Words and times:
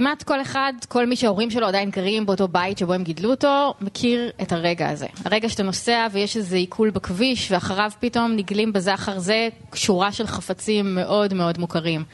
כמעט 0.00 0.22
כל 0.22 0.40
אחד, 0.40 0.72
כל 0.88 1.06
מי 1.06 1.16
שההורים 1.16 1.50
שלו 1.50 1.66
עדיין 1.66 1.90
גרים 1.90 2.26
באותו 2.26 2.48
בית 2.48 2.78
שבו 2.78 2.92
הם 2.92 3.02
גידלו 3.02 3.30
אותו, 3.30 3.74
מכיר 3.80 4.30
את 4.42 4.52
הרגע 4.52 4.88
הזה. 4.88 5.06
הרגע 5.24 5.48
שאתה 5.48 5.62
נוסע 5.62 6.06
ויש 6.12 6.36
איזה 6.36 6.56
עיכול 6.56 6.90
בכביש, 6.90 7.52
ואחריו 7.52 7.90
פתאום 8.00 8.36
נגלים 8.36 8.72
בזה 8.72 8.94
אחר 8.94 9.18
זה 9.18 9.48
שורה 9.74 10.12
של 10.12 10.26
חפצים 10.26 10.94
מאוד 10.94 11.34
מאוד 11.34 11.58
מוכרים. 11.58 12.04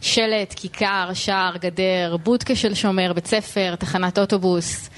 שלט, 0.00 0.54
כיכר, 0.56 1.10
שער, 1.14 1.56
גדר, 1.56 2.16
בודקה 2.22 2.54
של 2.54 2.74
שומר, 2.74 3.12
בית 3.12 3.26
ספר, 3.26 3.74
תחנת 3.76 4.18
אוטובוס, 4.18 4.90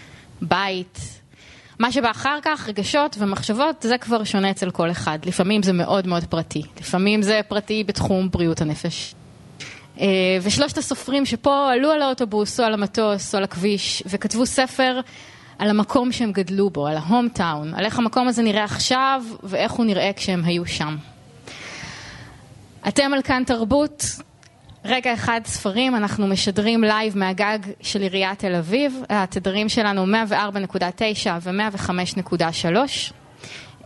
בית. 0.42 0.98
מה 1.78 1.92
שבא 1.92 2.10
אחר 2.10 2.38
כך, 2.42 2.68
רגשות 2.68 3.16
ומחשבות, 3.18 3.82
זה 3.82 3.98
כבר 3.98 4.24
שונה 4.24 4.50
אצל 4.50 4.70
כל 4.70 4.90
אחד. 4.90 5.18
לפעמים 5.24 5.62
זה 5.62 5.72
מאוד 5.72 6.06
מאוד 6.06 6.24
פרטי. 6.24 6.62
לפעמים 6.80 7.22
זה 7.22 7.40
פרטי 7.48 7.84
בתחום 7.84 8.30
בריאות 8.30 8.60
הנפש. 8.60 9.14
אה, 10.00 10.06
ושלושת 10.42 10.78
הסופרים 10.78 11.26
שפה 11.26 11.72
עלו 11.72 11.90
על 11.90 12.02
האוטובוס 12.02 12.60
או 12.60 12.64
על 12.64 12.74
המטוס 12.74 13.34
או 13.34 13.38
על 13.38 13.44
הכביש 13.44 14.02
וכתבו 14.06 14.46
ספר 14.46 15.00
על 15.58 15.70
המקום 15.70 16.12
שהם 16.12 16.32
גדלו 16.32 16.70
בו, 16.70 16.86
על 16.86 16.96
ה 16.96 17.03
home 17.03 17.28
town, 17.28 17.74
על 17.74 17.84
איך 17.84 17.98
המקום 17.98 18.28
הזה 18.28 18.42
נראה 18.42 18.64
עכשיו 18.64 19.22
ואיך 19.42 19.72
הוא 19.72 19.86
נראה 19.86 20.10
כשהם 20.16 20.44
היו 20.44 20.66
שם. 20.66 20.96
אתם 22.88 23.14
על 23.14 23.22
כאן 23.22 23.42
תרבות, 23.46 24.04
רגע 24.84 25.14
אחד 25.14 25.40
ספרים, 25.44 25.96
אנחנו 25.96 26.26
משדרים 26.26 26.84
live 26.84 27.18
מהגג 27.18 27.58
של 27.80 28.02
עיריית 28.02 28.38
תל 28.38 28.54
אביב, 28.54 29.02
התדרים 29.08 29.68
שלנו 29.68 30.06
104.9 30.06 31.28
ו-105.3. 31.42 33.21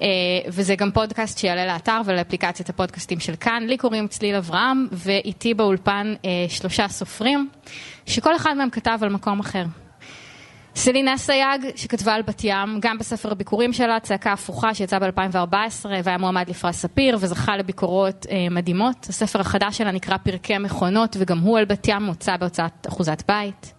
אה, 0.02 0.06
וזה 0.48 0.74
גם 0.74 0.90
פודקאסט 0.90 1.38
שיעלה 1.38 1.66
לאתר 1.66 2.00
ולאפליקציית 2.04 2.68
הפודקאסטים 2.68 3.20
של 3.20 3.36
כאן. 3.36 3.62
לי 3.66 3.76
קוראים 3.76 4.08
צליל 4.08 4.34
אברהם, 4.34 4.86
ואיתי 4.92 5.54
באולפן 5.54 6.14
אה, 6.24 6.30
שלושה 6.48 6.88
סופרים, 6.88 7.48
שכל 8.06 8.36
אחד 8.36 8.54
מהם 8.54 8.70
כתב 8.70 8.98
על 9.02 9.08
מקום 9.08 9.40
אחר. 9.40 9.64
סלין 10.76 11.16
אסייג, 11.16 11.66
שכתבה 11.76 12.14
על 12.14 12.22
בת 12.22 12.40
ים, 12.44 12.80
גם 12.80 12.98
בספר 12.98 13.32
הביכורים 13.32 13.72
שלה, 13.72 14.00
צעקה 14.00 14.32
הפוכה, 14.32 14.74
שיצא 14.74 14.98
ב-2014 14.98 15.86
והיה 16.04 16.18
מועמד 16.18 16.50
לפרס 16.50 16.76
ספיר 16.76 17.18
וזכה 17.20 17.56
לביקורות 17.56 18.26
אה, 18.30 18.46
מדהימות. 18.50 19.06
הספר 19.08 19.40
החדש 19.40 19.78
שלה 19.78 19.92
נקרא 19.92 20.16
פרקי 20.16 20.58
מכונות, 20.58 21.16
וגם 21.20 21.38
הוא 21.38 21.58
על 21.58 21.64
בת 21.64 21.88
ים, 21.88 22.02
יוצא 22.02 22.36
בהוצאת 22.36 22.86
אחוזת 22.88 23.22
בית. 23.28 23.72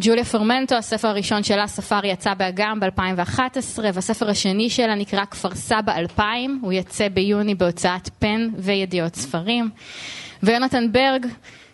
ג'וליה 0.00 0.24
פרמנטו, 0.24 0.74
הספר 0.74 1.08
הראשון 1.08 1.42
שלה, 1.42 1.66
ספארי, 1.66 2.08
יצא 2.08 2.34
בעם 2.34 2.80
ב-2011, 2.80 3.78
והספר 3.94 4.30
השני 4.30 4.70
שלה 4.70 4.94
נקרא 4.94 5.24
כפר 5.24 5.54
סבא 5.54 5.96
2000, 5.96 6.58
הוא 6.62 6.72
יצא 6.72 7.08
ביוני 7.08 7.54
בהוצאת 7.54 8.10
פן 8.18 8.48
וידיעות 8.56 9.14
ספרים. 9.14 9.70
ויונתן 10.42 10.92
ברג, 10.92 11.26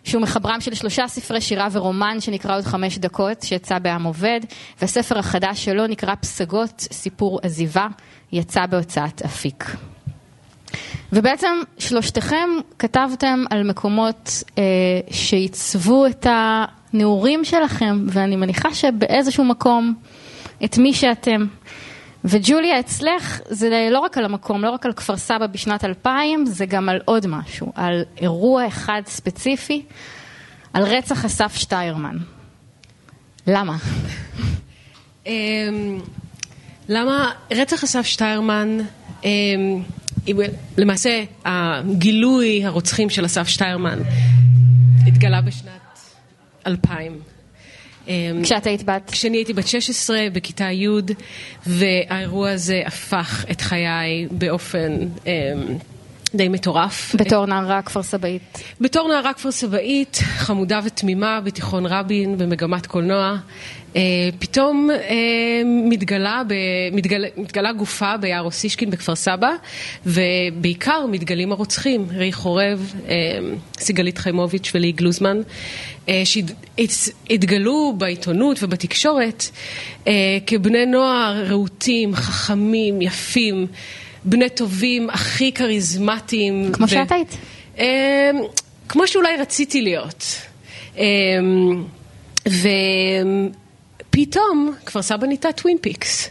שהוא 0.04 0.22
מחברם 0.22 0.60
של 0.60 0.74
שלושה 0.74 1.08
ספרי 1.08 1.40
שירה 1.40 1.68
ורומן 1.72 2.20
שנקרא 2.20 2.56
עוד 2.56 2.64
חמש 2.64 2.98
דקות, 2.98 3.42
שיצא 3.42 3.78
בעם 3.78 4.04
עובד, 4.04 4.40
והספר 4.80 5.18
החדש 5.18 5.64
שלו 5.64 5.86
נקרא 5.86 6.14
פסגות, 6.14 6.80
סיפור 6.92 7.40
עזיבה, 7.42 7.86
יצא 8.32 8.66
בהוצאת 8.66 9.22
אפיק. 9.22 9.76
ובעצם 11.12 11.60
שלושתכם 11.78 12.48
כתבתם 12.78 13.44
על 13.50 13.62
מקומות 13.62 14.42
אה, 14.58 14.62
שעיצבו 15.10 16.06
את 16.06 16.26
הנעורים 16.94 17.44
שלכם, 17.44 18.06
ואני 18.08 18.36
מניחה 18.36 18.74
שבאיזשהו 18.74 19.44
מקום 19.44 19.94
את 20.64 20.78
מי 20.78 20.94
שאתם. 20.94 21.46
וג'וליה, 22.24 22.80
אצלך 22.80 23.40
זה 23.48 23.88
לא 23.92 23.98
רק 23.98 24.18
על 24.18 24.24
המקום, 24.24 24.62
לא 24.62 24.70
רק 24.70 24.86
על 24.86 24.92
כפר 24.92 25.16
סבא 25.16 25.46
בשנת 25.46 25.84
2000, 25.84 26.46
זה 26.46 26.66
גם 26.66 26.88
על 26.88 27.00
עוד 27.04 27.26
משהו, 27.26 27.72
על 27.74 28.02
אירוע 28.20 28.66
אחד 28.66 29.02
ספציפי, 29.06 29.82
על 30.72 30.82
רצח 30.82 31.24
אסף 31.24 31.56
שטיירמן. 31.56 32.16
למה? 33.46 33.76
אמ, 35.26 35.32
למה 36.88 37.30
רצח 37.50 37.84
אסף 37.84 38.06
שטיירמן, 38.06 38.78
אמ, 39.24 39.82
למעשה 40.78 41.24
הגילוי 41.44 42.64
הרוצחים 42.64 43.10
של 43.10 43.26
אסף 43.26 43.48
שטיירמן 43.48 43.98
התגלה 45.06 45.40
בשנת 45.40 45.73
2000. 46.66 47.20
אמ, 48.08 48.40
כשאת 48.42 48.66
היית 48.66 48.82
בת? 48.82 49.10
כשאני 49.10 49.36
הייתי 49.36 49.52
בת 49.52 49.66
16 49.66 50.18
בכיתה 50.32 50.64
י' 50.64 50.88
והאירוע 51.66 52.50
הזה 52.50 52.82
הפך 52.86 53.44
את 53.50 53.60
חיי 53.60 54.28
באופן 54.30 54.92
אמ, 55.26 55.32
די 56.34 56.48
מטורף. 56.48 57.14
בתור 57.14 57.46
נערה 57.46 57.82
כפר 57.82 58.02
סבאית. 58.02 58.62
בתור 58.80 59.08
נערה 59.08 59.32
כפר 59.32 59.50
סבאית, 59.50 60.18
חמודה 60.36 60.80
ותמימה 60.84 61.40
בתיכון 61.40 61.86
רבין 61.86 62.38
במגמת 62.38 62.86
קולנוע. 62.86 63.36
אה, 63.96 64.00
פתאום 64.38 64.90
אה, 64.90 65.62
מתגלה, 65.64 66.42
מתגלה, 66.92 67.28
מתגלה 67.36 67.72
גופה 67.72 68.16
ביער 68.16 68.42
אוסישקין 68.42 68.90
בכפר 68.90 69.14
סבא, 69.14 69.50
ובעיקר 70.06 71.06
מתגלים 71.10 71.52
הרוצחים, 71.52 72.06
רי 72.10 72.32
חורב, 72.32 72.94
אה, 73.08 73.14
סיגלית 73.78 74.18
חיימוביץ' 74.18 74.70
ולי 74.74 74.92
גלוזמן, 74.92 75.40
שהתגלו 76.24 77.94
בעיתונות 77.98 78.62
ובתקשורת 78.62 79.44
כבני 80.46 80.86
נוער 80.86 81.44
רהוטים, 81.46 82.14
חכמים, 82.14 83.02
יפים, 83.02 83.66
בני 84.24 84.48
טובים, 84.48 85.10
הכי 85.10 85.52
כריזמטיים. 85.52 86.72
כמו 86.72 86.86
ו... 86.86 86.88
שאת 86.88 87.12
היית. 87.12 87.36
כמו 88.88 89.06
שאולי 89.06 89.36
רציתי 89.36 89.82
להיות. 89.82 90.24
ו... 92.48 92.68
פתאום 94.10 94.74
כפר 94.86 95.02
סבא 95.02 95.26
נהייתה 95.26 95.52
טווין 95.52 95.78
פיקס. 95.80 96.30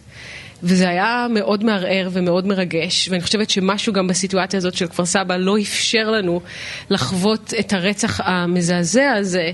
וזה 0.64 0.90
היה 0.90 1.28
מאוד 1.30 1.64
מערער 1.64 2.10
ומאוד 2.12 2.48
מרגש, 2.48 3.10
ואני 3.10 3.22
חושבת 3.22 3.50
שמשהו 3.50 3.94
גם 3.94 4.08
בסיטואציה 4.08 4.58
הזאת 4.58 4.74
של 4.74 4.88
כפר 4.88 5.06
סבא 5.06 5.38
לא 5.38 5.60
אפשר 5.62 6.12
לנו 6.12 6.42
לחוות 6.90 7.54
את 7.60 7.74
הרצח 7.74 8.20
המזעזע 8.24 9.12
הזה 9.12 9.52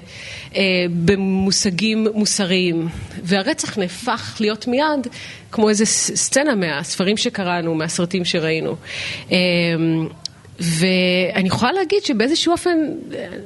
אה, 0.56 0.62
במושגים 1.06 2.08
מוסריים. 2.14 2.88
והרצח 3.24 3.78
נהפך 3.78 4.38
להיות 4.40 4.68
מיד 4.68 5.08
כמו 5.52 5.70
איזה 5.70 5.86
סצנה 5.86 6.56
מהספרים 6.56 7.18
שקראנו, 7.18 7.76
מהסרטים 7.76 8.26
שראינו. 8.26 8.76
אה, 9.32 9.38
ואני 10.60 11.48
יכולה 11.48 11.72
להגיד 11.72 12.04
שבאיזשהו 12.04 12.52
אופן, 12.52 12.78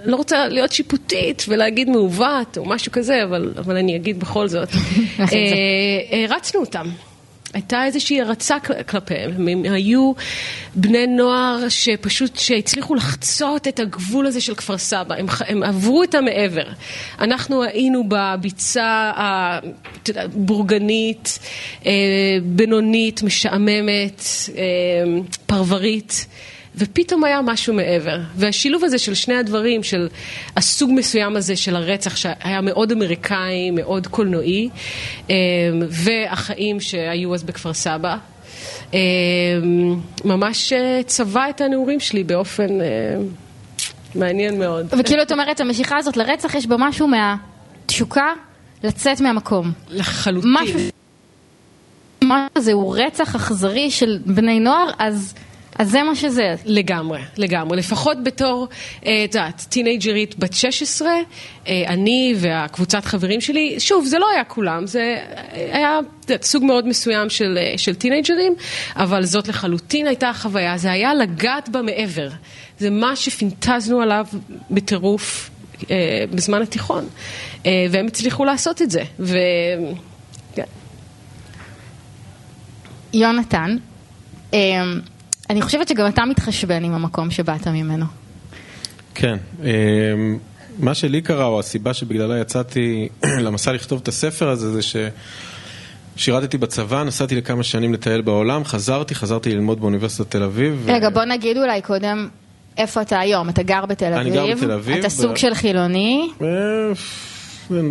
אני 0.04 0.12
לא 0.12 0.16
רוצה 0.16 0.48
להיות 0.48 0.72
שיפוטית 0.72 1.46
ולהגיד 1.48 1.90
מעוות 1.90 2.58
או 2.58 2.66
משהו 2.66 2.92
כזה, 2.92 3.24
אבל, 3.24 3.54
אבל 3.58 3.78
אני 3.78 3.96
אגיד 3.96 4.20
בכל 4.20 4.48
זאת, 4.48 4.70
הרצנו 6.12 6.60
אה, 6.62 6.66
אותם. 6.66 6.90
הייתה 7.54 7.86
איזושהי 7.86 8.22
הרצה 8.22 8.58
כלפיהם, 8.90 9.48
הם 9.48 9.64
היו 9.64 10.12
בני 10.76 11.08
נוער 11.08 11.70
שפשוט, 11.70 12.38
שהצליחו 12.38 12.96
לחצות 12.96 13.68
את 13.68 13.80
הגבול 13.80 14.26
הזה 14.26 14.42
של 14.42 14.56
כפר 14.56 14.78
סבא, 14.78 15.16
הם, 15.16 15.26
הם 15.48 15.64
עברו 15.64 16.04
את 16.04 16.16
המעבר. 16.16 16.66
אנחנו 17.20 17.64
היינו 17.64 18.04
בביצה 18.08 19.12
הבורגנית, 20.16 21.40
אה, 21.86 21.92
בינונית, 22.44 23.24
משעממת, 23.24 24.24
אה, 24.58 24.64
פרברית. 25.46 26.26
ופתאום 26.78 27.24
היה 27.24 27.42
משהו 27.42 27.74
מעבר. 27.74 28.20
והשילוב 28.36 28.84
הזה 28.84 28.98
של 28.98 29.14
שני 29.14 29.36
הדברים, 29.36 29.84
של 29.84 30.08
הסוג 30.58 30.92
מסוים 30.94 31.36
הזה 31.36 31.56
של 31.56 31.76
הרצח, 31.76 32.16
שהיה 32.16 32.62
מאוד 32.62 32.92
אמריקאי, 32.92 33.72
מאוד 33.72 34.08
קולנועי, 34.08 34.70
אמ, 35.30 35.36
והחיים 35.90 36.80
שהיו 36.80 37.34
אז 37.34 37.44
בכפר 37.44 37.74
סבא, 37.74 38.18
אמ, 38.94 39.00
ממש 40.26 40.74
אה, 40.74 41.02
צבע 41.06 41.50
את 41.50 41.62
הנעורים 41.62 42.00
שלי 42.00 42.24
באופן 42.24 42.82
אה, 42.82 42.86
מעניין 44.16 44.60
מאוד. 44.60 44.86
וכאילו 45.00 45.22
את 45.22 45.32
אומרת, 45.32 45.60
המשיכה 45.60 45.98
הזאת 45.98 46.18
לרצח, 46.18 46.56
יש 46.56 46.68
בה 46.68 46.76
משהו 46.80 47.08
מהתשוקה 47.08 48.34
לצאת 48.84 49.22
מהמקום. 49.22 49.72
לחלוטין. 49.90 50.54
משהו... 50.54 50.80
מה 52.24 52.48
זה, 52.58 52.74
הוא 52.74 52.98
רצח 52.98 53.36
אכזרי 53.36 53.92
של 53.92 54.20
בני 54.26 54.60
נוער, 54.60 54.90
אז... 55.00 55.34
אז 55.80 55.90
זה 55.90 56.04
מה 56.04 56.16
שזה. 56.16 56.56
לגמרי, 56.66 57.20
לגמרי. 57.38 57.78
לפחות 57.78 58.24
בתור, 58.24 58.68
אה, 59.06 59.24
את 59.26 59.36
יודעת, 59.36 59.66
טינג'רית 59.70 60.40
בת 60.40 60.54
16, 60.54 61.10
אה, 61.68 61.84
אני 61.88 62.36
והקבוצת 62.38 63.06
חברים 63.06 63.42
שלי, 63.42 63.76
שוב, 63.80 64.06
זה 64.06 64.20
לא 64.20 64.30
היה 64.30 64.44
כולם, 64.44 64.88
זה 64.88 65.18
היה 65.54 66.00
יודעת, 66.22 66.44
סוג 66.44 66.64
מאוד 66.64 66.88
מסוים 66.88 67.30
של, 67.30 67.58
אה, 67.62 67.78
של 67.78 67.96
טינג'רים, 67.96 68.56
אבל 68.96 69.24
זאת 69.26 69.48
לחלוטין 69.48 70.08
הייתה 70.08 70.30
החוויה, 70.30 70.78
זה 70.78 70.92
היה 70.92 71.14
לגעת 71.14 71.70
במעבר. 71.70 72.30
זה 72.80 72.90
מה 72.90 73.16
שפינטזנו 73.16 74.02
עליו 74.02 74.26
בטירוף 74.72 75.50
בזמן 76.32 76.62
התיכון, 76.62 77.08
והם 77.66 78.08
הצליחו 78.08 78.46
לעשות 78.46 78.82
את 78.82 78.92
זה. 78.92 79.04
ו... 79.20 79.38
כן. 80.56 80.64
יונתן, 83.14 83.78
אני 85.50 85.62
חושבת 85.62 85.88
שגם 85.88 86.08
אתה 86.08 86.26
מתחשבן 86.26 86.84
עם 86.84 86.94
המקום 86.94 87.32
שבאת 87.32 87.68
ממנו. 87.68 88.06
כן. 89.16 89.38
אמ, 89.64 89.68
מה 90.80 90.94
שלי 90.94 91.22
קרה, 91.22 91.46
או 91.46 91.60
הסיבה 91.60 91.94
שבגללה 91.94 92.40
יצאתי 92.40 93.10
למסע 93.46 93.72
לכתוב 93.72 94.00
את 94.04 94.08
הספר 94.08 94.50
הזה, 94.50 94.72
זה 94.72 94.82
ש... 94.82 94.96
שירתתי 96.16 96.58
בצבא, 96.58 97.04
נסעתי 97.04 97.36
לכמה 97.36 97.64
שנים 97.64 97.94
לטייל 97.94 98.22
בעולם, 98.22 98.66
חזרתי, 98.66 99.16
חזרתי 99.16 99.56
ללמוד 99.56 99.82
באוניברסיטת 99.82 100.32
תל 100.32 100.44
אביב. 100.44 100.84
רגע, 100.88 101.08
ו... 101.08 101.14
בוא 101.14 101.24
נגיד 101.24 101.58
אולי 101.58 101.82
קודם, 101.82 102.30
איפה 102.78 103.02
אתה 103.02 103.20
היום? 103.20 103.50
אתה 103.50 103.64
גר 103.64 103.86
בתל 103.86 104.14
אביב? 104.14 104.18
אני 104.18 104.32
גר 104.32 104.56
בתל 104.56 104.72
אביב. 104.72 104.98
אתה 104.98 105.10
סוג 105.10 105.32
ב... 105.32 105.36
של 105.36 105.54
חילוני? 105.54 106.30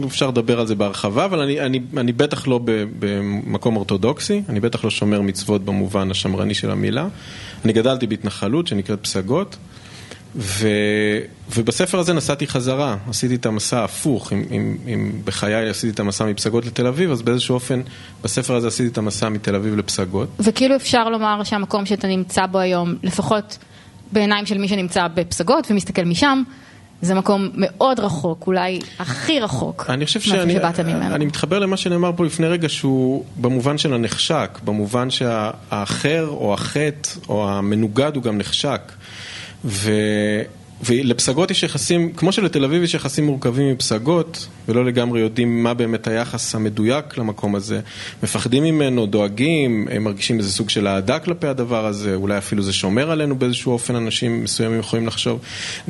אפשר 0.07 0.29
לדבר 0.29 0.61
על 0.61 0.67
זה 0.67 0.75
בהרחבה, 0.75 1.25
אבל 1.25 1.41
אני, 1.41 1.61
אני, 1.61 1.81
אני 1.97 2.13
בטח 2.13 2.49
לא 2.49 2.61
במקום 2.99 3.77
אורתודוקסי, 3.77 4.43
אני 4.49 4.61
בטח 4.61 4.85
לא 4.85 4.91
שומר 4.91 5.21
מצוות 5.21 5.65
במובן 5.65 6.11
השמרני 6.11 6.55
של 6.55 6.71
המילה. 6.71 7.09
אני 7.65 7.73
גדלתי 7.73 8.07
בהתנחלות 8.07 8.67
שנקראת 8.67 9.03
פסגות. 9.03 9.57
ו, 10.37 10.69
ובספר 11.57 11.99
הזה 11.99 12.13
נסעתי 12.13 12.47
חזרה, 12.47 12.97
עשיתי 13.09 13.35
את 13.35 13.47
המסע 13.47 13.81
ההפוך, 13.81 14.33
אם, 14.33 14.43
אם, 14.51 14.77
אם 14.87 15.13
בחיי 15.25 15.69
עשיתי 15.69 15.93
את 15.93 16.01
המסע 16.01 16.25
מפסגות 16.25 16.67
לתל 16.67 16.87
אביב, 16.87 17.11
אז 17.11 17.23
באיזשהו 17.23 17.55
אופן 17.55 17.81
בספר 18.23 18.55
הזה 18.55 18.69
עשיתי 18.69 18.89
את 18.89 18.99
המסע 18.99 19.29
מתל 19.29 19.55
אביב 19.55 19.77
לפסגות. 19.77 20.29
וכאילו 20.41 20.77
אפשר 20.77 21.09
לומר 21.09 21.45
שהמקום 21.45 21.87
שאתה 21.87 22.09
נמצא 22.09 22.47
בו 22.47 22.59
היום, 22.59 22.95
לפחות 23.03 23.59
בעיניים 24.13 24.47
של 24.47 24.59
מי 24.59 24.69
שנמצא 24.69 25.09
בפסגות 25.15 25.67
ומסתכל 25.71 26.05
משם, 26.05 26.43
זה 27.03 27.15
מקום 27.15 27.49
מאוד 27.55 28.01
רחוק, 28.01 28.47
אולי 28.47 28.79
הכי 28.99 29.41
רחוק. 29.41 29.87
אני 29.89 30.07
חושב 30.07 30.21
שאני 30.21 30.59
אני 31.15 31.25
מתחבר 31.25 31.59
למה 31.59 31.77
שנאמר 31.77 32.11
פה 32.17 32.25
לפני 32.25 32.47
רגע, 32.47 32.69
שהוא 32.69 33.25
במובן 33.41 33.79
של 33.79 33.95
הנחשק, 33.95 34.59
במובן 34.65 35.11
שהאחר 35.11 36.27
או 36.29 36.55
החטא 36.55 37.11
או 37.29 37.51
המנוגד 37.51 38.17
הוא 38.17 38.23
גם 38.23 38.39
נחשק. 38.39 38.93
ו... 39.65 39.91
ולפסגות 40.83 41.51
יש 41.51 41.63
יחסים, 41.63 42.13
כמו 42.13 42.33
שלתל 42.33 42.65
אביב 42.65 42.83
יש 42.83 42.95
יחסים 42.95 43.27
מורכבים 43.27 43.73
מפסגות, 43.73 44.49
ולא 44.69 44.85
לגמרי 44.85 45.21
יודעים 45.21 45.63
מה 45.63 45.75
באמת 45.75 46.07
היחס 46.07 46.55
המדויק 46.55 47.19
למקום 47.19 47.55
הזה. 47.55 47.81
מפחדים 48.23 48.63
ממנו, 48.63 49.07
דואגים, 49.07 49.89
הם 49.91 50.05
מרגישים 50.05 50.39
איזה 50.39 50.53
סוג 50.53 50.71
של 50.71 50.87
אהדה 50.87 51.19
כלפי 51.19 51.47
הדבר 51.47 51.87
הזה, 51.87 52.15
אולי 52.15 52.39
אפילו 52.39 52.63
זה 52.63 52.73
שומר 52.73 53.11
עלינו 53.11 53.39
באיזשהו 53.39 53.73
אופן, 53.73 53.97
אנשים 53.97 54.45
מסוימים 54.45 54.79
יכולים 54.79 55.07
לחשוב. 55.07 55.41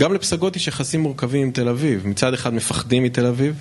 גם 0.01 0.15
לפסגות 0.15 0.57
יש 0.57 0.69
יחסים 0.69 1.01
מורכבים 1.01 1.43
עם 1.43 1.51
תל 1.51 1.69
אביב. 1.69 2.07
מצד 2.07 2.35
אחד 2.35 2.55
מפחדים 2.55 3.03
מתל 3.03 3.27
אביב, 3.27 3.55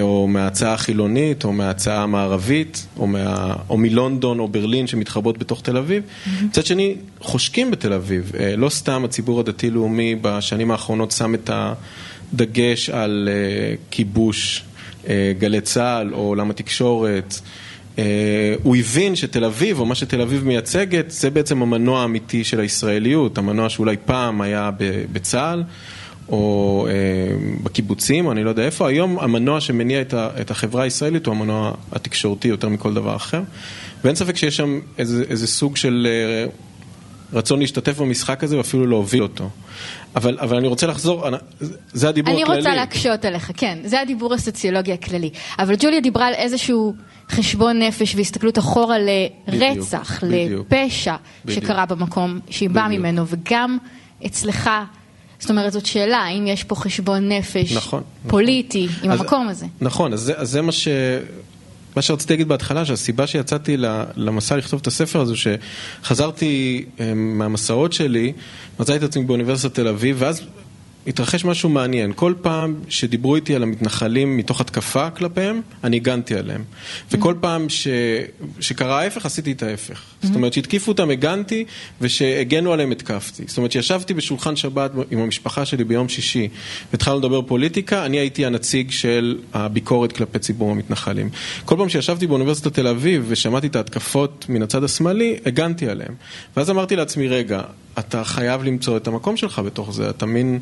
או 0.00 0.28
מההצעה 0.28 0.72
החילונית, 0.72 1.44
או 1.44 1.52
מההצעה 1.52 2.02
המערבית, 2.02 2.86
או, 2.96 3.06
מה... 3.06 3.54
או 3.68 3.76
מלונדון 3.76 4.38
או 4.38 4.48
ברלין 4.48 4.86
שמתחבאות 4.86 5.38
בתוך 5.38 5.62
תל 5.62 5.76
אביב. 5.76 6.02
Mm-hmm. 6.02 6.44
מצד 6.44 6.66
שני, 6.66 6.94
חושקים 7.20 7.70
בתל 7.70 7.92
אביב. 7.92 8.32
אה, 8.40 8.56
לא 8.56 8.68
סתם 8.68 9.04
הציבור 9.04 9.40
הדתי-לאומי 9.40 10.14
בשנים 10.20 10.70
האחרונות 10.70 11.10
שם 11.10 11.34
את 11.34 11.50
הדגש 11.52 12.90
על 12.90 13.28
אה, 13.32 13.74
כיבוש 13.90 14.64
גלי 15.38 15.60
צה"ל 15.60 16.14
או 16.14 16.18
עולם 16.20 16.50
התקשורת. 16.50 17.40
הוא 18.62 18.76
הבין 18.76 19.16
שתל 19.16 19.44
אביב, 19.44 19.80
או 19.80 19.86
מה 19.86 19.94
שתל 19.94 20.20
אביב 20.20 20.44
מייצגת, 20.44 21.10
זה 21.10 21.30
בעצם 21.30 21.62
המנוע 21.62 22.00
האמיתי 22.00 22.44
של 22.44 22.60
הישראליות, 22.60 23.38
המנוע 23.38 23.68
שאולי 23.68 23.96
פעם 24.04 24.40
היה 24.40 24.70
בצה"ל. 25.12 25.62
או 26.30 26.86
אה, 26.90 26.92
בקיבוצים, 27.62 28.26
או 28.26 28.32
אני 28.32 28.44
לא 28.44 28.50
יודע 28.50 28.62
איפה, 28.62 28.88
היום 28.88 29.18
המנוע 29.18 29.60
שמניע 29.60 30.00
את, 30.00 30.14
ה, 30.14 30.28
את 30.40 30.50
החברה 30.50 30.82
הישראלית 30.82 31.26
הוא 31.26 31.34
המנוע 31.34 31.72
התקשורתי 31.92 32.48
יותר 32.48 32.68
מכל 32.68 32.94
דבר 32.94 33.16
אחר. 33.16 33.42
ואין 34.04 34.14
ספק 34.14 34.36
שיש 34.36 34.56
שם 34.56 34.80
איזה, 34.98 35.24
איזה 35.28 35.46
סוג 35.46 35.76
של 35.76 36.06
אה, 36.10 36.46
רצון 37.32 37.60
להשתתף 37.60 37.98
במשחק 37.98 38.44
הזה 38.44 38.56
ואפילו 38.56 38.86
להוביל 38.86 39.22
אותו. 39.22 39.50
אבל, 40.16 40.38
אבל 40.40 40.56
אני 40.56 40.68
רוצה 40.68 40.86
לחזור, 40.86 41.26
זה 41.92 42.08
הדיבור 42.08 42.34
אני 42.34 42.42
הכללי. 42.42 42.58
אני 42.58 42.66
רוצה 42.66 42.74
להקשות 42.74 43.24
עליך, 43.24 43.50
כן, 43.56 43.78
זה 43.84 44.00
הדיבור 44.00 44.34
הסוציולוגי 44.34 44.92
הכללי. 44.92 45.30
אבל 45.58 45.74
ג'וליה 45.78 46.00
דיברה 46.00 46.26
על 46.26 46.34
איזשהו 46.34 46.94
חשבון 47.30 47.78
נפש 47.78 48.14
והסתכלות 48.14 48.58
אחורה 48.58 48.96
לרצח, 49.48 50.24
בדיוק, 50.24 50.66
לפשע 50.72 51.16
בדיוק, 51.44 51.64
שקרה 51.64 51.86
במקום 51.86 52.40
שהיא 52.50 52.70
באה 52.70 52.88
ממנו, 52.88 53.24
וגם 53.26 53.78
אצלך 54.26 54.70
זאת 55.40 55.50
אומרת, 55.50 55.72
זאת 55.72 55.86
שאלה, 55.86 56.16
האם 56.16 56.46
יש 56.46 56.64
פה 56.64 56.74
חשבון 56.74 57.28
נפש 57.32 57.72
נכון, 57.72 58.02
נכון. 58.18 58.30
פוליטי 58.30 58.86
נכון. 58.86 59.04
עם 59.04 59.10
אז, 59.10 59.20
המקום 59.20 59.48
הזה. 59.48 59.66
נכון, 59.80 60.12
אז 60.12 60.20
זה, 60.20 60.32
אז 60.36 60.50
זה 60.50 60.62
מה 60.62 60.72
ש... 60.72 60.88
מה 61.96 62.02
שרציתי 62.02 62.32
להגיד 62.32 62.48
בהתחלה, 62.48 62.84
שהסיבה 62.84 63.26
שיצאתי 63.26 63.76
למסע 64.16 64.56
לכתוב 64.56 64.80
את 64.80 64.86
הספר 64.86 65.20
הזה, 65.20 65.34
שחזרתי 65.36 66.84
אה, 67.00 67.14
מהמסעות 67.14 67.92
שלי, 67.92 68.32
מצאתי 68.80 68.98
את 68.98 69.02
עצמי 69.02 69.24
באוניברסיטת 69.24 69.74
תל 69.74 69.88
אביב, 69.88 70.16
ואז 70.18 70.42
התרחש 71.06 71.44
משהו 71.44 71.68
מעניין. 71.68 72.12
כל 72.16 72.34
פעם 72.42 72.74
שדיברו 72.88 73.36
איתי 73.36 73.54
על 73.54 73.62
המתנחלים 73.62 74.36
מתוך 74.36 74.60
התקפה 74.60 75.10
כלפיהם, 75.10 75.60
אני 75.84 75.96
הגנתי 75.96 76.34
עליהם. 76.34 76.64
וכל 77.10 77.34
פעם 77.40 77.68
ש... 77.68 77.88
שקרה 78.60 79.00
ההפך, 79.00 79.26
עשיתי 79.26 79.52
את 79.52 79.62
ההפך. 79.62 80.02
זאת 80.22 80.34
אומרת, 80.34 80.52
שהתקיפו 80.52 80.92
אותם, 80.92 81.10
הגנתי, 81.10 81.64
ושהגנו 82.00 82.72
עליהם, 82.72 82.90
התקפתי. 82.90 83.42
זאת 83.46 83.56
אומרת, 83.56 83.72
שישבתי 83.72 84.14
בשולחן 84.14 84.56
שבת 84.56 84.90
עם 85.10 85.18
המשפחה 85.18 85.64
שלי 85.64 85.84
ביום 85.84 86.08
שישי, 86.08 86.48
והתחלנו 86.92 87.18
לדבר 87.18 87.42
פוליטיקה, 87.42 88.06
אני 88.06 88.18
הייתי 88.18 88.46
הנציג 88.46 88.90
של 88.90 89.38
הביקורת 89.52 90.12
כלפי 90.12 90.38
ציבור 90.38 90.70
המתנחלים. 90.70 91.28
כל 91.64 91.76
פעם 91.76 91.88
שישבתי 91.88 92.26
באוניברסיטת 92.26 92.74
תל 92.74 92.86
אביב 92.86 93.24
ושמעתי 93.28 93.66
את 93.66 93.76
ההתקפות 93.76 94.46
מן 94.48 94.62
הצד 94.62 94.84
השמאלי, 94.84 95.36
הגנתי 95.46 95.88
עליהם. 95.88 96.14
ואז 96.56 96.70
אמרתי 96.70 96.96
לעצמי, 96.96 97.28
רגע, 97.28 97.62
אתה 97.98 98.24
חייב 98.24 98.62
למצוא 98.62 98.96
את 98.96 99.06
המקום 99.06 99.36
שלך 99.36 99.58
בתוך 99.58 99.92
זה, 99.92 100.10
אתה 100.10 100.26
מין... 100.26 100.58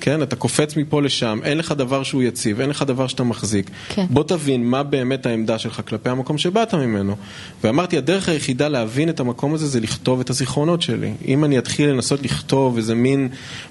כן, 0.00 0.22
אתה 0.22 0.36
קופץ 0.36 0.76
מפה 0.76 1.02
לשם, 1.02 1.40
אין 1.44 1.58
לך 1.58 1.72
דבר 1.72 2.02
שהוא 2.02 2.22
יציב, 2.22 2.60
אין 2.60 2.70
לך 2.70 2.82
דבר 2.82 3.06
שאתה 3.06 3.22
מחזיק. 3.22 3.70
כן. 3.88 4.06
בוא 4.10 4.24
תבין 4.24 4.70
מה 4.70 4.82
באמת 4.82 5.26
העמדה 5.26 5.58
שלך 5.58 5.80
כלפי 5.88 6.08
המקום 6.08 6.38
שבאת 6.38 6.74
ממנו. 6.74 7.16
ואמרתי, 7.64 7.98
הדרך 7.98 8.28
היחידה 8.28 8.68
להבין 8.68 9.08
את 9.08 9.20
המקום 9.20 9.54
הזה 9.54 9.66
זה 9.66 9.80
לכתוב 9.80 10.20
את 10.20 10.30
הזיכרונות 10.30 10.82
שלי. 10.82 11.12
אם 11.26 11.44
אני 11.44 11.58
אתחיל 11.58 11.90
לנסות 11.90 12.22
לכתוב 12.22 12.76
איזה 12.76 12.94
מין 12.94 13.28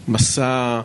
מסע 0.07 0.81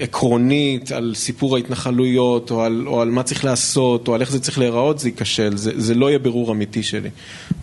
עקרונית 0.00 0.92
על 0.92 1.12
סיפור 1.14 1.56
ההתנחלויות, 1.56 2.50
או 2.50 2.62
על, 2.62 2.84
או 2.86 3.00
על 3.00 3.10
מה 3.10 3.22
צריך 3.22 3.44
לעשות, 3.44 4.08
או 4.08 4.14
על 4.14 4.20
איך 4.20 4.30
זה 4.30 4.40
צריך 4.40 4.58
להיראות, 4.58 4.98
זה 4.98 5.08
ייכשל, 5.08 5.56
זה, 5.56 5.70
זה 5.76 5.94
לא 5.94 6.08
יהיה 6.08 6.18
בירור 6.18 6.52
אמיתי 6.52 6.82
שלי. 6.82 7.08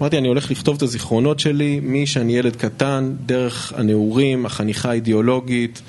אמרתי, 0.02 0.18
אני 0.18 0.28
הולך 0.28 0.52
לכתוב 0.52 0.76
את 0.76 0.82
הזיכרונות 0.82 1.40
שלי 1.40 1.80
משאני 1.84 2.38
ילד 2.38 2.56
קטן, 2.56 3.16
דרך 3.26 3.74
הנעורים, 3.76 4.46
החניכה 4.46 4.90
האידיאולוגית. 4.90 5.82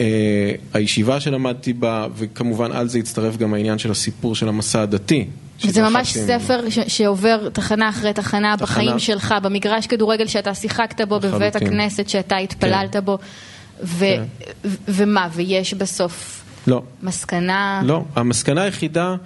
אה, 0.00 0.52
הישיבה 0.74 1.20
שלמדתי 1.20 1.72
בה, 1.72 2.06
וכמובן 2.16 2.72
על 2.72 2.88
זה 2.88 2.98
הצטרף 2.98 3.36
גם 3.36 3.54
העניין 3.54 3.78
של 3.78 3.90
הסיפור 3.90 4.34
של 4.34 4.48
המסע 4.48 4.82
הדתי. 4.82 5.24
זה 5.62 5.82
ממש 5.82 6.18
ספר 6.18 6.70
ש- 6.70 6.78
שעובר 6.86 7.48
תחנה 7.48 7.88
אחרי 7.88 8.12
תחנה, 8.12 8.54
תחנה 8.56 8.56
בחיים 8.56 8.98
שלך, 8.98 9.34
במגרש 9.42 9.86
כדורגל 9.86 10.26
שאתה 10.26 10.54
שיחקת 10.54 11.00
בו, 11.00 11.16
לחלוטין. 11.16 11.38
בבית 11.38 11.56
הכנסת 11.56 12.08
שאתה 12.08 12.36
התפללת 12.36 12.92
כן. 12.92 13.04
בו, 13.04 13.18
ו- 13.82 13.98
כן. 13.98 14.22
ו- 14.64 14.76
ומה, 14.88 15.28
ויש 15.32 15.74
בסוף 15.74 16.42
לא. 16.66 16.82
מסקנה? 17.02 17.82
לא, 17.84 18.04
המסקנה 18.16 18.62
היחידה, 18.62 19.16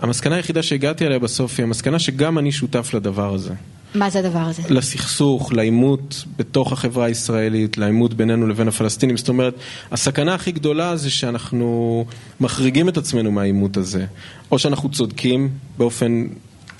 המסקנה 0.00 0.34
היחידה 0.36 0.62
שהגעתי 0.62 1.06
אליה 1.06 1.18
בסוף 1.18 1.58
היא 1.58 1.64
המסקנה 1.64 1.98
שגם 1.98 2.38
אני 2.38 2.52
שותף 2.52 2.94
לדבר 2.94 3.34
הזה. 3.34 3.54
מה 3.94 4.10
זה 4.10 4.18
הדבר 4.18 4.38
הזה? 4.38 4.62
לסכסוך, 4.68 5.52
לעימות 5.52 6.24
בתוך 6.36 6.72
החברה 6.72 7.06
הישראלית, 7.06 7.78
לעימות 7.78 8.14
בינינו 8.14 8.46
לבין 8.46 8.68
הפלסטינים. 8.68 9.16
זאת 9.16 9.28
אומרת, 9.28 9.54
הסכנה 9.92 10.34
הכי 10.34 10.52
גדולה 10.52 10.96
זה 10.96 11.10
שאנחנו 11.10 12.04
מחריגים 12.40 12.88
את 12.88 12.96
עצמנו 12.96 13.32
מהעימות 13.32 13.76
הזה. 13.76 14.06
או 14.50 14.58
שאנחנו 14.58 14.90
צודקים 14.90 15.50
באופן 15.78 16.26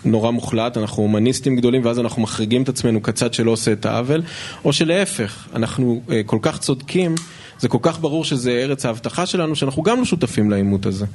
נורא 0.04 0.30
מוחלט, 0.30 0.76
אנחנו 0.76 1.02
הומניסטים 1.02 1.56
גדולים 1.56 1.84
ואז 1.84 1.98
אנחנו 1.98 2.22
מחריגים 2.22 2.62
את 2.62 2.68
עצמנו 2.68 3.02
כצד 3.02 3.34
שלא 3.34 3.50
עושה 3.50 3.72
את 3.72 3.86
העוול, 3.86 4.22
או 4.64 4.72
שלהפך, 4.72 5.48
אנחנו 5.54 6.02
uh, 6.08 6.10
כל 6.26 6.38
כך 6.42 6.58
צודקים, 6.58 7.14
זה 7.58 7.68
כל 7.68 7.78
כך 7.82 8.00
ברור 8.00 8.24
שזה 8.24 8.50
ארץ 8.50 8.86
ההבטחה 8.86 9.26
שלנו, 9.26 9.56
שאנחנו 9.56 9.82
גם 9.82 9.98
לא 9.98 10.04
שותפים 10.04 10.50
לעימות 10.50 10.86
הזה. 10.86 11.06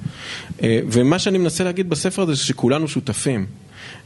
Uh, 0.58 0.62
ומה 0.92 1.20
שאני 1.20 1.38
מנסה 1.38 1.64
להגיד 1.64 1.90
בספר 1.90 2.22
הזה, 2.22 2.34
זה 2.34 2.40
שכולנו 2.40 2.88
שותפים. 2.88 3.46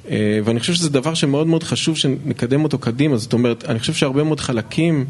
אה, 0.09 0.39
ואני 0.43 0.59
חושב 0.59 0.73
שזה 0.73 0.89
דבר 0.89 1.13
שמאוד 1.13 1.47
מאוד 1.47 1.63
חשוב 1.63 1.97
שנקדם 1.97 2.63
אותו 2.63 2.77
קדימה, 2.77 3.17
זאת 3.17 3.33
אומרת, 3.33 3.65
אני 3.65 3.79
חושב 3.79 3.93
שהרבה 3.93 4.23
מאוד 4.23 4.39
חלקים 4.39 5.05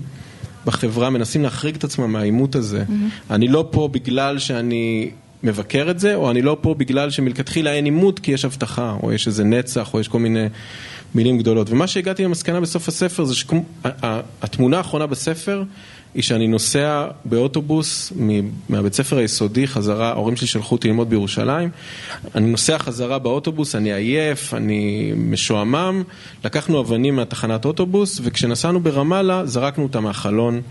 בחברה 0.65 1.09
מנסים 1.09 1.43
להחריג 1.43 1.75
את 1.75 1.83
עצמם 1.83 2.11
מהעימות 2.11 2.55
הזה. 2.55 2.83
Mm-hmm. 2.87 3.33
אני 3.33 3.47
לא 3.47 3.67
פה 3.71 3.89
בגלל 3.91 4.39
שאני 4.39 5.09
מבקר 5.43 5.91
את 5.91 5.99
זה, 5.99 6.15
או 6.15 6.31
אני 6.31 6.41
לא 6.41 6.57
פה 6.61 6.73
בגלל 6.73 7.09
שמלכתחילה 7.09 7.73
אין 7.73 7.85
עימות 7.85 8.19
כי 8.19 8.31
יש 8.31 8.45
הבטחה, 8.45 8.97
או 9.03 9.13
יש 9.13 9.27
איזה 9.27 9.43
נצח, 9.43 9.93
או 9.93 9.99
יש 9.99 10.07
כל 10.07 10.19
מיני 10.19 10.47
מילים 11.15 11.37
גדולות. 11.37 11.69
ומה 11.69 11.87
שהגעתי 11.87 12.23
למסקנה 12.23 12.61
בסוף 12.61 12.87
הספר 12.87 13.23
זה 13.23 13.33
שהתמונה 13.35 14.77
האחרונה 14.77 15.05
בספר 15.05 15.63
היא 16.15 16.23
שאני 16.23 16.47
נוסע 16.47 17.07
באוטובוס 17.25 18.13
מהבית 18.69 18.93
ספר 18.93 19.17
היסודי 19.17 19.67
חזרה, 19.67 20.09
ההורים 20.09 20.35
שלי 20.35 20.47
שלחו 20.47 20.75
אותי 20.75 20.87
ללמוד 20.87 21.09
בירושלים, 21.09 21.69
אני 22.35 22.45
נוסע 22.45 22.77
חזרה 22.77 23.19
באוטובוס, 23.19 23.75
אני 23.75 23.93
עייף, 23.93 24.53
אני 24.53 25.13
משועמם, 25.15 26.03
לקחנו 26.45 26.81
אבנים 26.81 27.15
מהתחנת 27.15 27.65
אוטובוס 27.65 28.21
וכשנסענו 28.23 28.79
ברמאללה 28.79 29.45
זרקנו 29.45 29.83
אותם 29.83 30.03
מהחלון 30.03 30.61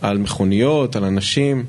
על 0.00 0.18
מכוניות, 0.18 0.96
על 0.96 1.04
אנשים. 1.04 1.64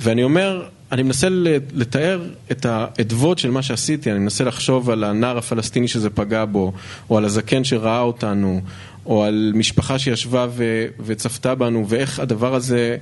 ואני 0.00 0.22
אומר, 0.22 0.62
אני 0.92 1.02
מנסה 1.02 1.28
לתאר 1.72 2.22
את 2.50 2.66
האדוות 2.66 3.38
של 3.38 3.50
מה 3.50 3.62
שעשיתי, 3.62 4.10
אני 4.10 4.18
מנסה 4.18 4.44
לחשוב 4.44 4.90
על 4.90 5.04
הנער 5.04 5.38
הפלסטיני 5.38 5.88
שזה 5.88 6.10
פגע 6.10 6.44
בו, 6.44 6.72
או 7.10 7.18
על 7.18 7.24
הזקן 7.24 7.64
שראה 7.64 8.00
אותנו, 8.00 8.60
או 9.06 9.24
על 9.24 9.52
משפחה 9.54 9.98
שישבה 9.98 10.46
וצפתה 11.06 11.54
בנו, 11.54 11.88
ואיך 11.88 12.20
הדבר 12.20 12.54
הזה 12.54 12.96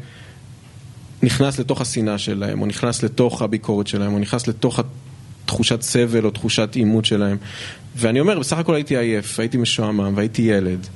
נכנס 1.22 1.58
לתוך 1.58 1.80
השנאה 1.80 2.18
שלהם, 2.18 2.60
או 2.60 2.66
נכנס 2.66 3.02
לתוך 3.02 3.42
הביקורת 3.42 3.86
שלהם, 3.86 4.14
או 4.14 4.18
נכנס 4.18 4.48
לתוך 4.48 4.80
תחושת 5.46 5.82
סבל 5.82 6.24
או 6.24 6.30
תחושת 6.30 6.74
עימות 6.74 7.04
שלהם. 7.04 7.36
ואני 7.96 8.20
אומר, 8.20 8.38
בסך 8.38 8.58
הכל 8.58 8.74
הייתי 8.74 8.96
עייף, 8.96 9.40
הייתי 9.40 9.56
משועמם 9.56 10.12
והייתי 10.16 10.42
ילד, 10.42 10.86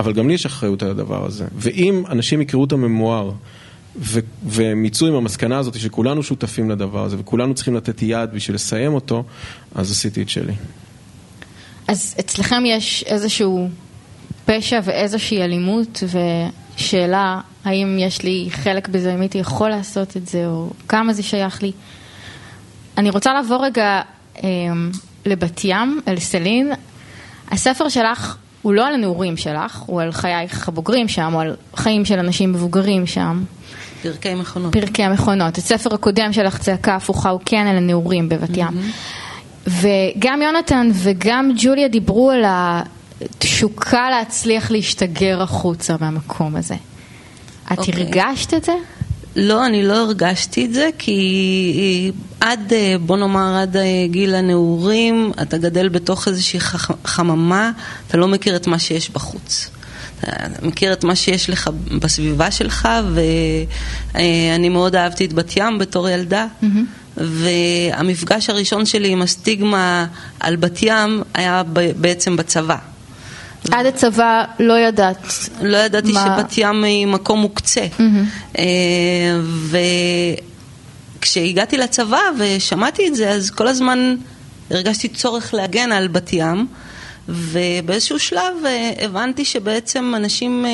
אבל 0.00 0.12
גם 0.12 0.28
לי 0.28 0.34
יש 0.34 0.46
אחריות 0.46 0.82
על 0.82 0.90
הדבר 0.90 1.26
הזה. 1.26 1.44
ואם 1.56 2.02
אנשים 2.10 2.40
יקראו 2.40 2.64
את 2.64 2.72
הממואר, 2.72 3.32
והם 4.42 4.84
יצאו 4.84 5.06
עם 5.06 5.14
המסקנה 5.14 5.58
הזאת 5.58 5.80
שכולנו 5.80 6.22
שותפים 6.22 6.70
לדבר 6.70 7.04
הזה 7.04 7.16
וכולנו 7.18 7.54
צריכים 7.54 7.74
לתת 7.74 8.02
יד 8.02 8.30
בשביל 8.32 8.54
לסיים 8.54 8.94
אותו, 8.94 9.24
אז 9.74 9.90
עשיתי 9.90 10.22
את 10.22 10.28
שלי. 10.28 10.52
אז 11.88 12.14
אצלכם 12.20 12.62
יש 12.66 13.04
איזשהו 13.06 13.68
פשע 14.44 14.80
ואיזושהי 14.84 15.42
אלימות, 15.42 16.02
ושאלה 16.76 17.40
האם 17.64 17.96
יש 18.00 18.22
לי 18.22 18.48
חלק 18.50 18.88
בזה, 18.88 19.14
אם 19.14 19.20
הייתי 19.20 19.38
יכול 19.38 19.70
לעשות 19.70 20.16
את 20.16 20.26
זה, 20.26 20.46
או 20.46 20.70
כמה 20.88 21.12
זה 21.12 21.22
שייך 21.22 21.62
לי. 21.62 21.72
אני 22.98 23.10
רוצה 23.10 23.32
לעבור 23.34 23.64
רגע 23.64 24.00
אה, 24.36 24.48
לבת 25.26 25.60
ים, 25.64 26.00
אל 26.08 26.18
סלין. 26.18 26.72
הספר 27.50 27.88
שלך 27.88 28.36
הוא 28.62 28.72
לא 28.72 28.86
על 28.86 28.94
הנעורים 28.94 29.36
שלך, 29.36 29.78
הוא 29.78 30.02
על 30.02 30.12
חייך 30.12 30.68
הבוגרים 30.68 31.08
שם, 31.08 31.34
או 31.34 31.40
על 31.40 31.56
חיים 31.76 32.04
של 32.04 32.18
אנשים 32.18 32.52
מבוגרים 32.52 33.06
שם. 33.06 33.44
פרקי 34.02 34.34
מכונות. 34.34 34.72
פרקי 34.72 35.02
המכונות. 35.02 35.58
הספר 35.58 35.94
הקודם 35.94 36.32
שלך, 36.32 36.58
צעקה 36.58 36.96
הפוכה, 36.96 37.30
הוא 37.30 37.40
כן 37.44 37.66
על 37.66 37.76
הנעורים 37.76 38.28
בבת 38.28 38.56
ים. 38.56 38.68
Mm-hmm. 38.68 39.70
וגם 39.70 40.42
יונתן 40.42 40.90
וגם 40.94 41.52
ג'וליה 41.56 41.88
דיברו 41.88 42.30
על 42.30 42.44
התשוקה 42.46 44.10
להצליח 44.10 44.70
להשתגר 44.70 45.42
החוצה 45.42 45.94
מהמקום 46.00 46.56
הזה. 46.56 46.74
את 47.72 47.78
okay. 47.78 47.80
אוקיי. 47.80 47.94
הרגשת 47.94 48.54
את 48.54 48.64
זה? 48.64 48.72
לא, 49.36 49.66
אני 49.66 49.82
לא 49.82 49.96
הרגשתי 50.02 50.64
את 50.64 50.74
זה, 50.74 50.90
כי 50.98 52.12
עד, 52.40 52.72
אה, 52.72 52.96
בוא 53.06 53.16
נאמר, 53.16 53.56
עד 53.56 53.76
אה, 53.76 53.82
גיל 54.06 54.34
הנעורים, 54.34 55.32
אתה 55.42 55.58
גדל 55.58 55.88
בתוך 55.88 56.28
איזושהי 56.28 56.60
חממה, 57.04 57.70
אתה 58.08 58.16
לא 58.16 58.28
מכיר 58.28 58.56
את 58.56 58.66
מה 58.66 58.78
שיש 58.78 59.10
בחוץ. 59.10 59.70
מכיר 60.62 60.92
את 60.92 61.04
מה 61.04 61.16
שיש 61.16 61.50
לך 61.50 61.70
בסביבה 61.98 62.50
שלך, 62.50 62.88
ואני 64.14 64.68
מאוד 64.68 64.96
אהבתי 64.96 65.24
את 65.24 65.32
בת 65.32 65.56
ים 65.56 65.78
בתור 65.78 66.08
ילדה. 66.08 66.46
Mm-hmm. 66.62 66.66
והמפגש 67.16 68.50
הראשון 68.50 68.86
שלי 68.86 69.08
עם 69.08 69.22
הסטיגמה 69.22 70.06
על 70.40 70.56
בת 70.56 70.78
ים 70.82 71.22
היה 71.34 71.62
בעצם 71.96 72.36
בצבא. 72.36 72.76
עד 73.70 73.86
הצבא 73.86 74.44
לא 74.58 74.78
ידעת. 74.78 75.48
לא 75.62 75.76
ידעתי 75.76 76.12
מה... 76.12 76.24
שבת 76.24 76.54
ים 76.58 76.84
היא 76.84 77.06
מקום 77.06 77.40
מוקצה. 77.40 77.86
Mm-hmm. 77.98 78.60
וכשהגעתי 81.18 81.76
לצבא 81.78 82.20
ושמעתי 82.38 83.08
את 83.08 83.14
זה, 83.14 83.30
אז 83.30 83.50
כל 83.50 83.68
הזמן 83.68 84.16
הרגשתי 84.70 85.08
צורך 85.08 85.54
להגן 85.54 85.92
על 85.92 86.08
בת 86.08 86.32
ים. 86.32 86.66
ובאיזשהו 87.28 88.18
שלב 88.18 88.54
אה, 88.66 88.92
הבנתי 89.00 89.44
שבעצם 89.44 90.12
אנשים 90.16 90.66
אה, 90.66 90.70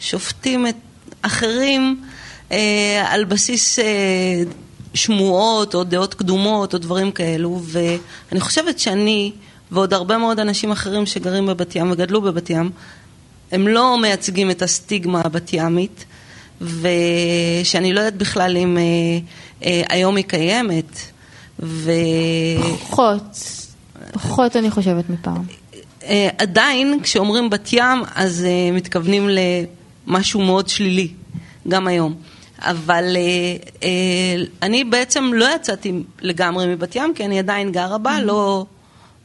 שופטים 0.00 0.66
את 0.66 0.76
אחרים 1.22 2.02
אה, 2.52 3.04
על 3.08 3.24
בסיס 3.24 3.78
שמועות 4.94 5.74
או 5.74 5.84
דעות 5.84 6.14
קדומות 6.14 6.74
או 6.74 6.78
דברים 6.78 7.12
כאלו, 7.12 7.60
ואני 7.62 8.40
חושבת 8.40 8.78
שאני 8.78 9.32
ועוד 9.70 9.94
הרבה 9.94 10.18
מאוד 10.18 10.40
אנשים 10.40 10.72
אחרים 10.72 11.06
שגרים 11.06 11.46
בבת 11.46 11.76
ים 11.76 11.90
וגדלו 11.90 12.22
בבת 12.22 12.50
ים, 12.50 12.70
הם 13.52 13.68
לא 13.68 13.98
מייצגים 14.00 14.50
את 14.50 14.62
הסטיגמה 14.62 15.20
הבת 15.24 15.52
ימית, 15.52 16.04
ושאני 16.60 17.92
לא 17.92 18.00
יודעת 18.00 18.16
בכלל 18.16 18.56
אם 18.56 18.78
היום 19.60 20.16
היא 20.16 20.24
קיימת. 20.24 20.98
ו... 21.60 21.92
פחות. 22.80 23.65
פחות 24.18 24.56
אני 24.56 24.70
חושבת 24.70 25.10
מפעם. 25.10 25.42
אה, 26.02 26.28
עדיין, 26.38 27.00
כשאומרים 27.02 27.50
בת 27.50 27.72
ים, 27.72 28.02
אז 28.14 28.44
אה, 28.44 28.72
מתכוונים 28.72 29.28
למשהו 29.28 30.40
מאוד 30.40 30.68
שלילי, 30.68 31.08
גם 31.68 31.86
היום. 31.86 32.14
אבל 32.58 33.16
אה, 33.82 33.88
אני 34.62 34.84
בעצם 34.84 35.30
לא 35.34 35.54
יצאתי 35.54 35.92
לגמרי 36.20 36.66
מבת 36.66 36.96
ים, 36.96 37.14
כי 37.14 37.24
אני 37.24 37.38
עדיין 37.38 37.72
גרה 37.72 37.98
בה, 37.98 38.20
לא 38.20 38.66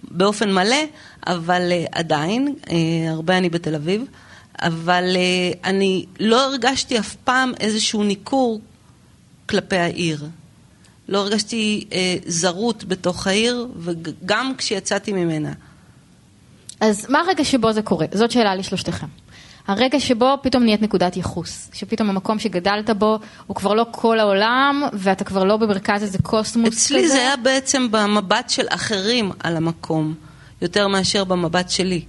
באופן 0.04 0.54
מלא, 0.54 0.84
אבל 1.28 1.72
עדיין, 1.92 2.56
הרבה 3.10 3.38
אני 3.38 3.50
בתל 3.50 3.76
אביב, 3.76 4.06
אבל 4.62 5.04
אני 5.64 6.06
לא 6.20 6.46
הרגשתי 6.46 7.00
אף 7.00 7.16
פעם 7.16 7.52
איזשהו 7.60 8.04
ניכור 8.04 8.62
כלפי 9.50 9.78
העיר. 9.78 10.26
לא 11.12 11.18
הרגשתי 11.18 11.88
אה, 11.94 12.16
זרות 12.26 12.84
בתוך 12.84 13.28
העיר, 13.28 13.68
וגם 13.78 14.54
כשיצאתי 14.58 15.14
ממנה. 15.14 15.52
אז 16.80 17.06
מה 17.10 17.20
הרגע 17.20 17.44
שבו 17.44 17.74
זה 17.74 17.82
קורה? 17.82 18.06
זאת 18.14 18.32
שאלה 18.32 18.56
לשלושתכם. 18.56 19.08
הרגע 19.68 20.00
שבו 20.00 20.38
פתאום 20.42 20.64
נהיית 20.64 20.82
נקודת 20.82 21.18
ייחוס, 21.18 21.70
שפתאום 21.74 22.10
המקום 22.10 22.40
שגדלת 22.40 22.90
בו 22.90 23.20
הוא 23.48 23.56
כבר 23.56 23.74
לא 23.74 23.86
כל 23.92 24.20
העולם, 24.20 24.84
ואתה 24.94 25.24
כבר 25.24 25.44
לא 25.44 25.58
במרכז 25.58 26.04
איזה 26.04 26.18
קוסמוס 26.24 26.68
אצלי 26.68 26.98
כזה. 26.98 27.08
אצלי 27.08 27.08
זה 27.08 27.20
היה 27.20 27.38
בעצם 27.38 27.92
במבט 27.92 28.50
של 28.50 28.66
אחרים 28.70 29.32
על 29.40 29.58
המקום, 29.58 30.14
יותר 30.62 30.88
מאשר 30.88 31.24
במבט 31.24 31.70
שלי. 31.70 32.02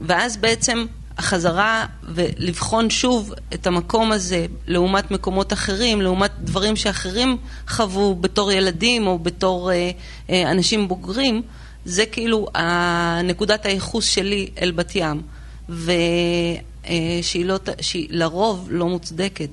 ואז 0.00 0.36
בעצם 0.36 0.86
החזרה 1.18 1.86
ולבחון 2.02 2.90
שוב 2.90 3.34
את 3.54 3.66
המקום 3.66 4.12
הזה 4.12 4.46
לעומת 4.66 5.10
מקומות 5.10 5.52
אחרים, 5.52 6.02
לעומת 6.02 6.30
דברים 6.40 6.76
שאחרים 6.76 7.36
חוו 7.68 8.14
בתור 8.14 8.52
ילדים 8.52 9.06
או 9.06 9.18
בתור 9.18 9.72
אה, 9.72 9.90
אה, 10.30 10.50
אנשים 10.50 10.88
בוגרים, 10.88 11.42
זה 11.84 12.06
כאילו 12.06 12.46
נקודת 13.24 13.66
הייחוס 13.66 14.08
שלי 14.08 14.50
אל 14.62 14.70
בת 14.70 14.92
ים, 14.94 15.22
ושהיא 15.68 17.42
אה, 17.42 17.44
לא, 17.44 17.58
לרוב 18.10 18.68
לא 18.70 18.86
מוצדקת. 18.86 19.50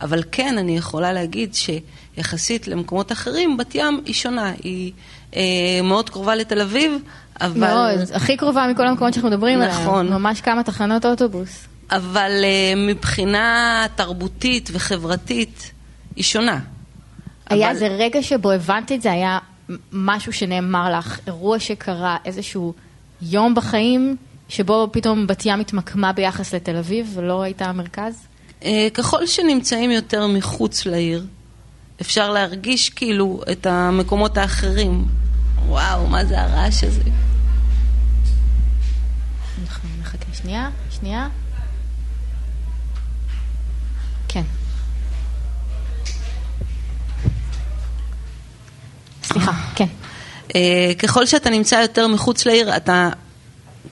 אבל 0.00 0.22
כן, 0.32 0.58
אני 0.58 0.76
יכולה 0.76 1.12
להגיד 1.12 1.54
שיחסית 1.54 2.68
למקומות 2.68 3.12
אחרים, 3.12 3.56
בת 3.56 3.74
ים 3.74 4.00
היא 4.04 4.14
שונה, 4.14 4.52
היא 4.64 4.92
אה, 5.36 5.80
מאוד 5.82 6.10
קרובה 6.10 6.34
לתל 6.34 6.60
אביב, 6.60 6.92
אבל... 7.40 7.60
מאוד, 7.60 7.98
הכי 8.14 8.36
קרובה 8.36 8.66
מכל 8.70 8.86
המקומות 8.86 9.14
שאנחנו 9.14 9.30
מדברים 9.30 9.60
עליהם. 9.60 9.82
נכון. 9.82 10.08
ממש 10.08 10.40
כמה 10.40 10.62
תחנות 10.62 11.06
אוטובוס. 11.06 11.66
אבל 11.90 12.32
uh, 12.42 12.78
מבחינה 12.78 13.86
תרבותית 13.94 14.70
וחברתית, 14.72 15.72
היא 16.16 16.24
שונה. 16.24 16.58
היה 17.50 17.66
אבל... 17.66 17.74
איזה 17.74 17.86
רגע 17.86 18.22
שבו 18.22 18.50
הבנת 18.50 18.92
את 18.92 19.02
זה? 19.02 19.12
היה 19.12 19.38
משהו 19.92 20.32
שנאמר 20.32 20.98
לך, 20.98 21.18
אירוע 21.26 21.58
שקרה, 21.58 22.16
איזשהו 22.24 22.74
יום 23.22 23.54
בחיים, 23.54 24.16
שבו 24.48 24.88
פתאום 24.92 25.26
בת 25.26 25.46
ים 25.46 25.60
התמקמה 25.60 26.12
ביחס 26.12 26.54
לתל 26.54 26.76
אביב 26.76 27.12
ולא 27.14 27.42
הייתה 27.42 27.64
המרכז? 27.64 28.26
Uh, 28.60 28.64
ככל 28.94 29.26
שנמצאים 29.26 29.90
יותר 29.90 30.26
מחוץ 30.26 30.86
לעיר, 30.86 31.26
אפשר 32.00 32.30
להרגיש 32.30 32.90
כאילו 32.90 33.40
את 33.52 33.66
המקומות 33.66 34.38
האחרים. 34.38 35.04
וואו, 35.66 36.06
מה 36.06 36.24
זה 36.24 36.40
הרעש 36.40 36.84
הזה? 36.84 37.00
אנחנו 39.62 39.88
נחכה 40.00 40.34
שנייה, 40.34 40.70
שנייה. 40.90 41.28
כן. 44.28 44.42
סליחה, 49.22 49.52
כן. 49.74 49.86
אה, 50.54 50.92
ככל 50.98 51.26
שאתה 51.26 51.50
נמצא 51.50 51.74
יותר 51.74 52.06
מחוץ 52.06 52.46
לעיר, 52.46 52.76
אתה 52.76 53.08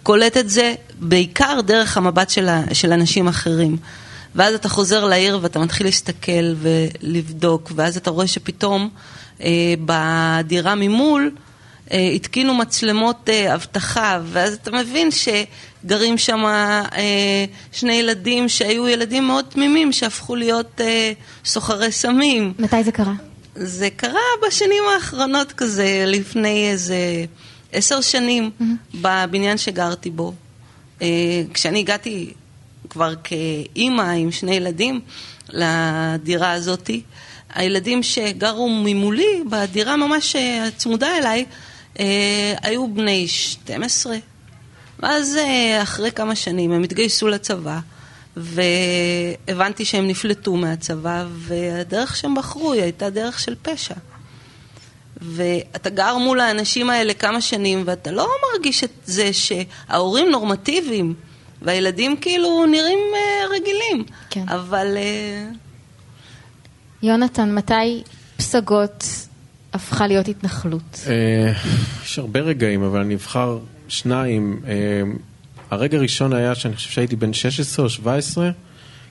קולט 0.02 0.36
את 0.36 0.50
זה 0.50 0.74
בעיקר 0.98 1.60
דרך 1.66 1.96
המבט 1.96 2.30
של, 2.30 2.48
של 2.72 2.92
אנשים 2.92 3.28
אחרים. 3.28 3.76
ואז 4.34 4.54
אתה 4.54 4.68
חוזר 4.68 5.04
לעיר 5.04 5.38
ואתה 5.42 5.58
מתחיל 5.58 5.86
להסתכל 5.86 6.54
ולבדוק, 6.58 7.72
ואז 7.74 7.96
אתה 7.96 8.10
רואה 8.10 8.26
שפתאום 8.26 8.88
אה, 9.40 9.74
בדירה 9.84 10.74
ממול 10.74 11.30
התקינו 11.90 12.54
מצלמות 12.54 13.28
אה, 13.28 13.54
אבטחה, 13.54 14.20
ואז 14.24 14.54
אתה 14.54 14.70
מבין 14.70 15.08
שגרים 15.10 16.18
שם 16.18 16.44
אה, 16.46 17.44
שני 17.72 17.92
ילדים 17.92 18.48
שהיו 18.48 18.88
ילדים 18.88 19.26
מאוד 19.26 19.44
תמימים, 19.48 19.92
שהפכו 19.92 20.36
להיות 20.36 20.80
סוחרי 21.44 21.92
סמים. 21.92 22.52
מתי 22.58 22.84
זה 22.84 22.92
קרה? 22.92 23.12
זה 23.54 23.88
קרה 23.96 24.20
בשנים 24.46 24.82
האחרונות 24.94 25.52
כזה, 25.52 26.04
לפני 26.06 26.70
איזה 26.70 27.24
עשר 27.72 28.00
שנים, 28.00 28.50
mm-hmm. 28.60 28.96
בבניין 29.00 29.58
שגרתי 29.58 30.10
בו. 30.10 30.32
כשאני 31.54 31.78
הגעתי 31.78 32.32
כבר 32.90 33.14
כאימא 33.24 34.02
עם 34.02 34.32
שני 34.32 34.54
ילדים 34.54 35.00
לדירה 35.48 36.52
הזאתי, 36.52 37.02
הילדים 37.54 38.02
שגרו 38.02 38.68
ממולי, 38.68 39.42
בדירה 39.50 39.96
ממש 39.96 40.36
אה, 40.36 40.68
צמודה 40.76 41.18
אליי, 41.18 41.44
אה, 42.00 42.54
היו 42.62 42.94
בני 42.94 43.28
12. 43.28 44.16
ואז 44.98 45.36
אה, 45.36 45.82
אחרי 45.82 46.12
כמה 46.12 46.34
שנים 46.34 46.72
הם 46.72 46.82
התגייסו 46.82 47.28
לצבא, 47.28 47.78
והבנתי 48.36 49.84
שהם 49.84 50.06
נפלטו 50.08 50.56
מהצבא, 50.56 51.24
והדרך 51.30 52.16
שהם 52.16 52.34
בחרו 52.34 52.72
היא 52.72 52.82
הייתה 52.82 53.10
דרך 53.10 53.40
של 53.40 53.54
פשע. 53.62 53.94
ואתה 55.20 55.90
גר 55.90 56.18
מול 56.18 56.40
האנשים 56.40 56.90
האלה 56.90 57.14
כמה 57.14 57.40
שנים, 57.40 57.82
ואתה 57.86 58.10
לא 58.10 58.28
מרגיש 58.52 58.84
את 58.84 58.90
זה 59.04 59.30
שההורים 59.32 60.30
נורמטיביים, 60.30 61.14
והילדים 61.62 62.16
כאילו 62.16 62.66
נראים 62.66 62.98
uh, 63.12 63.54
רגילים. 63.54 64.04
כן. 64.30 64.48
אבל... 64.48 64.96
Uh, 64.96 65.56
יונתן, 67.02 67.54
מתי 67.54 68.02
פסגות 68.36 69.04
הפכה 69.74 70.06
להיות 70.06 70.28
התנחלות? 70.28 71.00
אה, 71.06 71.52
יש 72.04 72.18
הרבה 72.18 72.40
רגעים, 72.40 72.82
אבל 72.82 73.00
אני 73.00 73.14
אבחר 73.14 73.58
שניים. 73.88 74.60
אה, 74.66 74.72
הרגע 75.70 75.98
הראשון 75.98 76.32
היה 76.32 76.54
שאני 76.54 76.74
חושב 76.76 76.90
שהייתי 76.90 77.16
בן 77.16 77.32
16 77.32 77.84
או 77.84 77.90
17, 77.90 78.50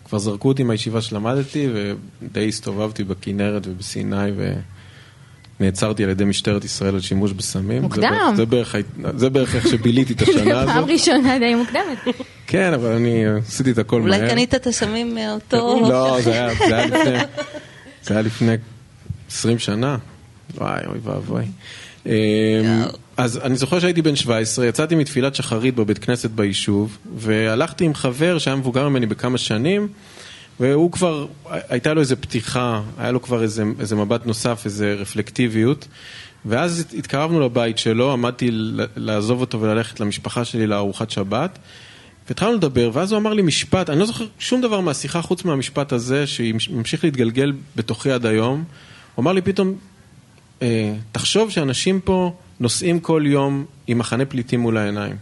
כבר 0.06 0.18
זרקו 0.20 0.48
אותי 0.48 0.64
מהישיבה 0.64 1.02
שלמדתי, 1.02 1.68
ודי 2.22 2.48
הסתובבתי 2.48 3.04
בכנרת 3.04 3.68
ובסיני, 3.68 4.16
ונעצרתי 5.60 6.04
על 6.04 6.10
ידי 6.10 6.24
משטרת 6.26 6.66
ישראל 6.66 6.94
על 6.94 7.02
שימוש 7.02 7.32
בסמים. 7.32 7.82
מוקדם. 7.82 8.34
זה 8.36 8.46
בערך- 8.46 8.76
זה 8.76 8.86
בערך, 9.06 9.18
זה 9.20 9.30
בערך 9.30 9.56
איך 9.56 9.68
שביליתי 9.68 10.14
את 10.14 10.22
השנה 10.22 10.60
הזאת. 10.62 10.74
פעם 10.76 10.84
ראשונה 10.86 11.40
די 11.40 11.56
מוקדמת. 11.56 12.16
כן, 12.48 12.74
אבל 12.74 12.92
אני 12.92 13.26
עשיתי 13.28 13.72
את 13.72 13.78
הכל 13.78 14.02
מהר. 14.02 14.20
אולי 14.20 14.30
קנית 14.30 14.56
את 14.56 14.68
הסמים 14.68 15.16
מאותו... 15.16 15.80
לא, 15.90 16.18
זה 16.22 16.32
היה, 16.32 16.50
זה 16.70 16.76
היה 16.76 16.86
לפני, 16.86 17.18
זה 18.04 18.14
היה 18.14 18.22
לפני 18.22 18.54
20 19.32 19.60
שנה. 19.60 19.98
וואי, 20.58 20.82
אוי 20.88 21.00
ואבוי. 21.04 21.44
אמ, 22.06 22.12
אז 23.18 23.38
אני 23.44 23.56
זוכר 23.56 23.80
שהייתי 23.80 24.02
בן 24.02 24.16
17, 24.16 24.66
יצאתי 24.66 24.96
מתפילת 24.96 25.36
שחרית 25.36 25.76
בבית 25.76 25.98
כנסת 25.98 26.30
ביישוב, 26.30 26.98
והלכתי 27.16 27.86
עם 27.86 27.94
חבר 27.94 28.38
שהיה 28.38 28.56
מבוגר 28.56 28.90
ממני 28.90 29.06
בכמה 29.06 29.38
שנים, 29.38 29.88
והוא 30.60 30.92
כבר, 30.92 31.28
הייתה 31.70 31.94
לו 31.94 32.02
איזו 32.02 32.16
פתיחה, 32.22 32.82
היה 32.98 33.12
לו 33.12 33.22
כבר 33.22 33.44
איזה, 33.44 33.64
איזה 33.80 33.96
מבט 33.96 34.26
נוסף, 34.26 34.62
איזה 34.66 34.94
רפלקטיביות. 34.94 35.88
ואז 36.46 36.86
התקרבנו 36.98 37.40
לבית 37.40 37.78
שלו, 37.78 38.14
עמדתי 38.14 38.50
לעזוב 38.96 39.42
אותו 39.42 39.62
וללכת 39.62 40.00
למשפחה 40.00 40.46
שלי 40.46 40.68
לארוחת 40.68 41.10
שבת. 41.10 41.60
והתחלנו 42.30 42.54
לדבר, 42.54 42.90
ואז 42.94 43.12
הוא 43.12 43.20
אמר 43.20 43.34
לי 43.34 43.42
משפט, 43.42 43.90
אני 43.90 44.00
לא 44.00 44.06
זוכר 44.06 44.26
שום 44.40 44.62
דבר 44.62 44.80
מהשיחה 44.80 45.22
חוץ 45.22 45.46
מהמשפט 45.46 45.92
הזה, 45.92 46.28
שממשיך 46.28 47.04
להתגלגל 47.04 47.54
בתוכי 47.76 48.12
עד 48.12 48.26
היום. 48.26 48.64
הוא 49.16 49.24
אמר 49.24 49.32
לי 49.32 49.42
פתאום, 49.42 49.76
תחשוב 51.12 51.52
שאנשים 51.52 52.00
פה 52.00 52.34
נוסעים 52.60 53.00
כל 53.00 53.24
יום 53.26 53.66
עם 53.88 53.98
מחנה 53.98 54.26
פליטים 54.26 54.60
מול 54.60 54.78
העיניים. 54.78 55.16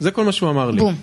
זה 0.00 0.10
כל 0.10 0.24
מה 0.24 0.32
שהוא 0.32 0.50
אמר 0.50 0.70
לי. 0.70 0.80
בום. 0.80 0.94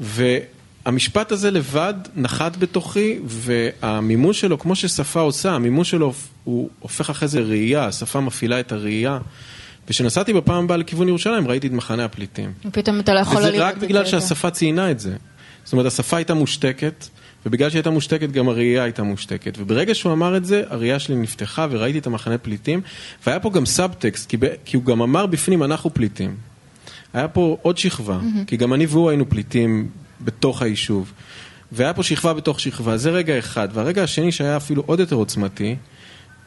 והמשפט 0.00 1.32
הזה 1.32 1.50
לבד 1.50 1.94
נחת 2.16 2.56
בתוכי, 2.56 3.18
והמימוש 3.24 4.40
שלו, 4.40 4.58
כמו 4.58 4.76
ששפה 4.76 5.20
עושה, 5.20 5.52
המימוש 5.52 5.90
שלו 5.90 6.12
הוא 6.44 6.70
הופך 6.80 7.10
אחרי 7.10 7.28
זה 7.28 7.40
ראייה, 7.40 7.84
השפה 7.84 8.20
מפעילה 8.20 8.60
את 8.60 8.72
הראייה. 8.72 9.18
וכשנסעתי 9.88 10.32
בפעם 10.32 10.64
הבאה 10.64 10.76
לכיוון 10.76 11.08
ירושלים, 11.08 11.48
ראיתי 11.48 11.66
את 11.66 11.72
מחנה 11.72 12.04
הפליטים. 12.04 12.52
ופתאום 12.64 13.00
אתה 13.00 13.14
לא 13.14 13.20
יכול 13.20 13.36
וזה 13.36 13.50
לראות 13.50 13.62
רק 13.62 13.74
את 13.74 13.80
זה. 13.80 13.86
בגלל 13.86 14.04
יותר. 14.04 14.10
שהשפה 14.10 14.50
ציינה 14.50 14.90
את 14.90 15.00
זה. 15.00 15.16
זאת 15.64 15.72
אומרת, 15.72 15.86
השפה 15.86 16.16
הייתה 16.16 16.34
מושתקת, 16.34 17.06
ובגלל 17.46 17.70
שהיא 17.70 17.78
הייתה 17.78 17.90
מושתקת, 17.90 18.30
גם 18.30 18.48
הראייה 18.48 18.82
הייתה 18.82 19.02
מושתקת. 19.02 19.54
וברגע 19.58 19.94
שהוא 19.94 20.12
אמר 20.12 20.36
את 20.36 20.44
זה, 20.44 20.62
הראייה 20.68 20.98
שלי 20.98 21.16
נפתחה, 21.16 21.66
וראיתי 21.70 21.98
את 21.98 22.06
המחנה 22.06 22.38
פליטים, 22.38 22.80
והיה 23.26 23.40
פה 23.40 23.50
גם 23.50 23.66
סאבטקסט, 23.66 24.28
כי, 24.28 24.36
ב- 24.36 24.54
כי 24.64 24.76
הוא 24.76 24.84
גם 24.84 25.02
אמר 25.02 25.26
בפנים, 25.26 25.62
אנחנו 25.62 25.94
פליטים. 25.94 26.36
היה 27.12 27.28
פה 27.28 27.56
עוד 27.62 27.78
שכבה, 27.78 28.18
כי 28.46 28.56
גם 28.56 28.74
אני 28.74 28.86
והוא 28.86 29.08
היינו 29.08 29.28
פליטים 29.28 29.88
בתוך 30.20 30.62
היישוב. 30.62 31.12
והיה 31.72 31.94
פה 31.94 32.02
שכבה 32.02 32.34
בתוך 32.34 32.60
שכבה, 32.60 32.96
זה 32.96 33.10
רגע 33.10 33.38
אחד. 33.38 33.68
והרגע 33.72 34.02
השני, 34.02 34.32
שהיה 34.32 34.56
אפילו 34.56 34.82
עוד 34.86 35.00
יותר 35.00 35.16
עוצמתי, 35.16 35.76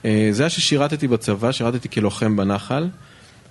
אה, 0.05 0.29
זה 0.31 0.43
היה 0.43 0.49
ששירתתי 0.49 1.07
בצבא, 1.07 1.51
שירתתי 1.51 1.89
כלוחם 1.89 2.37
בנחל, 2.37 2.87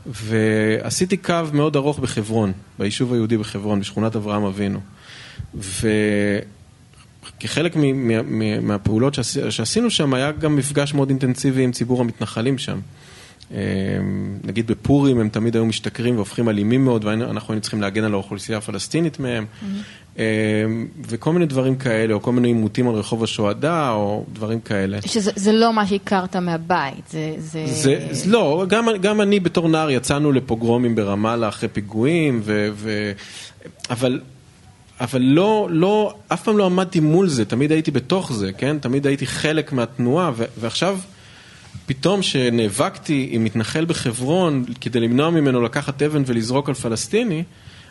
ועשיתי 0.06 1.16
קו 1.16 1.34
מאוד 1.52 1.76
ארוך 1.76 1.98
בחברון, 1.98 2.52
ביישוב 2.78 3.12
היהודי 3.12 3.36
בחברון, 3.36 3.80
בשכונת 3.80 4.16
אברהם 4.16 4.44
אבינו. 4.44 4.80
וכחלק 5.54 6.59
מ- 8.24 8.66
מהפעולות 8.66 9.14
שעשי- 9.14 9.50
שעשינו 9.50 9.90
שם, 9.90 10.14
היה 10.14 10.32
גם 10.32 10.56
מפגש 10.56 10.94
מאוד 10.94 11.08
אינטנסיבי 11.08 11.62
עם 11.64 11.72
ציבור 11.72 12.00
המתנחלים 12.00 12.58
שם. 12.58 12.78
אה, 13.54 13.58
נגיד 14.44 14.66
בפורים 14.66 15.20
הם 15.20 15.28
תמיד 15.28 15.54
היו 15.54 15.66
משתכרים 15.66 16.16
והופכים 16.16 16.48
אלימים 16.48 16.84
מאוד, 16.84 17.04
ואנחנו 17.04 17.52
היינו 17.52 17.60
צריכים 17.62 17.80
להגן 17.80 18.04
על 18.04 18.12
האוכלוסייה 18.12 18.58
הפלסטינית 18.58 19.20
מהם, 19.20 19.46
אה, 20.18 20.24
וכל 21.08 21.32
מיני 21.32 21.46
דברים 21.46 21.76
כאלה, 21.76 22.14
או 22.14 22.22
כל 22.22 22.32
מיני 22.32 22.48
עימותים 22.48 22.88
על 22.88 22.94
רחוב 22.94 23.24
השוהדא, 23.24 23.90
או 23.90 24.24
דברים 24.32 24.60
כאלה. 24.60 24.98
שזה 25.06 25.30
זה 25.36 25.52
לא 25.52 25.72
מה 25.72 25.86
שהכרת 25.86 26.36
מהבית, 26.36 27.08
זה... 27.10 27.34
זה... 27.38 27.62
זה, 27.66 28.08
זה 28.10 28.30
לא, 28.30 28.64
גם, 28.68 28.86
גם 29.00 29.20
אני 29.20 29.40
בתור 29.40 29.68
נער 29.68 29.90
יצאנו 29.90 30.32
לפוגרומים 30.32 30.94
ברמאללה 30.94 31.48
אחרי 31.48 31.68
פיגועים, 31.68 32.40
ו, 32.44 32.68
ו, 32.74 33.12
אבל, 33.90 34.20
אבל 35.00 35.22
לא, 35.22 35.68
לא, 35.70 36.14
אף 36.28 36.42
פעם 36.42 36.58
לא 36.58 36.66
עמדתי 36.66 37.00
מול 37.00 37.28
זה, 37.28 37.44
תמיד 37.44 37.72
הייתי 37.72 37.90
בתוך 37.90 38.32
זה, 38.32 38.52
כן? 38.52 38.78
תמיד 38.78 39.06
הייתי 39.06 39.26
חלק 39.26 39.72
מהתנועה, 39.72 40.30
ו, 40.36 40.44
ועכשיו 40.60 40.98
פתאום 41.86 42.22
שנאבקתי 42.22 43.28
עם 43.30 43.44
מתנחל 43.44 43.84
בחברון 43.84 44.64
כדי 44.80 45.00
למנוע 45.00 45.30
ממנו 45.30 45.62
לקחת 45.62 46.02
אבן 46.02 46.22
ולזרוק 46.26 46.68
על 46.68 46.74
פלסטיני, 46.74 47.44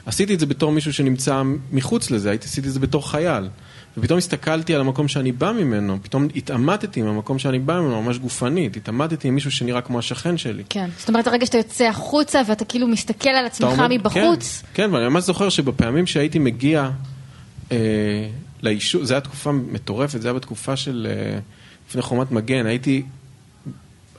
עשיתי 0.05 0.33
את 0.33 0.39
זה 0.39 0.45
בתור 0.45 0.71
מישהו 0.71 0.93
שנמצא 0.93 1.41
מחוץ 1.71 2.11
לזה, 2.11 2.29
הייתי 2.29 2.45
עשיתי 2.45 2.67
את 2.67 2.73
זה 2.73 2.79
בתור 2.79 3.11
חייל. 3.11 3.49
ופתאום 3.97 4.17
הסתכלתי 4.17 4.75
על 4.75 4.81
המקום 4.81 5.07
שאני 5.07 5.31
בא 5.31 5.51
ממנו, 5.51 5.97
פתאום 6.01 6.27
התעמתתי 6.35 6.99
עם 6.99 7.07
המקום 7.07 7.39
שאני 7.39 7.59
בא 7.59 7.79
ממנו, 7.79 8.01
ממש 8.01 8.17
גופנית, 8.17 8.77
התעמתתי 8.77 9.27
עם 9.27 9.35
מישהו 9.35 9.51
שנראה 9.51 9.81
כמו 9.81 9.99
השכן 9.99 10.37
שלי. 10.37 10.63
כן, 10.69 10.89
זאת 10.99 11.09
אומרת, 11.09 11.27
הרגע 11.27 11.45
שאתה 11.45 11.57
יוצא 11.57 11.85
החוצה 11.85 12.41
ואתה 12.47 12.65
כאילו 12.65 12.87
מסתכל 12.87 13.29
על 13.29 13.45
עצמך 13.45 13.69
עומד- 13.69 13.87
מבחוץ, 13.91 14.63
כן, 14.73 14.83
כן, 14.87 14.93
ואני 14.93 15.09
ממש 15.09 15.23
זוכר 15.23 15.49
שבפעמים 15.49 16.07
שהייתי 16.07 16.39
מגיע 16.39 16.89
אה, 17.71 17.77
ליישוב, 18.61 19.03
זו 19.03 19.13
הייתה 19.13 19.27
תקופה 19.29 19.51
מטורפת, 19.51 20.21
זה 20.21 20.27
היה 20.27 20.33
בתקופה 20.33 20.75
של 20.75 21.07
אה, 21.09 21.39
לפני 21.89 22.01
חומת 22.01 22.31
מגן, 22.31 22.65
הייתי... 22.65 23.03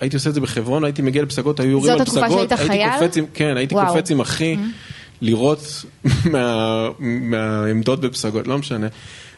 הייתי 0.00 0.16
עושה 0.16 0.30
את 0.30 0.34
זה 0.34 0.40
בחברון, 0.40 0.84
הייתי 0.84 1.02
מגיע 1.02 1.22
לפסגות, 1.22 1.60
היו 1.60 1.70
יורים 1.70 1.86
זאת 1.86 1.94
על 1.94 2.02
התקופה 2.02 2.20
פסגות, 2.26 2.48
שהיית 2.48 2.52
הייתי 2.52 2.66
חייל? 2.66 2.98
קופץ 3.00 3.16
עם, 3.16 3.24
כן, 3.34 3.56
הייתי 3.56 3.74
וואו. 3.74 3.86
Mm-hmm. 3.86 3.90
קופץ 3.92 4.10
עם 4.10 4.20
אחי, 4.20 4.56
לירות 5.20 5.84
מה, 6.32 6.88
מהעמדות 6.98 8.00
בפסגות, 8.00 8.46
לא 8.46 8.58
משנה. 8.58 8.86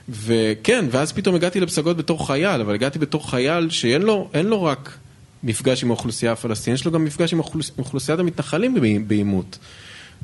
וכן, 0.09 0.85
ואז 0.91 1.13
פתאום 1.13 1.35
הגעתי 1.35 1.61
לפסגות 1.61 1.97
בתור 1.97 2.27
חייל, 2.27 2.61
אבל 2.61 2.75
הגעתי 2.75 2.99
בתור 2.99 3.31
חייל 3.31 3.71
שאין 3.71 4.03
לו, 4.03 4.29
לו 4.47 4.63
רק 4.63 4.99
מפגש 5.43 5.83
עם 5.83 5.91
האוכלוסייה 5.91 6.33
הפלסטינית, 6.33 6.81
יש 6.81 6.87
לו 6.87 6.93
גם 6.93 7.05
מפגש 7.05 7.33
עם 7.33 7.41
עם 7.41 7.41
אוכלוסיית 7.79 8.19
המתנחלים 8.21 8.75
בעי- 8.75 8.99
בעימות. 8.99 9.59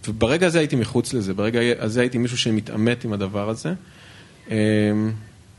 וברגע 0.08 0.46
הזה 0.46 0.58
הייתי 0.58 0.76
מחוץ 0.76 1.12
לזה, 1.14 1.34
ברגע 1.34 1.60
הזה 1.78 2.00
הייתי 2.00 2.18
מישהו 2.18 2.38
שמתעמת 2.38 3.04
עם 3.04 3.12
הדבר 3.12 3.48
הזה. 3.48 3.72
אמ, 4.50 4.54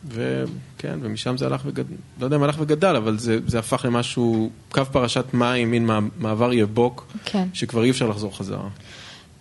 וכן, 0.08 1.00
ומשם 1.02 1.38
זה 1.38 1.46
הלך 1.46 1.62
וגדל, 1.66 1.94
לא 2.20 2.26
יודע 2.26 2.36
אם 2.38 2.44
הלך 2.44 2.56
וגדל, 2.60 2.96
אבל 2.96 3.18
זה, 3.18 3.40
זה 3.48 3.60
הפך 3.60 3.86
למשהו, 3.86 4.50
קו 4.72 4.82
פרשת 4.92 5.26
מים, 5.34 5.72
מין 5.72 5.86
מע- 5.86 6.00
מעבר 6.20 6.54
יבוק, 6.54 7.08
כן. 7.26 7.48
שכבר 7.54 7.84
אי 7.84 7.90
אפשר 7.90 8.08
לחזור 8.08 8.38
חזרה. 8.38 8.68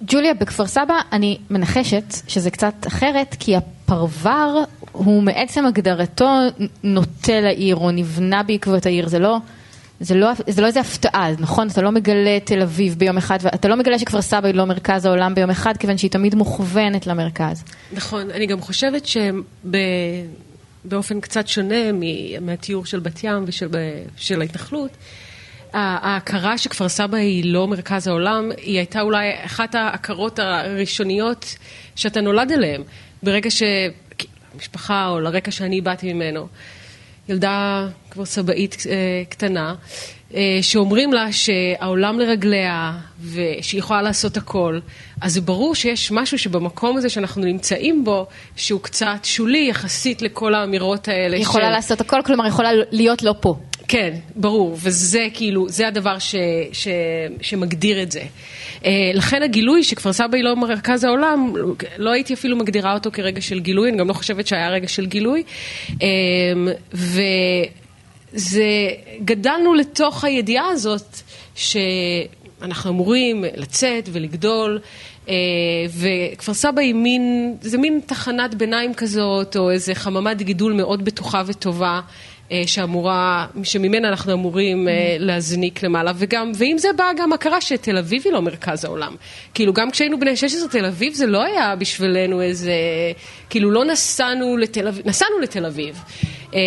ג'וליה, 0.03 0.35
בכפר 0.35 0.67
סבא 0.67 0.95
אני 1.13 1.39
מנחשת 1.51 2.15
שזה 2.29 2.51
קצת 2.51 2.75
אחרת, 2.87 3.37
כי 3.39 3.57
הפרבר 3.57 4.65
הוא 4.93 5.23
מעצם 5.23 5.67
הגדרתו 5.67 6.29
נוטה 6.83 7.41
לעיר, 7.41 7.77
או 7.77 7.91
נבנה 7.91 8.43
בעקבות 8.43 8.87
העיר, 8.87 9.09
זה 9.09 9.19
לא... 9.19 9.39
זה 10.01 10.15
לא, 10.15 10.31
זה 10.49 10.63
לא 10.63 10.67
איזה 10.67 10.81
הפתעה, 10.81 11.31
נכון? 11.39 11.69
אתה 11.69 11.83
לא 11.83 11.93
מגלה 11.93 12.39
תל 12.45 12.63
אביב 12.63 12.95
ביום 12.99 13.17
אחד, 13.17 13.39
ואתה 13.43 13.69
לא 13.69 13.77
מגלה 13.77 13.99
שכפר 13.99 14.23
סבא 14.23 14.47
היא 14.47 14.55
לא 14.55 14.65
מרכז 14.65 15.05
העולם 15.05 15.35
ביום 15.35 15.51
אחד, 15.51 15.77
כיוון 15.77 15.99
שהיא 15.99 16.11
תמיד 16.11 16.35
מוכוונת 16.35 17.07
למרכז. 17.07 17.65
נכון, 17.93 18.31
אני 18.31 18.47
גם 18.47 18.61
חושבת 18.61 19.07
שבאופן 20.85 21.21
קצת 21.21 21.49
שונה 21.49 21.93
מהתיאור 22.41 22.85
של 22.85 23.01
בת 23.01 23.25
ים 23.25 23.45
ושל 23.47 23.69
של 24.17 24.41
ההתנחלות, 24.41 24.91
ההכרה 25.73 26.59
שכפר 26.59 26.89
סבא 26.89 27.17
היא 27.17 27.45
לא 27.53 27.69
מרכז 27.69 28.07
העולם, 28.07 28.51
היא 28.57 28.77
הייתה 28.77 29.01
אולי 29.01 29.31
אחת 29.45 29.75
ההכרות 29.75 30.39
הראשוניות 30.39 31.55
שאתה 31.97 32.21
נולד 32.21 32.53
אליהן. 32.53 32.83
ברגע 33.23 33.51
שהמשפחה, 33.51 35.09
או 35.09 35.21
לרקע 35.21 35.51
שאני 35.51 35.81
באתי 35.81 36.13
ממנו, 36.13 36.47
ילדה 37.29 37.87
כבר 38.11 38.25
סבאית 38.25 38.77
אה, 38.91 38.95
קטנה, 39.29 39.75
אה, 40.35 40.59
שאומרים 40.63 41.13
לה 41.13 41.33
שהעולם 41.33 42.19
לרגליה 42.21 42.93
ושהיא 43.33 43.79
יכולה 43.79 44.03
לעשות 44.03 44.37
הכל, 44.37 44.79
אז 45.21 45.35
זה 45.35 45.41
ברור 45.41 45.75
שיש 45.75 46.11
משהו 46.13 46.39
שבמקום 46.39 46.97
הזה 46.97 47.09
שאנחנו 47.09 47.45
נמצאים 47.45 48.05
בו, 48.05 48.27
שהוא 48.57 48.81
קצת 48.81 49.19
שולי 49.25 49.67
יחסית 49.71 50.23
לכל 50.23 50.55
האמירות 50.55 51.09
האלה. 51.09 51.37
יכולה 51.37 51.65
של- 51.65 51.71
לעשות 51.71 52.01
הכל, 52.01 52.21
כלומר 52.25 52.47
יכולה 52.47 52.71
להיות 52.91 53.23
לא 53.23 53.35
פה. 53.41 53.57
כן, 53.89 54.15
ברור, 54.37 54.77
וזה 54.83 55.29
כאילו, 55.35 55.69
זה 55.69 55.89
הדבר 55.89 56.19
ש, 56.19 56.35
ש, 56.73 56.89
שמגדיר 57.41 58.03
את 58.03 58.13
זה. 58.13 58.23
אה, 58.85 59.11
לכן 59.15 59.43
הגילוי 59.43 59.85
שכפר 59.85 60.13
סבא 60.13 60.37
היא 60.37 60.45
לא 60.45 60.57
מרכז 60.57 61.05
העולם, 61.05 61.53
לא 61.99 62.11
הייתי 62.11 62.35
אפילו 62.35 62.57
מגדירה 62.57 62.95
אותו 62.95 63.11
כרגע 63.13 63.41
של 63.41 63.61
גילוי, 63.61 63.91
אני 63.91 63.99
גם 63.99 64.09
לא 64.09 64.13
חושבת 64.13 64.47
שהיה 64.47 64.71
רגע 64.71 64.89
של 64.89 65.07
גילוי. 65.07 65.43
אה, 66.03 66.07
וזה, 68.33 68.65
גדלנו 69.25 69.75
לתוך 69.75 70.25
הידיעה 70.25 70.69
הזאת 70.69 71.17
שאנחנו 71.55 72.91
אמורים 72.91 73.45
לצאת 73.57 74.09
ולגדול. 74.13 74.81
אה, 75.29 75.35
וכפר 75.89 76.55
סבא 76.55 76.81
היא 76.81 76.95
מין, 76.95 77.57
זה 77.61 77.79
מין 77.79 78.01
תחנת 78.07 78.55
ביניים 78.55 78.95
כזאת, 78.95 79.57
או 79.57 79.71
איזה 79.71 79.95
חממת 79.95 80.43
גידול 80.43 80.73
מאוד 80.73 81.05
בטוחה 81.05 81.43
וטובה. 81.47 82.01
אה, 82.53 82.63
שאמורה, 82.67 83.47
שממנה 83.63 84.09
אנחנו 84.09 84.33
אמורים 84.33 84.89
אה, 84.89 85.17
להזניק 85.19 85.83
למעלה, 85.83 86.13
וגם, 86.17 86.53
ועם 86.55 86.79
זה 86.79 86.89
באה 86.97 87.11
גם 87.17 87.33
הכרה 87.33 87.61
שתל 87.61 87.99
אביב 87.99 88.23
היא 88.25 88.33
לא 88.33 88.43
מרכז 88.43 88.85
העולם. 88.85 89.17
כאילו, 89.55 89.73
גם 89.73 89.91
כשהיינו 89.91 90.21
בני 90.21 90.37
16, 90.37 90.69
תל 90.69 90.85
אביב 90.87 91.15
זה 91.15 91.27
לא 91.27 91.43
היה 91.43 91.77
בשבילנו 91.77 92.43
איזה, 92.43 92.73
כאילו, 93.51 93.71
לא 93.71 93.85
נסענו 93.85 94.57
לתל 94.57 94.89
אביב, 94.89 95.07
נסענו 95.07 95.39
לתל 95.39 95.67
אביב. 95.67 96.01
אה, 96.55 96.61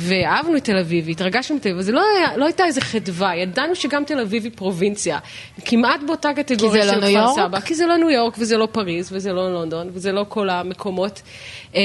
ואהבנו 0.00 0.56
את 0.56 0.64
תל 0.64 0.78
אביב, 0.78 1.04
והתרגשנו 1.06 1.56
מתל 1.56 1.68
אביב, 1.68 1.82
זה 1.82 1.92
לא, 1.92 2.02
לא 2.36 2.44
הייתה 2.44 2.64
איזה 2.64 2.80
חדווה, 2.80 3.36
ידענו 3.36 3.74
שגם 3.74 4.04
תל 4.04 4.20
אביב 4.20 4.44
היא 4.44 4.52
פרובינציה, 4.54 5.18
כמעט 5.64 6.00
באותה 6.06 6.28
קטגוריה 6.36 6.82
של 6.82 7.00
לא 7.00 7.06
כפר 7.06 7.34
סבא, 7.34 7.60
כי 7.60 7.74
זה 7.74 7.86
לא 7.86 7.96
ניו 7.96 8.10
יורק 8.10 8.34
וזה 8.38 8.56
לא 8.56 8.68
פריז 8.72 9.12
וזה 9.12 9.32
לא 9.32 9.52
לונדון 9.52 9.90
וזה 9.92 10.12
לא 10.12 10.24
כל 10.28 10.50
המקומות, 10.50 11.22
אה, 11.74 11.80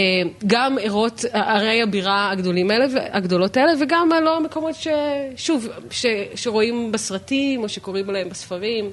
גם 0.48 0.78
ערות 0.82 1.26
ערי 1.34 1.82
הבירה 1.82 2.32
הגדולים 2.32 2.72
האלה, 2.72 2.86
הגדולות 3.12 3.58
האלה, 3.58 3.72
וגם 3.80 4.10
לא 4.24 4.38
המקומות 4.38 4.76
ש... 4.76 4.88
שוב, 5.36 5.70
ש... 5.92 6.06
שרואים 6.36 6.92
בסרטים 6.92 7.64
או 7.64 7.70
שקוראים 7.70 8.10
עליהם 8.10 8.30
בספרים. 8.30 8.90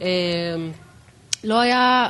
אה, 0.00 0.06
לא 1.44 1.60
היה, 1.60 2.08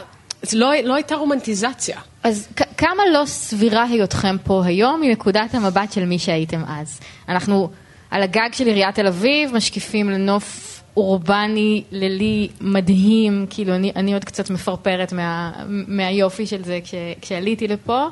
לא, 0.52 0.72
לא 0.84 0.94
הייתה 0.94 1.14
רומנטיזציה. 1.14 2.00
אז 2.22 2.48
כמה 2.76 3.02
לא 3.12 3.22
סבירה 3.26 3.84
היותכם 3.84 4.36
פה 4.44 4.64
היום 4.64 5.00
מנקודת 5.00 5.54
המבט 5.54 5.92
של 5.92 6.04
מי 6.04 6.18
שהייתם 6.18 6.62
אז? 6.68 7.00
אנחנו 7.28 7.70
על 8.10 8.22
הגג 8.22 8.48
של 8.52 8.66
עיריית 8.66 8.94
תל 8.94 9.06
אביב, 9.06 9.54
משקיפים 9.54 10.10
לנוף 10.10 10.82
אורבני, 10.96 11.84
לילי, 11.90 12.48
מדהים, 12.60 13.46
כאילו 13.50 13.74
אני, 13.74 13.92
אני 13.96 14.14
עוד 14.14 14.24
קצת 14.24 14.50
מפרפרת 14.50 15.12
מה, 15.12 15.52
מהיופי 15.66 16.46
של 16.46 16.64
זה 16.64 16.80
כש, 16.84 16.94
כשעליתי 17.20 17.68
לפה. 17.68 18.06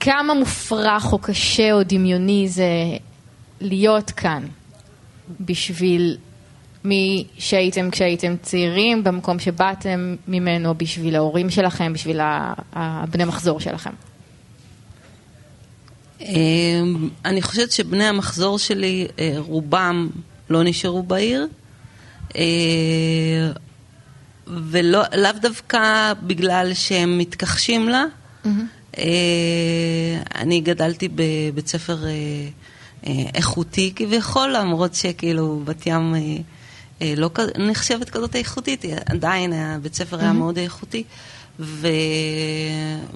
כמה 0.00 0.34
מופרך 0.34 1.12
או 1.12 1.18
קשה 1.18 1.72
או 1.72 1.82
דמיוני 1.82 2.48
זה 2.48 2.66
להיות 3.60 4.10
כאן 4.10 4.46
בשביל 5.40 6.16
מי 6.84 7.26
שהייתם 7.38 7.90
כשהייתם 7.90 8.34
צעירים, 8.42 9.04
במקום 9.04 9.38
שבאתם 9.38 10.16
ממנו, 10.28 10.74
בשביל 10.74 11.16
ההורים 11.16 11.50
שלכם, 11.50 11.92
בשביל 11.92 12.20
הבני 12.72 13.24
מחזור 13.24 13.60
שלכם? 13.60 13.90
אמ, 16.20 17.08
אני 17.24 17.42
חושבת 17.42 17.72
שבני 17.72 18.04
המחזור 18.04 18.58
שלי, 18.58 19.06
אה, 19.18 19.34
רובם 19.38 20.08
לא 20.50 20.62
נשארו 20.62 21.02
בעיר, 21.02 21.46
אה, 22.36 22.42
ולאו 24.46 25.32
דווקא 25.42 26.12
בגלל 26.22 26.74
שהם 26.74 27.18
מתכחשים 27.18 27.88
לה. 27.88 28.04
Mm-hmm. 28.44 28.98
אני 30.34 30.60
גדלתי 30.60 31.08
בבית 31.14 31.68
ספר 31.68 31.98
איכותי 33.34 33.92
כביכול, 33.96 34.56
למרות 34.56 34.94
שכאילו 34.94 35.62
בת 35.64 35.86
ים 35.86 36.14
אה, 36.14 36.20
לא 37.16 37.30
נחשבת 37.58 38.10
כזאת 38.10 38.36
איכותית, 38.36 38.84
עדיין 39.06 39.52
הבית 39.52 39.94
ספר 39.94 40.20
היה 40.20 40.32
מאוד 40.32 40.58
איכותי, 40.58 41.04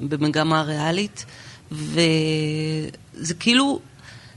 ובמגמה 0.03 0.63
ריאלית, 0.63 1.25
וזה 1.73 3.35
כאילו, 3.41 3.81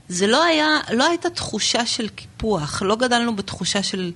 זה 0.09 0.27
לא 0.27 0.43
היה, 0.43 0.67
לא 0.91 1.07
הייתה 1.07 1.29
תחושה 1.29 1.85
של 1.85 2.07
קיפוח, 2.07 2.81
לא 2.81 2.95
גדלנו 2.95 3.35
בתחושה 3.35 3.83
של 3.83 4.11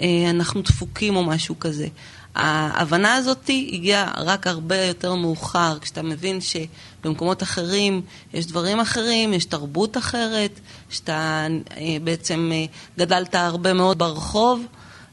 אה, 0.00 0.30
אנחנו 0.30 0.62
דפוקים 0.62 1.16
או 1.16 1.24
משהו 1.24 1.58
כזה. 1.60 1.88
ההבנה 2.34 3.14
הזאת 3.14 3.48
הגיעה 3.48 4.12
רק 4.16 4.46
הרבה 4.46 4.84
יותר 4.84 5.14
מאוחר, 5.14 5.78
כשאתה 5.80 6.02
מבין 6.02 6.38
שבמקומות 6.40 7.42
אחרים 7.42 8.02
יש 8.34 8.46
דברים 8.46 8.80
אחרים, 8.80 9.32
יש 9.32 9.44
תרבות 9.44 9.96
אחרת, 9.96 10.60
שאתה 10.90 11.46
אה, 11.76 11.96
בעצם 12.04 12.52
גדלת 12.98 13.34
הרבה 13.34 13.72
מאוד 13.72 13.98
ברחוב, 13.98 14.66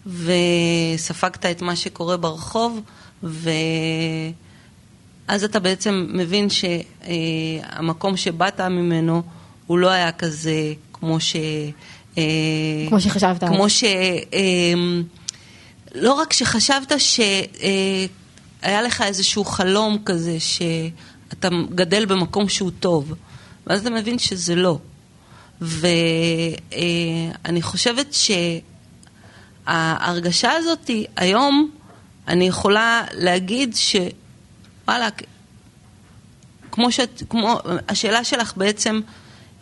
וספגת 0.05 1.45
את 1.45 1.61
מה 1.61 1.75
שקורה 1.75 2.17
ברחוב, 2.17 2.81
ואז 3.23 3.43
אתה 5.43 5.59
בעצם 5.59 6.07
מבין 6.13 6.47
שהמקום 6.49 8.17
שבאת 8.17 8.61
ממנו 8.61 9.23
הוא 9.67 9.77
לא 9.77 9.89
היה 9.89 10.11
כזה 10.11 10.73
כמו 10.93 11.19
ש... 11.19 11.35
אה, 12.17 12.23
כמו 12.89 13.01
שחשבת. 13.01 13.43
כמו 13.43 13.69
ש... 13.69 13.83
אה, 13.83 14.73
לא 15.95 16.13
רק 16.13 16.33
שחשבת 16.33 16.91
שהיה 16.97 18.81
לך 18.81 19.01
איזשהו 19.01 19.45
חלום 19.45 19.97
כזה, 20.05 20.37
שאתה 20.39 21.49
גדל 21.75 22.05
במקום 22.05 22.49
שהוא 22.49 22.71
טוב, 22.79 23.13
ואז 23.67 23.81
אתה 23.81 23.89
מבין 23.89 24.19
שזה 24.19 24.55
לא. 24.55 24.79
ואני 25.61 27.61
חושבת 27.61 28.13
ש... 28.13 28.31
ההרגשה 29.65 30.51
הזאת, 30.51 30.89
היום 31.15 31.71
אני 32.27 32.47
יכולה 32.47 33.03
להגיד 33.13 33.75
שוואלה, 33.75 35.09
כמו 36.71 36.91
שאת, 36.91 37.23
כמו, 37.29 37.59
השאלה 37.89 38.23
שלך 38.23 38.53
בעצם, 38.57 39.01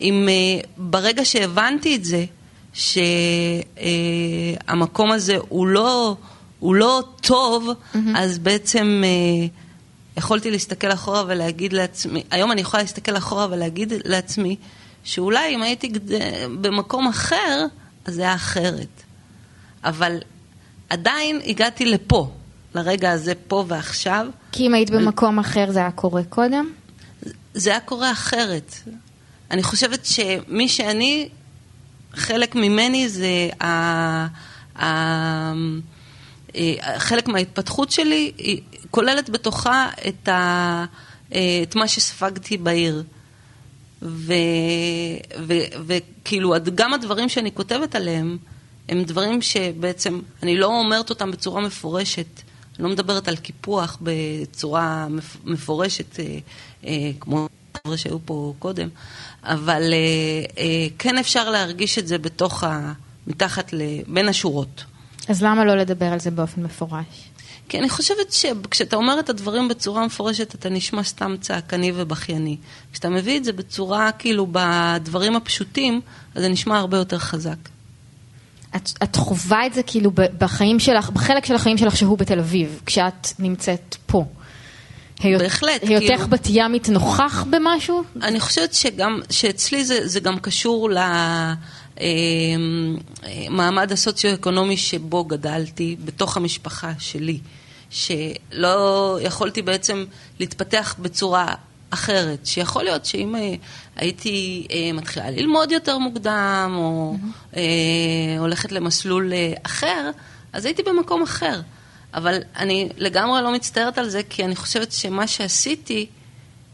אם 0.00 0.28
uh, 0.28 0.66
ברגע 0.76 1.24
שהבנתי 1.24 1.96
את 1.96 2.04
זה, 2.04 2.24
שהמקום 4.72 5.10
uh, 5.10 5.14
הזה 5.14 5.36
הוא 5.48 5.66
לא, 5.66 6.16
הוא 6.58 6.74
לא 6.74 7.02
טוב, 7.20 7.68
mm-hmm. 7.68 7.98
אז 8.16 8.38
בעצם 8.38 9.02
uh, 9.04 10.16
יכולתי 10.18 10.50
להסתכל 10.50 10.92
אחורה 10.92 11.24
ולהגיד 11.26 11.72
לעצמי, 11.72 12.22
היום 12.30 12.52
אני 12.52 12.60
יכולה 12.60 12.82
להסתכל 12.82 13.16
אחורה 13.16 13.46
ולהגיד 13.50 13.92
לעצמי, 14.04 14.56
שאולי 15.04 15.54
אם 15.54 15.62
הייתי 15.62 15.92
במקום 16.60 17.08
אחר, 17.08 17.66
אז 18.04 18.14
זה 18.14 18.22
היה 18.22 18.34
אחרת. 18.34 19.03
אבל 19.84 20.18
עדיין 20.90 21.40
הגעתי 21.46 21.86
לפה, 21.86 22.30
לרגע 22.74 23.10
הזה 23.10 23.32
פה 23.48 23.64
ועכשיו. 23.68 24.26
כי 24.52 24.66
אם 24.66 24.74
היית 24.74 24.90
במקום 24.90 25.38
אחר 25.38 25.70
זה 25.70 25.78
היה 25.78 25.90
קורה 25.90 26.22
קודם? 26.24 26.70
זה 27.54 27.70
היה 27.70 27.80
קורה 27.80 28.12
אחרת. 28.12 28.74
אני 29.50 29.62
חושבת 29.62 30.06
שמי 30.06 30.68
שאני, 30.68 31.28
חלק 32.14 32.54
ממני 32.54 33.08
זה 33.08 33.48
ה... 33.60 33.66
ה... 34.82 34.86
אה, 36.56 36.98
חלק 36.98 37.28
מההתפתחות 37.28 37.90
שלי 37.90 38.32
היא 38.38 38.60
כוללת 38.90 39.30
בתוכה 39.30 39.88
את, 40.08 40.28
ה, 40.28 40.84
אה, 41.34 41.60
את 41.62 41.76
מה 41.76 41.88
שספגתי 41.88 42.56
בעיר. 42.56 43.02
וכאילו, 45.86 46.54
גם 46.74 46.94
הדברים 46.94 47.28
שאני 47.28 47.52
כותבת 47.54 47.94
עליהם, 47.94 48.38
הם 48.88 49.02
דברים 49.02 49.42
שבעצם, 49.42 50.20
אני 50.42 50.56
לא 50.56 50.66
אומרת 50.66 51.10
אותם 51.10 51.30
בצורה 51.30 51.60
מפורשת, 51.60 52.26
אני 52.78 52.84
לא 52.84 52.90
מדברת 52.90 53.28
על 53.28 53.36
קיפוח 53.36 53.98
בצורה 54.02 55.06
מפורשת, 55.44 56.20
אה, 56.20 56.38
אה, 56.86 57.10
כמו 57.20 57.48
חבר'ה 57.76 57.96
שהיו 57.96 58.18
פה 58.24 58.54
קודם, 58.58 58.88
אבל 59.42 59.82
אה, 60.58 60.86
כן 60.98 61.18
אפשר 61.18 61.50
להרגיש 61.50 61.98
את 61.98 62.06
זה 62.06 62.18
בתוך 62.18 62.64
ה... 62.64 62.92
מתחת 63.26 63.72
ל... 63.72 63.82
בין 64.06 64.28
השורות. 64.28 64.84
אז 65.28 65.42
למה 65.42 65.64
לא 65.64 65.74
לדבר 65.74 66.06
על 66.06 66.20
זה 66.20 66.30
באופן 66.30 66.62
מפורש? 66.62 67.30
כי 67.68 67.78
אני 67.78 67.88
חושבת 67.88 68.32
שכשאתה 68.32 68.96
אומר 68.96 69.20
את 69.20 69.30
הדברים 69.30 69.68
בצורה 69.68 70.06
מפורשת, 70.06 70.54
אתה 70.54 70.68
נשמע 70.68 71.02
סתם 71.02 71.34
צעקני 71.40 71.92
ובכייני. 71.94 72.56
כשאתה 72.92 73.08
מביא 73.08 73.36
את 73.36 73.44
זה 73.44 73.52
בצורה, 73.52 74.12
כאילו, 74.12 74.46
בדברים 74.52 75.36
הפשוטים, 75.36 76.00
אז 76.34 76.42
זה 76.42 76.48
נשמע 76.48 76.78
הרבה 76.78 76.96
יותר 76.96 77.18
חזק. 77.18 77.56
את, 78.76 78.90
את 79.02 79.16
חווה 79.16 79.66
את 79.66 79.74
זה 79.74 79.82
כאילו 79.82 80.10
בחיים 80.14 80.80
שלך, 80.80 81.10
בחלק 81.10 81.44
של 81.44 81.54
החיים 81.54 81.78
שלך 81.78 81.96
שהוא 81.96 82.18
בתל 82.18 82.38
אביב, 82.38 82.80
כשאת 82.86 83.28
נמצאת 83.38 83.96
פה. 84.06 84.24
היות, 85.20 85.42
בהחלט. 85.42 85.82
היותך 85.82 86.06
כאילו, 86.06 86.28
בת 86.28 86.46
ימית 86.50 86.88
נוכח 86.88 87.44
במשהו? 87.50 88.02
אני 88.22 88.40
חושבת 88.40 88.74
שגם, 88.74 89.20
שאצלי 89.30 89.84
זה, 89.84 90.08
זה 90.08 90.20
גם 90.20 90.38
קשור 90.38 90.90
למעמד 93.50 93.88
אמ, 93.88 93.92
הסוציו-אקונומי 93.92 94.76
שבו 94.76 95.24
גדלתי, 95.24 95.96
בתוך 96.04 96.36
המשפחה 96.36 96.92
שלי, 96.98 97.38
שלא 97.90 99.18
יכולתי 99.22 99.62
בעצם 99.62 100.04
להתפתח 100.40 100.94
בצורה 100.98 101.46
אחרת, 101.90 102.46
שיכול 102.46 102.82
להיות 102.82 103.04
שאם 103.04 103.36
אה, 103.36 103.54
הייתי 103.96 104.66
אה, 104.70 104.92
מתחילה 104.92 105.30
ללמוד 105.30 105.72
יותר 105.72 105.98
מוקדם, 105.98 106.72
או 106.76 107.16
אה, 107.56 107.62
הולכת 108.38 108.72
למסלול 108.72 109.32
אה, 109.32 109.52
אחר, 109.62 110.10
אז 110.52 110.64
הייתי 110.64 110.82
במקום 110.82 111.22
אחר. 111.22 111.60
אבל 112.14 112.38
אני 112.56 112.88
לגמרי 112.96 113.42
לא 113.42 113.52
מצטערת 113.52 113.98
על 113.98 114.08
זה, 114.08 114.20
כי 114.30 114.44
אני 114.44 114.56
חושבת 114.56 114.92
שמה 114.92 115.26
שעשיתי 115.26 116.06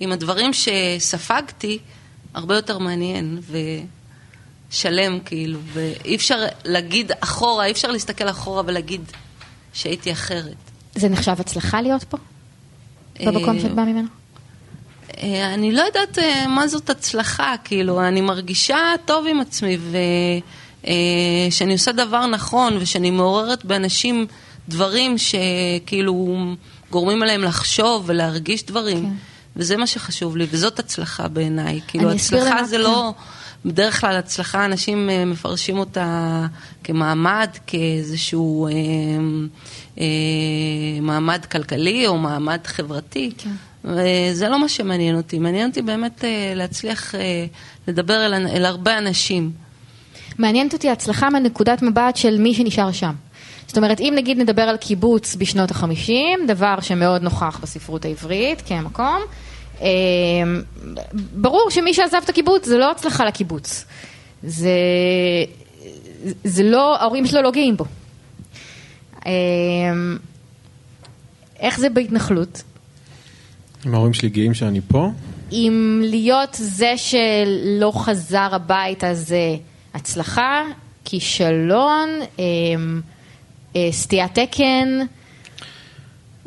עם 0.00 0.12
הדברים 0.12 0.50
שספגתי, 0.52 1.78
הרבה 2.34 2.54
יותר 2.54 2.78
מעניין 2.78 3.40
ושלם, 4.70 5.20
כאילו, 5.20 5.58
ואי 5.72 6.16
אפשר 6.16 6.44
להגיד 6.64 7.12
אחורה, 7.20 7.64
אי 7.64 7.70
אפשר 7.70 7.90
להסתכל 7.90 8.28
אחורה 8.30 8.62
ולהגיד 8.66 9.00
שהייתי 9.72 10.12
אחרת. 10.12 10.56
זה 10.94 11.08
נחשב 11.08 11.36
הצלחה 11.38 11.80
להיות 11.80 12.04
פה? 12.04 12.16
במקום 13.20 13.56
אה, 13.56 13.60
שאת 13.62 13.74
באה 13.74 13.84
ממנו? 13.84 14.08
אה, 15.22 15.54
אני 15.54 15.72
לא 15.72 15.82
יודעת 15.82 16.18
אה, 16.18 16.46
מה 16.46 16.68
זאת 16.68 16.90
הצלחה, 16.90 17.54
כאילו, 17.64 18.02
אני 18.02 18.20
מרגישה 18.20 18.78
טוב 19.04 19.26
עם 19.30 19.40
עצמי, 19.40 19.78
ושאני 20.80 21.72
עושה 21.72 21.92
דבר 21.92 22.26
נכון, 22.26 22.76
ושאני 22.76 23.10
מעוררת 23.10 23.64
באנשים 23.64 24.26
דברים 24.68 25.16
שכאילו 25.18 26.38
גורמים 26.90 27.22
עליהם 27.22 27.42
לחשוב 27.42 28.02
ולהרגיש 28.06 28.66
דברים, 28.66 29.02
כן. 29.02 29.12
וזה 29.56 29.76
מה 29.76 29.86
שחשוב 29.86 30.36
לי, 30.36 30.46
וזאת 30.50 30.78
הצלחה 30.78 31.28
בעיניי. 31.28 31.80
כאילו, 31.88 32.10
הצלחה 32.10 32.64
זה. 32.64 32.78
לא... 32.78 33.14
בדרך 33.64 34.00
כלל 34.00 34.16
הצלחה, 34.16 34.64
אנשים 34.64 35.10
אה, 35.10 35.24
מפרשים 35.24 35.78
אותה 35.78 36.46
כמעמד, 36.84 37.48
כאיזשהו 37.66 38.66
אה, 38.66 38.72
אה, 39.98 41.00
מעמד 41.02 41.46
כלכלי 41.50 42.06
או 42.06 42.18
מעמד 42.18 42.60
חברתי. 42.64 43.32
כן. 43.38 43.50
וזה 43.84 44.48
לא 44.48 44.60
מה 44.60 44.68
שמעניין 44.68 45.16
אותי, 45.16 45.38
מעניין 45.38 45.68
אותי 45.68 45.82
באמת 45.82 46.24
אה, 46.24 46.52
להצליח 46.56 47.14
אה, 47.14 47.20
לדבר 47.88 48.26
אל, 48.26 48.34
אל 48.34 48.64
הרבה 48.64 48.98
אנשים. 48.98 49.50
מעניינת 50.38 50.72
אותי 50.72 50.90
הצלחה 50.90 51.30
מנקודת 51.30 51.82
מבט 51.82 52.16
של 52.16 52.38
מי 52.38 52.54
שנשאר 52.54 52.92
שם. 52.92 53.12
זאת 53.66 53.76
אומרת, 53.76 54.00
אם 54.00 54.12
נגיד 54.16 54.38
נדבר 54.38 54.62
על 54.62 54.76
קיבוץ 54.76 55.36
בשנות 55.36 55.70
החמישים, 55.70 56.46
דבר 56.46 56.80
שמאוד 56.80 57.22
נוכח 57.22 57.58
בספרות 57.62 58.04
העברית 58.04 58.62
כמקום, 58.66 59.20
אה, 59.82 59.88
ברור 61.12 61.70
שמי 61.70 61.94
שעזב 61.94 62.20
את 62.24 62.28
הקיבוץ 62.28 62.66
זה 62.66 62.78
לא 62.78 62.90
הצלחה 62.90 63.24
לקיבוץ. 63.24 63.84
זה, 64.42 64.70
זה 66.44 66.62
לא, 66.62 66.96
ההורים 67.00 67.26
שלו 67.26 67.42
לא 67.42 67.50
גאים 67.50 67.76
בו. 67.76 67.84
אה, 69.26 69.32
איך 71.60 71.80
זה 71.80 71.90
בהתנחלות? 71.90 72.62
אם 73.86 73.94
ההורים 73.94 74.12
שלי 74.12 74.28
גאים 74.28 74.54
שאני 74.54 74.80
פה, 74.88 75.10
אם 75.52 76.02
להיות 76.04 76.56
זה 76.60 76.92
שלא 76.96 77.92
חזר 77.94 78.48
הביתה 78.52 79.14
זה 79.14 79.56
הצלחה, 79.94 80.62
כישלון, 81.04 82.08
אה, 82.38 82.44
אה, 83.76 83.88
סטיית 83.92 84.38
תקן, 84.38 84.88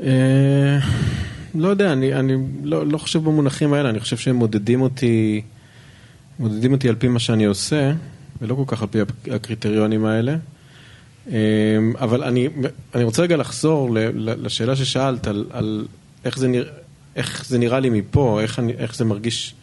אה, 0.03 0.79
לא 1.55 1.67
יודע, 1.67 1.93
אני, 1.93 2.13
אני 2.13 2.33
לא, 2.63 2.87
לא 2.87 2.97
חושב 2.97 3.23
במונחים 3.23 3.73
האלה, 3.73 3.89
אני 3.89 3.99
חושב 3.99 4.17
שהם 4.17 4.35
מודדים 4.35 4.81
אותי, 4.81 5.41
מודדים 6.39 6.71
אותי 6.71 6.89
על 6.89 6.95
פי 6.95 7.07
מה 7.07 7.19
שאני 7.19 7.45
עושה, 7.45 7.91
ולא 8.41 8.55
כל 8.55 8.63
כך 8.67 8.81
על 8.81 8.87
פי 8.87 8.99
הקריטריונים 9.31 10.05
האלה. 10.05 10.35
אה, 11.31 11.37
אבל 11.99 12.23
אני, 12.23 12.47
אני 12.95 13.03
רוצה 13.03 13.21
רגע 13.21 13.37
לחזור 13.37 13.89
לשאלה 14.15 14.75
ששאלת 14.75 15.27
על, 15.27 15.45
על 15.51 15.85
איך, 16.25 16.37
זה 16.37 16.47
נרא, 16.47 16.65
איך 17.15 17.45
זה 17.47 17.57
נראה 17.57 17.79
לי 17.79 17.89
מפה, 17.89 18.39
איך, 18.41 18.59
אני, 18.59 18.73
איך 18.73 18.95
זה 18.95 19.05
מרגיש 19.05 19.53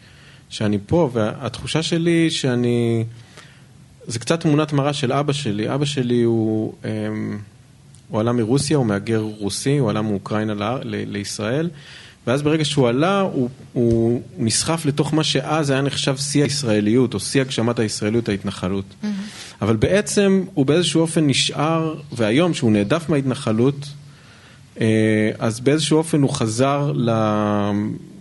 שאני 0.49 0.77
פה, 0.85 1.09
והתחושה 1.13 1.83
שלי 1.83 2.29
שאני... 2.29 3.03
זה 4.07 4.19
קצת 4.19 4.41
תמונת 4.41 4.73
מראה 4.73 4.93
של 4.93 5.13
אבא 5.13 5.33
שלי. 5.33 5.73
אבא 5.73 5.85
שלי 5.85 6.21
הוא, 6.21 6.73
אמ, 6.85 7.39
הוא 8.07 8.19
עלה 8.19 8.31
מרוסיה, 8.31 8.77
הוא 8.77 8.85
מהגר 8.85 9.19
רוסי, 9.19 9.77
הוא 9.77 9.89
עלה 9.89 10.01
מאוקראינה 10.01 10.53
ל- 10.53 10.79
ל- 10.83 11.11
לישראל, 11.11 11.69
ואז 12.27 12.41
ברגע 12.41 12.65
שהוא 12.65 12.87
עלה, 12.87 13.19
הוא, 13.19 13.49
הוא 13.73 14.21
נסחף 14.37 14.85
לתוך 14.85 15.13
מה 15.13 15.23
שאז 15.23 15.69
היה 15.69 15.81
נחשב 15.81 16.17
שיא 16.17 16.43
הישראליות, 16.43 17.13
או 17.13 17.19
שיא 17.19 17.41
הגשמת 17.41 17.79
הישראליות, 17.79 18.29
ההתנחלות. 18.29 18.85
אבל 19.61 19.75
בעצם 19.75 20.43
הוא 20.53 20.65
באיזשהו 20.65 21.01
אופן 21.01 21.27
נשאר, 21.27 21.95
והיום 22.11 22.53
שהוא 22.53 22.71
נעדף 22.71 23.09
מההתנחלות, 23.09 23.75
אז 25.39 25.59
באיזשהו 25.59 25.97
אופן 25.97 26.21
הוא 26.21 26.29
חזר 26.29 26.91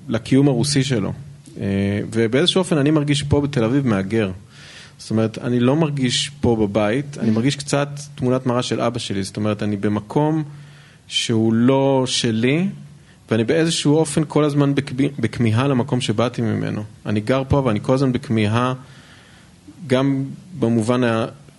לקיום 0.09 0.49
הרוסי 0.49 0.85
שלו. 0.85 1.13
אה, 1.61 2.01
ובאיזשהו 2.13 2.59
אופן 2.59 2.79
אני 2.79 2.91
מרגיש 2.91 3.23
פה 3.23 3.41
בתל 3.41 3.65
אביב 3.65 3.87
מהגר. 3.87 4.31
זאת 4.99 5.11
אומרת, 5.11 5.39
אני 5.39 5.61
לא 5.61 5.77
מרגיש 5.77 6.31
פה 6.41 6.57
בבית, 6.57 7.19
אני 7.19 7.31
מרגיש 7.31 7.57
קצת 7.57 7.89
תמונת 8.15 8.47
מראה 8.47 8.63
של 8.63 8.81
אבא 8.81 8.99
שלי. 8.99 9.23
זאת 9.23 9.37
אומרת, 9.37 9.63
אני 9.63 9.77
במקום 9.77 10.45
שהוא 11.09 11.53
לא 11.53 12.03
שלי, 12.07 12.67
ואני 13.31 13.45
באיזשהו 13.45 13.97
אופן 13.97 14.23
כל 14.29 14.45
הזמן 14.45 14.75
בכמי- 14.75 15.09
בכמיהה 15.19 15.69
למקום 15.69 16.01
שבאתי 16.01 16.43
ממנו. 16.43 16.83
אני 17.07 17.21
גר 17.21 17.43
פה, 17.49 17.57
ואני 17.57 17.79
כל 17.83 17.95
הזמן 17.95 18.13
בכמיהה, 18.13 18.75
גם 19.87 20.25
במובן 20.59 21.01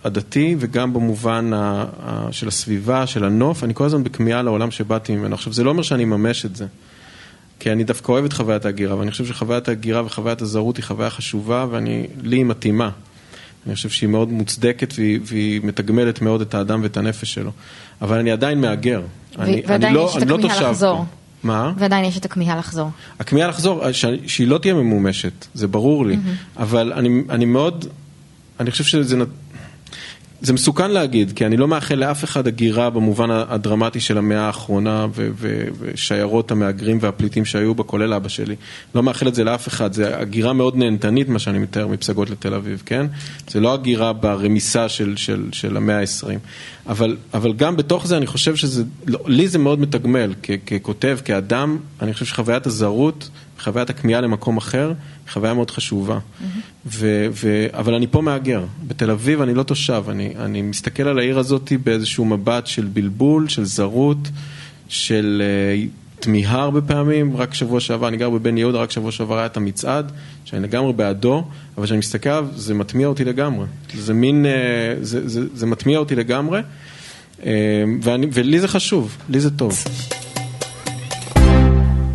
הדתי 0.04 0.56
וגם 0.58 0.92
במובן 0.92 1.52
ה- 1.52 1.84
ה- 2.06 2.28
של 2.32 2.48
הסביבה, 2.48 3.06
של 3.06 3.24
הנוף, 3.24 3.64
אני 3.64 3.74
כל 3.74 3.84
הזמן 3.84 4.04
בכמיהה 4.04 4.42
לעולם 4.42 4.70
שבאתי 4.70 5.16
ממנו. 5.16 5.34
עכשיו, 5.34 5.52
זה 5.52 5.64
לא 5.64 5.70
אומר 5.70 5.82
שאני 5.82 6.02
אממש 6.04 6.44
את 6.44 6.56
זה. 6.56 6.66
כי 7.60 7.72
אני 7.72 7.84
דווקא 7.84 8.12
אוהב 8.12 8.24
את 8.24 8.32
חוויית 8.32 8.64
ההגירה, 8.64 8.96
ואני 8.96 9.10
חושב 9.10 9.26
שחוויית 9.26 9.68
ההגירה 9.68 10.04
וחוויית 10.06 10.42
הזרות 10.42 10.76
היא 10.76 10.84
חוויה 10.84 11.10
חשובה, 11.10 11.66
ואני, 11.70 12.06
לי 12.22 12.36
היא 12.36 12.44
מתאימה. 12.44 12.90
אני 13.66 13.74
חושב 13.74 13.88
שהיא 13.90 14.08
מאוד 14.08 14.28
מוצדקת 14.32 14.92
והיא, 14.96 15.20
והיא 15.24 15.60
מתגמלת 15.64 16.22
מאוד 16.22 16.40
את 16.40 16.54
האדם 16.54 16.82
ואת 16.82 16.96
הנפש 16.96 17.34
שלו. 17.34 17.50
אבל 18.02 18.18
אני 18.18 18.30
עדיין 18.30 18.60
מהגר. 18.60 19.02
אני, 19.38 19.62
ועדיין 19.66 19.82
אני 19.84 19.94
לא, 19.94 20.10
יש 20.16 20.22
את 20.22 20.28
לא 20.28 20.34
הכמיהה 20.34 20.54
תושב 20.54 20.66
לחזור. 20.66 20.96
פה. 20.96 21.04
מה? 21.42 21.72
ועדיין 21.78 22.04
יש 22.04 22.18
את 22.18 22.24
הכמיהה 22.24 22.56
לחזור. 22.56 22.90
הכמיהה 23.20 23.48
לחזור, 23.48 23.92
ש- 23.92 24.04
שהיא 24.26 24.48
לא 24.48 24.58
תהיה 24.58 24.74
ממומשת, 24.74 25.46
זה 25.54 25.66
ברור 25.68 26.06
לי, 26.06 26.16
אבל 26.56 26.92
אני, 26.92 27.22
אני 27.30 27.44
מאוד, 27.44 27.86
אני 28.60 28.70
חושב 28.70 28.84
שזה 28.84 29.16
זה 30.42 30.52
מסוכן 30.52 30.90
להגיד, 30.90 31.32
כי 31.32 31.46
אני 31.46 31.56
לא 31.56 31.68
מאחל 31.68 31.94
לאף 31.94 32.24
אחד 32.24 32.46
הגירה 32.46 32.90
במובן 32.90 33.30
הדרמטי 33.30 34.00
של 34.00 34.18
המאה 34.18 34.40
האחרונה 34.40 35.06
ושיירות 35.80 36.50
המהגרים 36.50 36.98
והפליטים 37.00 37.44
שהיו 37.44 37.74
בה, 37.74 37.84
כולל 37.84 38.12
אבא 38.14 38.28
שלי. 38.28 38.56
לא 38.94 39.02
מאחל 39.02 39.28
את 39.28 39.34
זה 39.34 39.44
לאף 39.44 39.68
אחד, 39.68 39.92
זה 39.92 40.18
הגירה 40.18 40.52
מאוד 40.52 40.76
נהנתנית, 40.76 41.28
מה 41.28 41.38
שאני 41.38 41.58
מתאר 41.58 41.86
מפסגות 41.86 42.30
לתל 42.30 42.54
אביב, 42.54 42.82
כן? 42.86 43.06
זה 43.48 43.60
לא 43.60 43.74
הגירה 43.74 44.12
ברמיסה 44.12 44.88
של, 44.88 45.16
של, 45.16 45.48
של 45.52 45.76
המאה 45.76 45.98
העשרים. 45.98 46.38
אבל, 46.86 47.16
אבל 47.34 47.52
גם 47.52 47.76
בתוך 47.76 48.06
זה 48.06 48.16
אני 48.16 48.26
חושב 48.26 48.56
שזה, 48.56 48.84
לא, 49.06 49.18
לי 49.26 49.48
זה 49.48 49.58
מאוד 49.58 49.80
מתגמל, 49.80 50.34
כ- 50.42 50.50
ככותב, 50.66 51.18
כאדם, 51.24 51.78
אני 52.02 52.12
חושב 52.12 52.26
שחוויית 52.26 52.66
הזרות, 52.66 53.30
חוויית 53.60 53.90
הכמיהה 53.90 54.20
למקום 54.20 54.56
אחר, 54.56 54.92
חוויה 55.30 55.54
מאוד 55.54 55.70
חשובה. 55.70 56.18
ו, 56.86 57.26
ו, 57.32 57.66
אבל 57.72 57.94
אני 57.94 58.06
פה 58.06 58.20
מהגר. 58.20 58.64
בתל 58.86 59.10
אביב 59.10 59.40
אני 59.40 59.54
לא 59.54 59.62
תושב, 59.62 60.04
אני, 60.08 60.32
אני 60.38 60.62
מסתכל 60.62 61.02
על 61.02 61.18
העיר 61.18 61.38
הזאת 61.38 61.72
באיזשהו 61.84 62.24
מבט 62.24 62.66
של 62.66 62.88
בלבול, 62.92 63.48
של 63.48 63.64
זרות, 63.64 64.28
של 64.88 65.42
uh, 65.42 66.20
תמיהה 66.22 66.62
הרבה 66.62 66.80
פעמים. 66.80 67.36
רק 67.36 67.54
שבוע 67.54 67.80
שעבר, 67.80 68.08
אני 68.08 68.16
גר 68.16 68.30
בבן 68.30 68.58
יהודה, 68.58 68.78
רק 68.78 68.90
שבוע 68.90 69.12
שעבר 69.12 69.38
היה 69.38 69.46
את 69.46 69.56
המצעד, 69.56 70.12
שאני 70.44 70.62
לגמרי 70.62 70.92
בעדו, 70.92 71.44
אבל 71.78 71.84
כשאני 71.84 71.98
מסתכל 71.98 72.28
עליו, 72.28 72.48
זה 72.56 72.74
מטמיע 72.74 73.06
אותי 73.06 73.24
לגמרי. 73.24 73.66
זה 73.94 74.14
מין, 74.14 74.46
uh, 74.46 75.04
זה, 75.04 75.28
זה, 75.28 75.40
זה 75.54 75.66
מטמיע 75.66 75.98
אותי 75.98 76.14
לגמרי, 76.14 76.60
uh, 77.40 77.44
ואני, 78.02 78.26
ולי 78.32 78.60
זה 78.60 78.68
חשוב, 78.68 79.16
לי 79.28 79.40
זה 79.40 79.50
טוב. 79.50 79.84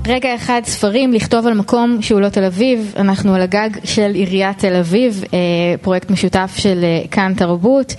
רגע 0.08 0.36
אחד 0.36 0.62
ספרים, 0.66 1.14
לכתוב 1.14 1.48
על 1.48 1.54
מקום 1.54 2.02
שהוא 2.02 2.22
לא 2.22 2.30
תל 2.30 2.44
אביב, 2.44 2.94
אנחנו 2.98 3.36
על 3.36 3.42
הגג 3.42 3.70
של 3.84 4.12
עיריית 4.14 4.58
תל 4.58 4.76
אביב, 4.76 5.24
אה, 5.34 5.38
פרויקט 5.82 6.12
משותף 6.12 6.54
של 6.58 6.84
אה, 6.84 7.08
כאן 7.12 7.34
תרבות, 7.38 7.96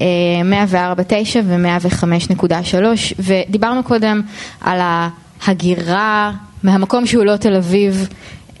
אה, 0.00 0.06
104.9 0.96 1.38
ו-105.3, 1.44 2.74
ודיברנו 3.18 3.82
קודם 3.82 4.22
על 4.60 4.80
ההגירה 4.82 6.32
מהמקום 6.62 7.06
שהוא 7.06 7.24
לא 7.24 7.36
תל 7.36 7.56
אביב 7.56 8.08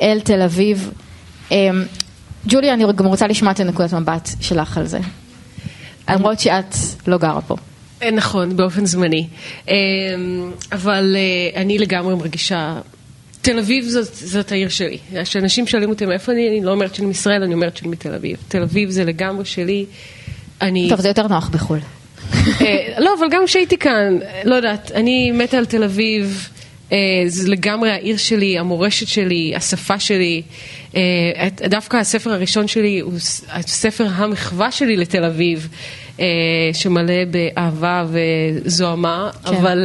אל 0.02 0.20
תל 0.20 0.42
אביב. 0.42 0.90
אה, 1.52 1.70
ג'וליה, 2.46 2.74
אני 2.74 2.84
גם 2.96 3.06
רוצה 3.06 3.26
לשמוע 3.26 3.52
את 3.52 3.60
הנקודת 3.60 3.94
מבט 3.94 4.28
שלך 4.40 4.78
על 4.78 4.86
זה, 4.86 4.98
למרות 6.10 6.40
שאת 6.40 6.74
לא 7.06 7.18
גרה 7.18 7.40
פה. 7.40 7.56
אה, 8.02 8.10
נכון, 8.10 8.56
באופן 8.56 8.86
זמני. 8.86 9.26
אה, 9.68 9.74
אבל 10.72 11.16
אה, 11.16 11.60
אני 11.60 11.78
לגמרי 11.78 12.14
מרגישה... 12.14 12.80
תל 13.40 13.58
אביב 13.58 13.84
זאת, 13.84 14.14
זאת 14.14 14.52
העיר 14.52 14.68
שלי. 14.68 14.98
כשאנשים 15.22 15.66
שואלים 15.66 15.90
אותי 15.90 16.06
מאיפה 16.06 16.32
אני, 16.32 16.48
אני 16.48 16.64
לא 16.64 16.70
אומרת 16.70 16.94
שאני 16.94 17.06
מישראל, 17.06 17.42
אני 17.42 17.54
אומרת 17.54 17.76
שאני 17.76 17.90
מתל 17.90 18.14
אביב. 18.14 18.36
תל 18.48 18.62
אביב 18.62 18.90
זה 18.90 19.04
לגמרי 19.04 19.44
שלי. 19.44 19.84
אני... 20.60 20.88
טוב, 20.88 21.00
זה 21.00 21.08
יותר 21.08 21.26
נוח 21.26 21.48
בחו"ל. 21.48 21.78
לא, 22.98 23.10
אבל 23.18 23.26
גם 23.30 23.42
כשהייתי 23.46 23.76
כאן, 23.78 24.18
לא 24.44 24.54
יודעת, 24.54 24.92
אני 24.94 25.30
מתה 25.30 25.58
על 25.58 25.66
תל 25.66 25.84
אביב. 25.84 26.48
זה 27.26 27.48
לגמרי 27.48 27.90
העיר 27.90 28.16
שלי, 28.16 28.58
המורשת 28.58 29.08
שלי, 29.08 29.52
השפה 29.56 29.98
שלי. 29.98 30.42
דווקא 31.68 31.96
הספר 31.96 32.32
הראשון 32.32 32.68
שלי 32.68 33.00
הוא 33.00 33.12
הספר 33.48 34.06
המחווה 34.14 34.72
שלי 34.72 34.96
לתל 34.96 35.24
אביב. 35.24 35.68
שמלא 36.72 37.24
באהבה 37.30 38.04
וזוהמה, 38.08 39.30
כן. 39.44 39.54
אבל 39.54 39.78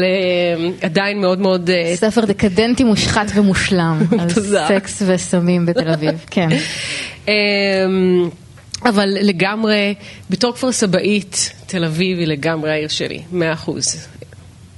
עדיין 0.82 1.22
מאוד 1.22 1.40
מאוד... 1.40 1.70
ספר 1.96 2.26
דקדנטי 2.26 2.84
מושחת 2.84 3.32
ומושלם, 3.36 4.00
על 4.20 4.30
סקס 4.68 5.02
וסמים 5.06 5.66
בתל 5.66 5.90
אביב, 5.90 6.26
כן. 6.32 6.50
אבל 8.86 9.10
לגמרי, 9.22 9.94
בתור 10.30 10.54
כפר 10.54 10.72
סבאית, 10.72 11.54
תל 11.66 11.86
אביב 11.86 12.20
היא 12.20 12.28
לגמרי 12.28 12.72
העיר 12.72 12.88
שלי, 12.88 13.22
מאה 13.32 13.54
אחוז. 13.54 14.08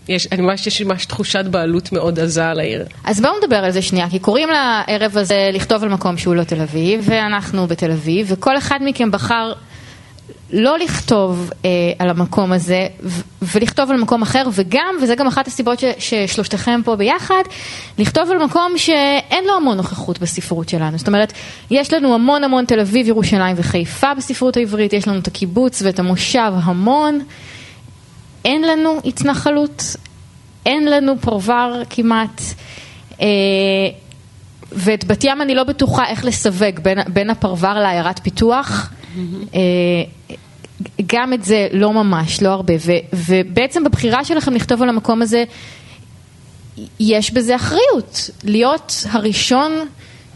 יש, 0.10 0.28
אני 0.32 0.42
ממש, 0.42 0.68
יש 0.68 0.80
לי 0.80 0.86
ממש 0.86 1.06
תחושת 1.06 1.46
בעלות 1.46 1.92
מאוד 1.92 2.20
עזה 2.20 2.48
על 2.48 2.60
העיר. 2.60 2.86
אז 3.04 3.22
בואו 3.22 3.34
נדבר 3.44 3.56
על 3.56 3.72
זה 3.72 3.82
שנייה, 3.82 4.10
כי 4.10 4.20
קוראים 4.20 4.50
לערב 4.50 5.18
הזה 5.18 5.50
לכתוב 5.54 5.84
על 5.84 5.90
מקום 5.90 6.18
שהוא 6.18 6.36
לא 6.36 6.44
תל 6.44 6.62
אביב, 6.62 7.02
ואנחנו 7.04 7.68
בתל 7.68 7.92
אביב, 7.92 8.28
וכל 8.30 8.58
אחד 8.58 8.80
מכם 8.82 9.12
בחר 9.12 9.54
לא 10.54 10.80
לכתוב 10.80 11.52
אה, 11.66 11.70
על 12.00 12.10
המקום 12.10 12.52
הזה 12.52 12.88
ולכתוב 13.42 13.92
על 13.92 13.98
מקום 13.98 14.22
אחר, 14.22 14.44
וגם, 14.54 14.96
וזה 15.02 15.16
גם 15.16 15.28
אחת 15.28 15.48
הסיבות 15.48 15.80
ש- 15.80 15.86
ששלושתכם 16.00 16.82
פה 16.86 16.96
ביחד, 16.96 17.44
לכתוב 17.98 18.32
על 18.32 18.46
מקום 18.46 18.78
שאין 18.78 19.46
לו 19.46 19.56
המון 19.56 19.78
נוכחות 19.78 20.20
בספרות 20.20 20.70
שלנו. 20.70 20.98
זאת 20.98 21.08
אומרת, 21.08 21.34
יש 21.72 21.94
לנו 21.94 22.14
המון 22.16 22.44
המון 22.44 22.66
תל 22.66 22.80
אביב, 22.80 23.08
ירושלים 23.08 23.56
וחיפה 23.60 24.14
בספרות 24.14 24.58
העברית, 24.58 24.94
יש 24.94 25.08
לנו 25.08 25.20
את 25.20 25.28
הקיבוץ 25.28 25.82
ואת 25.82 26.00
המושב 26.00 26.52
המון. 26.64 27.20
אין 28.46 28.62
לנו 28.62 29.00
התנחלות, 29.06 29.84
אין 30.66 30.86
לנו 30.86 31.14
פרוור 31.22 31.74
כמעט. 31.90 32.42
אה, 33.22 33.28
ואת 34.72 35.06
בת 35.06 35.24
ים 35.24 35.42
אני 35.42 35.56
לא 35.56 35.64
בטוחה 35.64 36.08
איך 36.08 36.26
לסווג 36.26 36.80
בין, 36.82 37.00
בין 37.08 37.30
הפרוור 37.30 37.74
לעיירת 37.74 38.20
פיתוח. 38.20 38.90
אה, 39.56 39.60
גם 41.06 41.34
את 41.34 41.44
זה 41.44 41.68
לא 41.72 41.94
ממש, 41.94 42.42
לא 42.42 42.50
הרבה, 42.50 42.74
ו, 42.80 42.92
ובעצם 43.14 43.84
בבחירה 43.84 44.24
שלכם 44.24 44.54
לכתוב 44.54 44.82
על 44.84 44.90
המקום 44.90 45.22
הזה, 45.22 45.44
יש 47.00 47.34
בזה 47.34 47.56
אחריות, 47.56 48.30
להיות 48.44 49.06
הראשון 49.12 49.72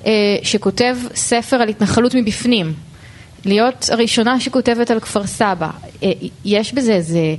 אה, 0.06 0.12
שכותב 0.44 0.98
ספר 1.16 1.56
על 1.56 1.70
התנחלות 1.70 2.16
מבפנים, 2.16 2.74
להיות 3.46 3.90
הראשונה 3.92 4.40
שכותבת 4.40 4.92
על 4.92 5.00
כפר 5.00 5.28
סבא, 5.28 5.70
אה, 6.04 6.12
יש 6.46 6.74
בזה 6.74 6.94
איזה 6.94 7.36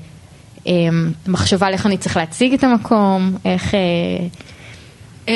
אה, 0.66 0.72
מחשבה 1.26 1.66
על 1.66 1.72
איך 1.72 1.86
אני 1.86 1.98
צריך 1.98 2.16
להציג 2.16 2.52
את 2.52 2.64
המקום, 2.64 3.36
איך... 3.44 3.74
אה... 3.74 5.34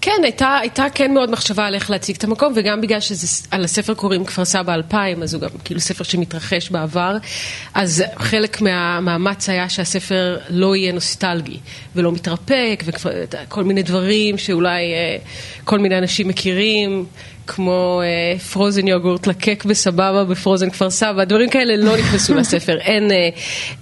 כן, 0.00 0.20
הייתה, 0.22 0.58
הייתה 0.60 0.86
כן 0.94 1.14
מאוד 1.14 1.30
מחשבה 1.30 1.66
על 1.66 1.74
איך 1.74 1.90
להציג 1.90 2.16
את 2.16 2.24
המקום, 2.24 2.52
וגם 2.56 2.80
בגלל 2.80 3.00
שעל 3.00 3.64
הספר 3.64 3.94
קוראים 3.94 4.24
כפר 4.24 4.44
סבא 4.44 4.74
2000, 4.74 5.22
אז 5.22 5.34
הוא 5.34 5.42
גם 5.42 5.48
כאילו 5.64 5.80
ספר 5.80 6.04
שמתרחש 6.04 6.70
בעבר, 6.70 7.16
אז 7.74 8.04
חלק 8.18 8.60
מהמאמץ 8.60 9.48
היה 9.48 9.68
שהספר 9.68 10.38
לא 10.50 10.76
יהיה 10.76 10.92
נוסטלגי, 10.92 11.58
ולא 11.96 12.12
מתרפק, 12.12 12.84
וכל 12.86 13.64
מיני 13.64 13.82
דברים 13.82 14.38
שאולי 14.38 14.94
אה, 14.94 15.16
כל 15.64 15.78
מיני 15.78 15.98
אנשים 15.98 16.28
מכירים. 16.28 17.06
כמו 17.48 18.00
אה, 18.04 18.38
פרוזן 18.38 18.88
יוגורט 18.88 19.26
לקק 19.26 19.64
בסבבה 19.64 20.24
בפרוזן 20.24 20.70
כפר 20.70 20.90
סבא, 20.90 21.24
דברים 21.24 21.50
כאלה 21.50 21.76
לא 21.76 21.96
נכנסו 21.96 22.34
לספר, 22.34 22.78
אין, 22.90 23.10
אה, 23.10 23.28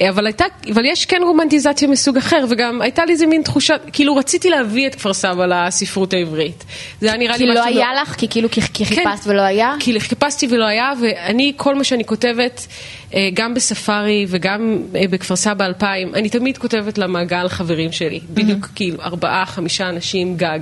אה, 0.01 0.09
אבל 0.09 0.27
הייתה, 0.27 0.45
אבל 0.73 0.85
יש 0.85 1.07
כן 1.07 1.21
רומנטיזציה 1.25 1.89
מסוג 1.89 2.17
אחר, 2.17 2.45
וגם 2.51 2.83
הייתה 2.83 3.05
לי 3.05 3.13
איזה 3.13 3.27
מין 3.27 3.43
תחושה, 3.43 3.75
כאילו 3.93 4.17
רציתי 4.17 4.51
להביא 4.51 4.87
את 4.87 4.95
כפר 4.95 5.13
סבא 5.13 5.47
לספרות 5.47 6.13
העברית. 6.13 6.65
זה 7.01 7.07
היה 7.07 7.17
נראה 7.17 7.37
לי 7.37 7.45
משהו... 7.45 7.65
כי 7.65 7.75
לא 7.75 7.79
היה 7.79 8.03
לך? 8.03 8.15
כי 8.19 8.29
כאילו 8.29 8.51
כי, 8.51 8.61
כי 8.61 8.85
כן, 8.85 8.95
חיפשת 8.95 9.27
ולא 9.27 9.43
היה? 9.43 9.75
כי 9.81 10.01
חיפשתי 10.01 10.47
ולא 10.51 10.65
היה, 10.65 10.93
ואני, 11.03 11.53
כל 11.57 11.75
מה 11.75 11.85
שאני 11.85 12.05
כותבת, 12.05 12.67
אה, 13.15 13.29
גם 13.35 13.55
בספארי 13.55 14.27
וגם 14.29 14.79
אה, 14.95 15.03
בכפר 15.11 15.37
סבא 15.37 15.67
2000, 15.67 16.15
אני 16.15 16.29
תמיד 16.29 16.59
כותבת 16.59 16.99
למעגל 16.99 17.49
חברים 17.49 17.93
שלי, 17.93 18.21
בדיוק 18.31 18.65
mm-hmm. 18.65 18.75
כאילו 18.75 19.03
ארבעה, 19.03 19.47
חמישה 19.47 19.89
אנשים 19.89 20.37
גג. 20.37 20.59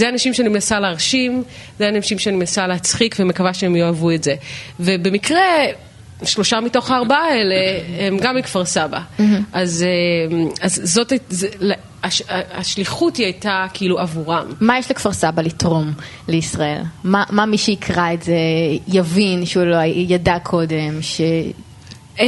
זה 0.00 0.08
אנשים 0.08 0.34
שאני 0.34 0.48
מנסה 0.48 0.80
להרשים, 0.80 1.42
זה 1.78 1.88
אנשים 1.88 2.18
שאני 2.18 2.36
מנסה 2.36 2.66
להצחיק 2.66 3.16
ומקווה 3.18 3.54
שהם 3.54 3.76
יאהבו 3.76 4.10
את 4.10 4.24
זה. 4.24 4.34
ובמקרה... 4.80 5.40
שלושה 6.24 6.60
מתוך 6.60 6.90
הארבעה 6.90 7.24
האלה 7.24 7.54
הם 7.98 8.18
גם 8.18 8.36
מכפר 8.36 8.64
סבא. 8.64 8.98
Mm-hmm. 8.98 9.22
אז, 9.52 9.84
אה, 9.86 10.38
אז 10.60 10.80
זאת, 10.84 11.12
זה, 11.28 11.48
הש, 12.02 12.22
השליחות 12.28 13.16
היא 13.16 13.26
הייתה 13.26 13.66
כאילו 13.74 13.98
עבורם. 13.98 14.46
מה 14.60 14.78
יש 14.78 14.90
לכפר 14.90 15.12
סבא 15.12 15.42
לתרום 15.42 15.92
לישראל? 16.28 16.82
מה, 17.04 17.24
מה 17.30 17.46
מי 17.46 17.58
שיקרא 17.58 18.12
את 18.12 18.22
זה 18.22 18.36
יבין 18.88 19.46
שהוא 19.46 19.64
לא 19.64 19.76
ידע 19.84 20.38
קודם, 20.38 21.02
ש... 21.02 21.20
Um, 22.20 22.22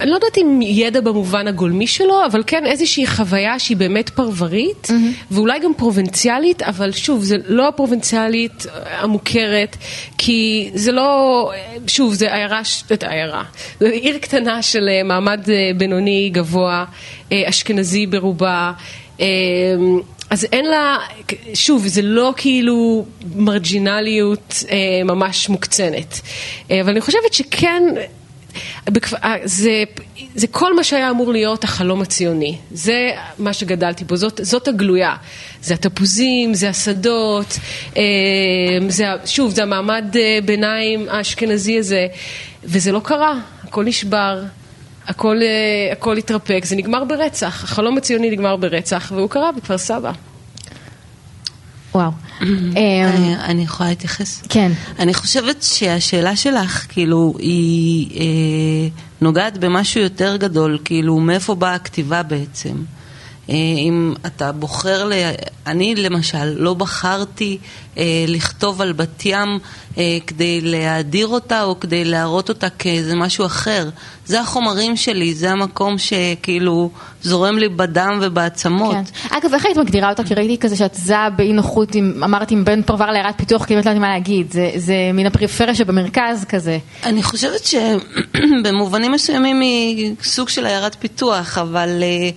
אני 0.00 0.10
לא 0.10 0.14
יודעת 0.14 0.38
אם 0.38 0.60
ידע 0.62 1.00
במובן 1.00 1.48
הגולמי 1.48 1.86
שלו, 1.86 2.26
אבל 2.26 2.42
כן 2.46 2.66
איזושהי 2.66 3.06
חוויה 3.06 3.58
שהיא 3.58 3.76
באמת 3.76 4.10
פרברית. 4.10 4.88
ואולי 5.30 5.58
גם 5.58 5.74
פרובינציאלית, 5.76 6.62
אבל 6.62 6.92
שוב, 6.92 7.24
זה 7.24 7.36
לא 7.46 7.68
הפרובינציאלית 7.68 8.66
המוכרת, 8.84 9.76
כי 10.18 10.70
זה 10.74 10.92
לא, 10.92 11.50
שוב, 11.86 12.14
זה 12.14 12.34
עיירה, 12.34 12.60
עיירה, 13.08 13.42
זו 13.80 13.86
עיר 13.86 14.18
קטנה 14.18 14.62
של 14.62 14.88
אה, 14.88 15.02
מעמד 15.02 15.50
אה, 15.50 15.70
בינוני 15.76 16.30
גבוה, 16.32 16.84
אה, 17.32 17.42
אשכנזי 17.48 18.06
ברובה. 18.06 18.72
אמ, 19.20 19.24
אז 20.30 20.46
אין 20.52 20.64
לה, 20.64 20.96
שוב, 21.54 21.86
זה 21.86 22.02
לא 22.02 22.34
כאילו 22.36 23.04
מרג'ינליות 23.36 24.64
אה, 24.70 25.04
ממש 25.04 25.48
מוקצנת. 25.48 26.20
אה, 26.70 26.80
אבל 26.80 26.90
אני 26.90 27.00
חושבת 27.00 27.32
שכן, 27.32 27.82
אה, 27.96 28.04
זה, 29.44 29.84
זה 30.34 30.46
כל 30.46 30.76
מה 30.76 30.84
שהיה 30.84 31.10
אמור 31.10 31.32
להיות 31.32 31.64
החלום 31.64 32.02
הציוני. 32.02 32.56
זה 32.70 33.10
מה 33.38 33.52
שגדלתי 33.52 34.04
בו, 34.04 34.16
זאת, 34.16 34.40
זאת 34.42 34.68
הגלויה. 34.68 35.16
זה 35.62 35.74
התפוזים, 35.74 36.54
זה 36.54 36.68
השדות, 36.68 37.58
אה, 37.96 38.02
זה, 38.88 39.06
שוב, 39.26 39.54
זה 39.54 39.62
המעמד 39.62 40.16
אה, 40.16 40.38
ביניים 40.44 41.08
האשכנזי 41.08 41.78
הזה, 41.78 42.06
וזה 42.64 42.92
לא 42.92 43.00
קרה, 43.04 43.38
הכל 43.64 43.84
נשבר. 43.84 44.42
הכל, 45.06 45.36
הכל 45.92 46.16
התרפק, 46.16 46.64
זה 46.64 46.76
נגמר 46.76 47.04
ברצח, 47.04 47.64
החלום 47.64 47.98
הציוני 47.98 48.30
נגמר 48.30 48.56
ברצח, 48.56 49.12
והוא 49.14 49.30
קרה 49.30 49.52
בכפר 49.52 49.78
סבא. 49.78 50.12
וואו. 51.94 52.10
אמ, 52.42 52.46
אני 53.44 53.62
יכולה 53.62 53.88
להתייחס? 53.88 54.42
כן. 54.48 54.72
אני 54.98 55.14
חושבת 55.14 55.62
שהשאלה 55.62 56.36
שלך, 56.36 56.86
כאילו, 56.88 57.34
היא 57.38 58.20
אה, 58.20 58.88
נוגעת 59.20 59.58
במשהו 59.58 60.00
יותר 60.00 60.36
גדול, 60.36 60.78
כאילו, 60.84 61.20
מאיפה 61.20 61.54
באה 61.54 61.74
הכתיבה 61.74 62.22
בעצם? 62.22 62.74
אה, 63.50 63.54
אם 63.78 64.14
אתה 64.26 64.52
בוחר, 64.52 65.04
ל... 65.04 65.12
אני 65.66 65.94
למשל 65.94 66.44
לא 66.44 66.74
בחרתי 66.74 67.58
אה, 67.98 68.24
לכתוב 68.28 68.80
על 68.80 68.92
בת 68.92 69.22
ים 69.24 69.58
אה, 69.98 70.18
כדי 70.26 70.60
להאדיר 70.60 71.26
אותה 71.26 71.62
או 71.62 71.80
כדי 71.80 72.04
להראות 72.04 72.48
אותה 72.48 72.70
כאיזה 72.70 73.16
משהו 73.16 73.46
אחר. 73.46 73.88
זה 74.26 74.40
החומרים 74.40 74.96
שלי, 74.96 75.34
זה 75.34 75.50
המקום 75.50 75.98
שכאילו 75.98 76.90
זורם 77.22 77.58
לי 77.58 77.68
בדם 77.68 78.18
ובעצמות. 78.22 78.94
כן. 78.94 79.36
אגב, 79.36 79.54
איך 79.54 79.66
היית 79.66 79.78
מגדירה 79.78 80.10
אותה? 80.10 80.24
כי 80.24 80.34
ראיתי 80.34 80.58
כזה 80.58 80.76
שאת 80.76 80.94
זעה 80.94 81.30
באי 81.30 81.52
נוחות, 81.52 81.96
אמרתי, 82.24 82.54
עם 82.54 82.64
בין 82.64 82.82
פרבר 82.82 83.06
לעיירת 83.10 83.38
פיתוח, 83.38 83.64
כי 83.64 83.74
באמת 83.74 83.86
לא 83.86 83.90
יודעת 83.90 84.02
מה 84.02 84.08
להגיד. 84.08 84.52
זה, 84.52 84.70
זה 84.76 84.94
מן 85.14 85.26
הפריפריה 85.26 85.74
שבמרכז 85.74 86.44
כזה. 86.48 86.78
אני 87.04 87.22
חושבת 87.22 87.60
שבמובנים 87.64 89.12
מסוימים 89.16 89.60
היא 89.60 90.14
סוג 90.22 90.48
של 90.48 90.66
עיירת 90.66 90.96
פיתוח, 91.00 91.58
אבל... 91.58 92.02
אה, 92.02 92.30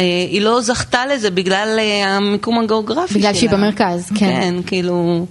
היא 0.00 0.40
לא 0.40 0.60
זכתה 0.60 1.06
לזה 1.06 1.30
בגלל 1.30 1.76
אה, 1.78 2.16
המיקום 2.16 2.58
הגיאוגרפי 2.58 3.12
שלה. 3.12 3.18
בגלל 3.18 3.34
שהיא 3.34 3.50
במרכז, 3.50 4.08
כן. 4.08 4.16
כן, 4.16 4.54
כאילו, 4.66 5.26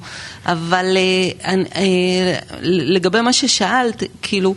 אבל 0.45 0.97
אה, 1.45 2.39
לגבי 2.61 3.21
מה 3.21 3.33
ששאלת, 3.33 4.03
כאילו, 4.21 4.55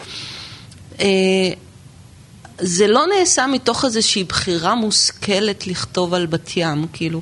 זה 2.59 2.87
לא 2.87 3.05
נעשה 3.19 3.47
מתוך 3.47 3.85
איזושהי 3.85 4.25
בחירה 4.25 4.75
מושכלת 4.75 5.67
לכתוב 5.67 6.15
על 6.15 6.27
בת 6.27 6.51
ים, 6.57 6.87
כאילו. 6.93 7.21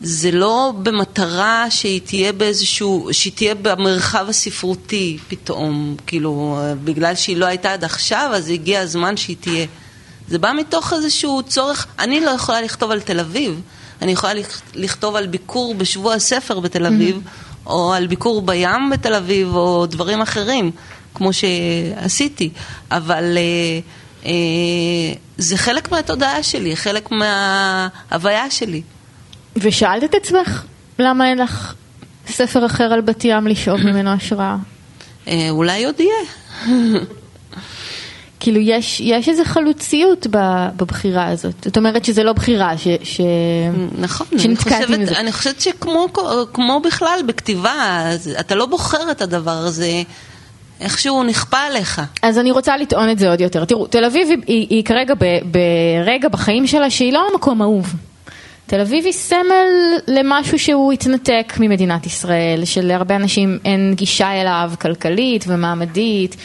זה 0.00 0.30
לא 0.30 0.72
במטרה 0.82 1.66
שהיא 1.70 2.00
תהיה 2.04 2.32
באיזשהו, 2.32 3.08
שהיא 3.12 3.32
תהיה 3.32 3.54
במרחב 3.54 4.26
הספרותי 4.28 5.18
פתאום, 5.28 5.96
כאילו, 6.06 6.58
בגלל 6.84 7.14
שהיא 7.14 7.36
לא 7.36 7.46
הייתה 7.46 7.72
עד 7.72 7.84
עכשיו, 7.84 8.30
אז 8.34 8.50
הגיע 8.50 8.80
הזמן 8.80 9.16
שהיא 9.16 9.36
תהיה. 9.40 9.66
זה 10.28 10.38
בא 10.38 10.52
מתוך 10.52 10.92
איזשהו 10.92 11.42
צורך, 11.42 11.86
אני 11.98 12.20
לא 12.20 12.30
יכולה 12.30 12.62
לכתוב 12.62 12.90
על 12.90 13.00
תל 13.00 13.20
אביב, 13.20 13.60
אני 14.02 14.12
יכולה 14.12 14.32
לכתוב 14.74 15.16
על 15.16 15.26
ביקור 15.26 15.74
בשבוע 15.74 16.14
הספר 16.14 16.60
בתל 16.60 16.86
אביב, 16.86 17.16
mm-hmm. 17.16 17.68
או 17.68 17.92
על 17.92 18.06
ביקור 18.06 18.42
בים 18.42 18.90
בתל 18.92 19.14
אביב, 19.14 19.54
או 19.54 19.86
דברים 19.86 20.20
אחרים, 20.20 20.70
כמו 21.14 21.30
שעשיתי, 21.32 22.50
אבל 22.90 23.38
אה, 23.38 23.80
אה, 24.26 24.30
זה 25.38 25.56
חלק 25.56 25.92
מהתודעה 25.92 26.42
שלי, 26.42 26.76
חלק 26.76 27.08
מההוויה 27.10 28.50
שלי. 28.50 28.82
ושאלת 29.56 30.04
את 30.04 30.14
עצמך, 30.14 30.64
למה 30.98 31.30
אין 31.30 31.38
לך 31.38 31.74
ספר 32.28 32.66
אחר 32.66 32.84
על 32.84 33.00
בת 33.00 33.24
ים 33.24 33.46
לשאוב 33.46 33.80
ממנו 33.80 34.10
השראה? 34.10 34.56
אה, 35.28 35.50
אולי 35.50 35.84
עוד 35.84 35.94
יהיה. 36.00 36.24
כאילו 38.40 38.60
יש, 38.60 39.00
יש 39.00 39.28
איזו 39.28 39.44
חלוציות 39.44 40.26
בבחירה 40.76 41.26
הזאת. 41.26 41.54
זאת 41.64 41.76
אומרת 41.76 42.04
שזה 42.04 42.22
לא 42.22 42.32
בחירה, 42.32 42.78
ש, 42.78 42.88
ש... 43.02 43.20
נכון, 43.98 44.26
אני 44.32 44.56
חושבת, 44.56 44.98
מזה. 44.98 45.18
אני 45.18 45.32
חושבת 45.32 45.60
שכמו 45.60 46.06
כמו 46.52 46.80
בכלל 46.80 47.20
בכתיבה, 47.26 48.04
אתה 48.40 48.54
לא 48.54 48.66
בוחר 48.66 49.10
את 49.10 49.22
הדבר 49.22 49.50
הזה, 49.50 50.02
איכשהו 50.80 51.22
נכפה 51.22 51.58
עליך. 51.58 52.02
אז 52.22 52.38
אני 52.38 52.50
רוצה 52.50 52.76
לטעון 52.76 53.10
את 53.10 53.18
זה 53.18 53.30
עוד 53.30 53.40
יותר. 53.40 53.64
תראו, 53.64 53.86
תל 53.86 54.04
אביב 54.04 54.28
היא, 54.28 54.38
היא, 54.46 54.66
היא 54.70 54.84
כרגע 54.84 55.14
ב, 55.14 55.24
ברגע 56.04 56.28
בחיים 56.28 56.66
שלה 56.66 56.90
שהיא 56.90 57.12
לא 57.12 57.28
המקום 57.32 57.62
אהוב. 57.62 57.94
תל 58.66 58.80
אביב 58.80 59.04
היא 59.04 59.12
סמל 59.12 59.66
למשהו 60.08 60.58
שהוא 60.58 60.92
התנתק 60.92 61.52
ממדינת 61.60 62.06
ישראל, 62.06 62.64
שלהרבה 62.64 63.16
אנשים 63.16 63.58
אין 63.64 63.94
גישה 63.94 64.40
אליו 64.40 64.72
כלכלית 64.80 65.44
ומעמדית. 65.48 66.36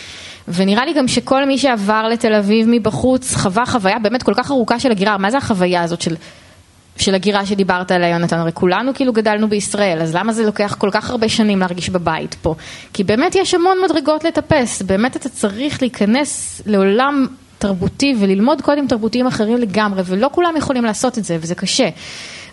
ונראה 0.47 0.85
לי 0.85 0.93
גם 0.93 1.07
שכל 1.07 1.45
מי 1.45 1.57
שעבר 1.57 2.07
לתל 2.07 2.33
אביב 2.33 2.67
מבחוץ 2.69 3.35
חווה 3.35 3.65
חוויה 3.65 3.99
באמת 3.99 4.23
כל 4.23 4.33
כך 4.33 4.51
ארוכה 4.51 4.79
של 4.79 4.91
הגירה. 4.91 5.17
מה 5.17 5.31
זה 5.31 5.37
החוויה 5.37 5.83
הזאת 5.83 6.01
של, 6.01 6.15
של 6.97 7.15
הגירה 7.15 7.45
שדיברת 7.45 7.91
עליה, 7.91 8.09
יונתן? 8.09 8.39
הרי 8.39 8.51
כולנו 8.53 8.93
כאילו 8.93 9.13
גדלנו 9.13 9.49
בישראל, 9.49 10.01
אז 10.01 10.15
למה 10.15 10.33
זה 10.33 10.45
לוקח 10.45 10.75
כל 10.77 10.89
כך 10.91 11.09
הרבה 11.09 11.29
שנים 11.29 11.59
להרגיש 11.59 11.89
בבית 11.89 12.35
פה? 12.41 12.55
כי 12.93 13.03
באמת 13.03 13.35
יש 13.35 13.53
המון 13.53 13.77
מדרגות 13.85 14.23
לטפס, 14.23 14.81
באמת 14.81 15.15
אתה 15.15 15.29
צריך 15.29 15.81
להיכנס 15.81 16.61
לעולם 16.65 17.27
תרבותי 17.57 18.15
וללמוד 18.19 18.61
קודים 18.61 18.87
תרבותיים 18.87 19.27
אחרים 19.27 19.57
לגמרי, 19.57 20.01
ולא 20.05 20.29
כולם 20.31 20.53
יכולים 20.57 20.85
לעשות 20.85 21.17
את 21.17 21.23
זה, 21.23 21.37
וזה 21.41 21.55
קשה. 21.55 21.89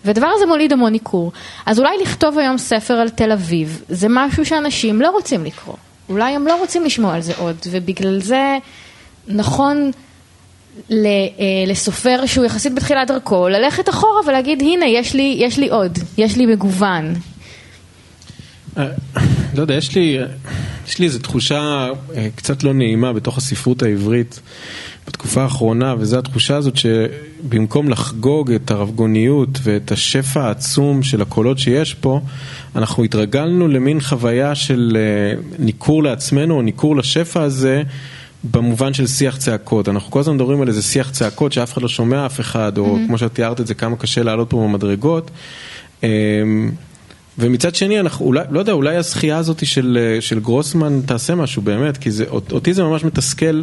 והדבר 0.05 0.27
הזה 0.35 0.45
מוליד 0.45 0.73
המון 0.73 0.91
ניכור. 0.91 1.31
אז 1.65 1.79
אולי 1.79 1.97
לכתוב 2.01 2.37
היום 2.37 2.57
ספר 2.57 2.93
על 2.93 3.09
תל 3.09 3.31
אביב, 3.31 3.81
זה 3.89 4.07
משהו 4.09 4.45
שאנשים 4.45 5.01
לא 5.01 5.09
רוצים 5.09 5.45
לקרוא. 5.45 5.75
אולי 6.09 6.35
הם 6.35 6.47
לא 6.47 6.59
רוצים 6.59 6.85
לשמוע 6.85 7.15
על 7.15 7.21
זה 7.21 7.33
עוד, 7.37 7.55
ובגלל 7.71 8.21
זה 8.21 8.57
נכון 9.27 9.91
אה, 10.91 10.97
לסופר 11.67 12.25
שהוא 12.25 12.45
יחסית 12.45 12.75
בתחילת 12.75 13.07
דרכו, 13.07 13.47
ללכת 13.47 13.89
אחורה 13.89 14.21
ולהגיד, 14.27 14.61
הנה, 14.61 14.85
יש 14.85 15.13
לי, 15.13 15.35
יש 15.39 15.57
לי 15.57 15.69
עוד, 15.69 15.99
יש 16.17 16.37
לי 16.37 16.45
מגוון. 16.45 17.13
אה, 18.77 18.87
לא 19.55 19.61
יודע, 19.61 19.73
יש 19.73 19.95
לי, 19.95 20.17
יש 20.87 20.99
לי 20.99 21.05
איזו 21.05 21.19
תחושה 21.19 21.87
אה, 22.15 22.27
קצת 22.35 22.63
לא 22.63 22.73
נעימה 22.73 23.13
בתוך 23.13 23.37
הספרות 23.37 23.83
העברית 23.83 24.39
בתקופה 25.07 25.43
האחרונה, 25.43 25.95
וזו 25.99 26.19
התחושה 26.19 26.55
הזאת 26.55 26.73
שבמקום 26.77 27.89
לחגוג 27.89 28.51
את 28.51 28.71
הרבגוניות 28.71 29.49
ואת 29.63 29.91
השפע 29.91 30.41
העצום 30.41 31.03
של 31.03 31.21
הקולות 31.21 31.59
שיש 31.59 31.93
פה, 31.93 32.21
אנחנו 32.75 33.03
התרגלנו 33.03 33.67
למין 33.67 34.01
חוויה 34.01 34.55
של 34.55 34.97
אה, 34.99 35.41
ניכור 35.59 36.03
לעצמנו 36.03 36.55
או 36.55 36.61
ניכור 36.61 36.95
לשפע 36.95 37.41
הזה. 37.41 37.83
במובן 38.43 38.93
של 38.93 39.07
שיח 39.07 39.37
צעקות, 39.37 39.89
אנחנו 39.89 40.11
כל 40.11 40.19
הזמן 40.19 40.35
מדברים 40.35 40.61
על 40.61 40.67
איזה 40.67 40.81
שיח 40.81 41.09
צעקות 41.09 41.53
שאף 41.53 41.73
אחד 41.73 41.81
לא 41.81 41.87
שומע 41.87 42.25
אף 42.25 42.39
אחד, 42.39 42.77
או 42.77 42.95
mm-hmm. 42.95 43.07
כמו 43.07 43.17
שאת 43.17 43.33
תיארת 43.33 43.61
את 43.61 43.67
זה, 43.67 43.73
כמה 43.73 43.95
קשה 43.95 44.23
לעלות 44.23 44.49
פה 44.49 44.57
במדרגות. 44.57 45.31
אמ, 46.03 46.71
ומצד 47.37 47.75
שני, 47.75 47.99
אנחנו 47.99 48.25
אולי, 48.25 48.43
לא 48.49 48.59
יודע, 48.59 48.71
אולי 48.73 48.95
הזכייה 48.95 49.37
הזאת 49.37 49.65
של, 49.65 50.17
של 50.19 50.39
גרוסמן 50.39 51.01
תעשה 51.05 51.35
משהו 51.35 51.61
באמת, 51.61 51.97
כי 51.97 52.11
זה, 52.11 52.25
אותי 52.29 52.73
זה 52.73 52.83
ממש 52.83 53.03
מתסכל, 53.03 53.61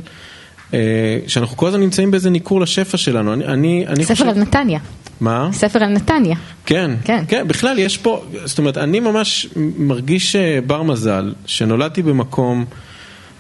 אה, 0.74 1.18
שאנחנו 1.26 1.56
כל 1.56 1.66
הזמן 1.68 1.80
נמצאים 1.80 2.10
באיזה 2.10 2.30
ניכור 2.30 2.60
לשפע 2.60 2.96
שלנו. 2.96 3.32
אני, 3.32 3.44
אני, 3.44 3.84
אני 3.86 4.04
ספר 4.04 4.14
חושב... 4.14 4.28
על 4.28 4.38
נתניה. 4.38 4.80
מה? 5.20 5.48
ספר 5.52 5.84
על 5.84 5.90
נתניה. 5.90 6.36
כן, 6.66 6.90
כן. 7.04 7.24
כן, 7.28 7.48
בכלל 7.48 7.78
יש 7.78 7.96
פה, 7.96 8.24
זאת 8.44 8.58
אומרת, 8.58 8.78
אני 8.78 9.00
ממש 9.00 9.48
מרגיש 9.76 10.36
אה, 10.36 10.58
בר 10.66 10.82
מזל, 10.82 11.32
שנולדתי 11.46 12.02
במקום, 12.02 12.64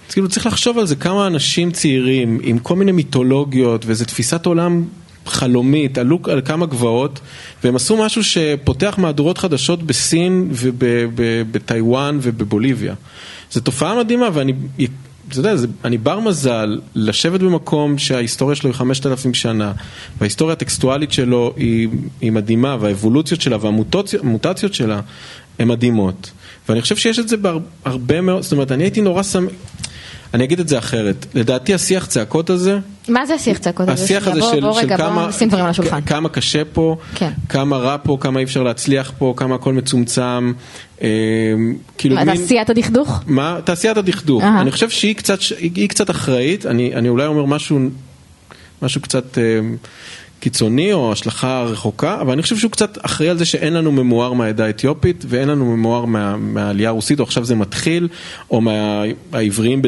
כאילו 0.08 0.28
צריך 0.28 0.46
לחשוב 0.46 0.78
על 0.78 0.86
זה, 0.86 0.96
כמה 0.96 1.26
אנשים 1.26 1.70
צעירים 1.70 2.38
עם 2.42 2.58
כל 2.58 2.76
מיני 2.76 2.92
מיתולוגיות 2.92 3.86
ואיזו 3.86 4.04
תפיסת 4.04 4.46
עולם 4.46 4.84
חלומית, 5.26 5.98
עלו 5.98 6.18
על 6.24 6.40
כמה 6.44 6.66
גבעות, 6.66 7.20
והם 7.64 7.76
עשו 7.76 7.96
משהו 7.96 8.24
שפותח 8.24 8.94
מהדורות 8.98 9.38
חדשות 9.38 9.82
בסין 9.82 10.48
ובטיוואן 10.50 12.18
ובבוליביה. 12.22 12.94
זו 13.50 13.60
תופעה 13.60 13.98
מדהימה 13.98 14.28
ואני... 14.32 14.52
אתה 15.28 15.38
יודע, 15.38 15.56
זה, 15.56 15.66
אני 15.84 15.98
בר 15.98 16.20
מזל 16.20 16.80
לשבת 16.94 17.40
במקום 17.40 17.98
שההיסטוריה 17.98 18.56
שלו 18.56 18.70
היא 18.70 18.76
5,000 18.76 19.34
שנה, 19.34 19.72
וההיסטוריה 20.20 20.52
הטקסטואלית 20.52 21.12
שלו 21.12 21.52
היא, 21.56 21.88
היא 22.20 22.32
מדהימה, 22.32 22.76
והאבולוציות 22.80 23.40
שלה 23.40 23.56
והמוטציות 23.60 24.74
שלה 24.74 25.00
הן 25.58 25.68
מדהימות. 25.68 26.30
ואני 26.68 26.82
חושב 26.82 26.96
שיש 26.96 27.18
את 27.18 27.28
זה 27.28 27.36
בהרבה 27.36 28.20
מאוד, 28.20 28.42
זאת 28.42 28.52
אומרת, 28.52 28.72
אני 28.72 28.84
הייתי 28.84 29.00
נורא 29.00 29.22
שמח, 29.22 29.52
אני 30.36 30.44
אגיד 30.44 30.60
את 30.60 30.68
זה 30.68 30.78
אחרת, 30.78 31.26
לדעתי 31.34 31.74
השיח 31.74 32.06
צעקות 32.06 32.50
הזה, 32.50 32.78
מה 33.08 33.26
זה 33.26 33.34
השיח 33.34 33.58
צעקות 33.58 33.88
הזה? 33.88 34.04
השיח 34.04 34.26
הזה 34.28 34.40
של, 34.42 34.60
בוא 34.60 34.72
של 34.72 34.78
רגע, 34.78 34.96
כמה, 36.06 36.28
קשה 36.28 36.62
פה, 36.72 36.96
כן. 37.14 37.30
כמה 37.48 37.76
רע 37.76 37.96
פה, 38.02 38.16
כמה 38.20 38.38
אי 38.38 38.44
אפשר 38.44 38.62
להצליח 38.62 39.12
פה, 39.18 39.34
כמה 39.36 39.54
הכל 39.54 39.72
מצומצם, 39.72 40.52
אה, 41.02 41.08
כאילו 41.98 42.14
מה, 42.14 42.24
מין- 42.24 42.36
תעשיית 42.36 42.70
הדכדוך? 42.70 43.22
מה? 43.26 43.58
תעשיית 43.64 43.96
הדכדוך. 43.96 44.42
אני 44.44 44.70
חושב 44.70 44.90
שהיא 44.90 45.88
קצת, 45.88 46.10
אחראית, 46.10 46.66
אני, 46.66 46.94
אני 46.94 47.08
אולי 47.08 47.26
אומר 47.26 47.44
משהו, 47.44 47.78
משהו 48.82 49.00
קצת 49.00 49.38
אה, 49.38 49.42
קיצוני 50.46 50.92
או 50.92 51.12
השלכה 51.12 51.62
רחוקה, 51.62 52.20
אבל 52.20 52.32
אני 52.32 52.42
חושב 52.42 52.56
שהוא 52.56 52.70
קצת 52.70 52.98
אחראי 53.02 53.28
על 53.30 53.38
זה 53.38 53.44
שאין 53.44 53.72
לנו 53.72 53.92
ממואר 53.92 54.32
מהעדה 54.32 54.66
האתיופית 54.66 55.24
ואין 55.28 55.48
לנו 55.48 55.64
ממואר 55.76 56.04
מה, 56.04 56.36
מהעלייה 56.36 56.88
הרוסית, 56.88 57.18
או 57.20 57.24
עכשיו 57.24 57.44
זה 57.44 57.54
מתחיל, 57.54 58.08
או 58.50 58.60
מהעבריים, 58.60 59.82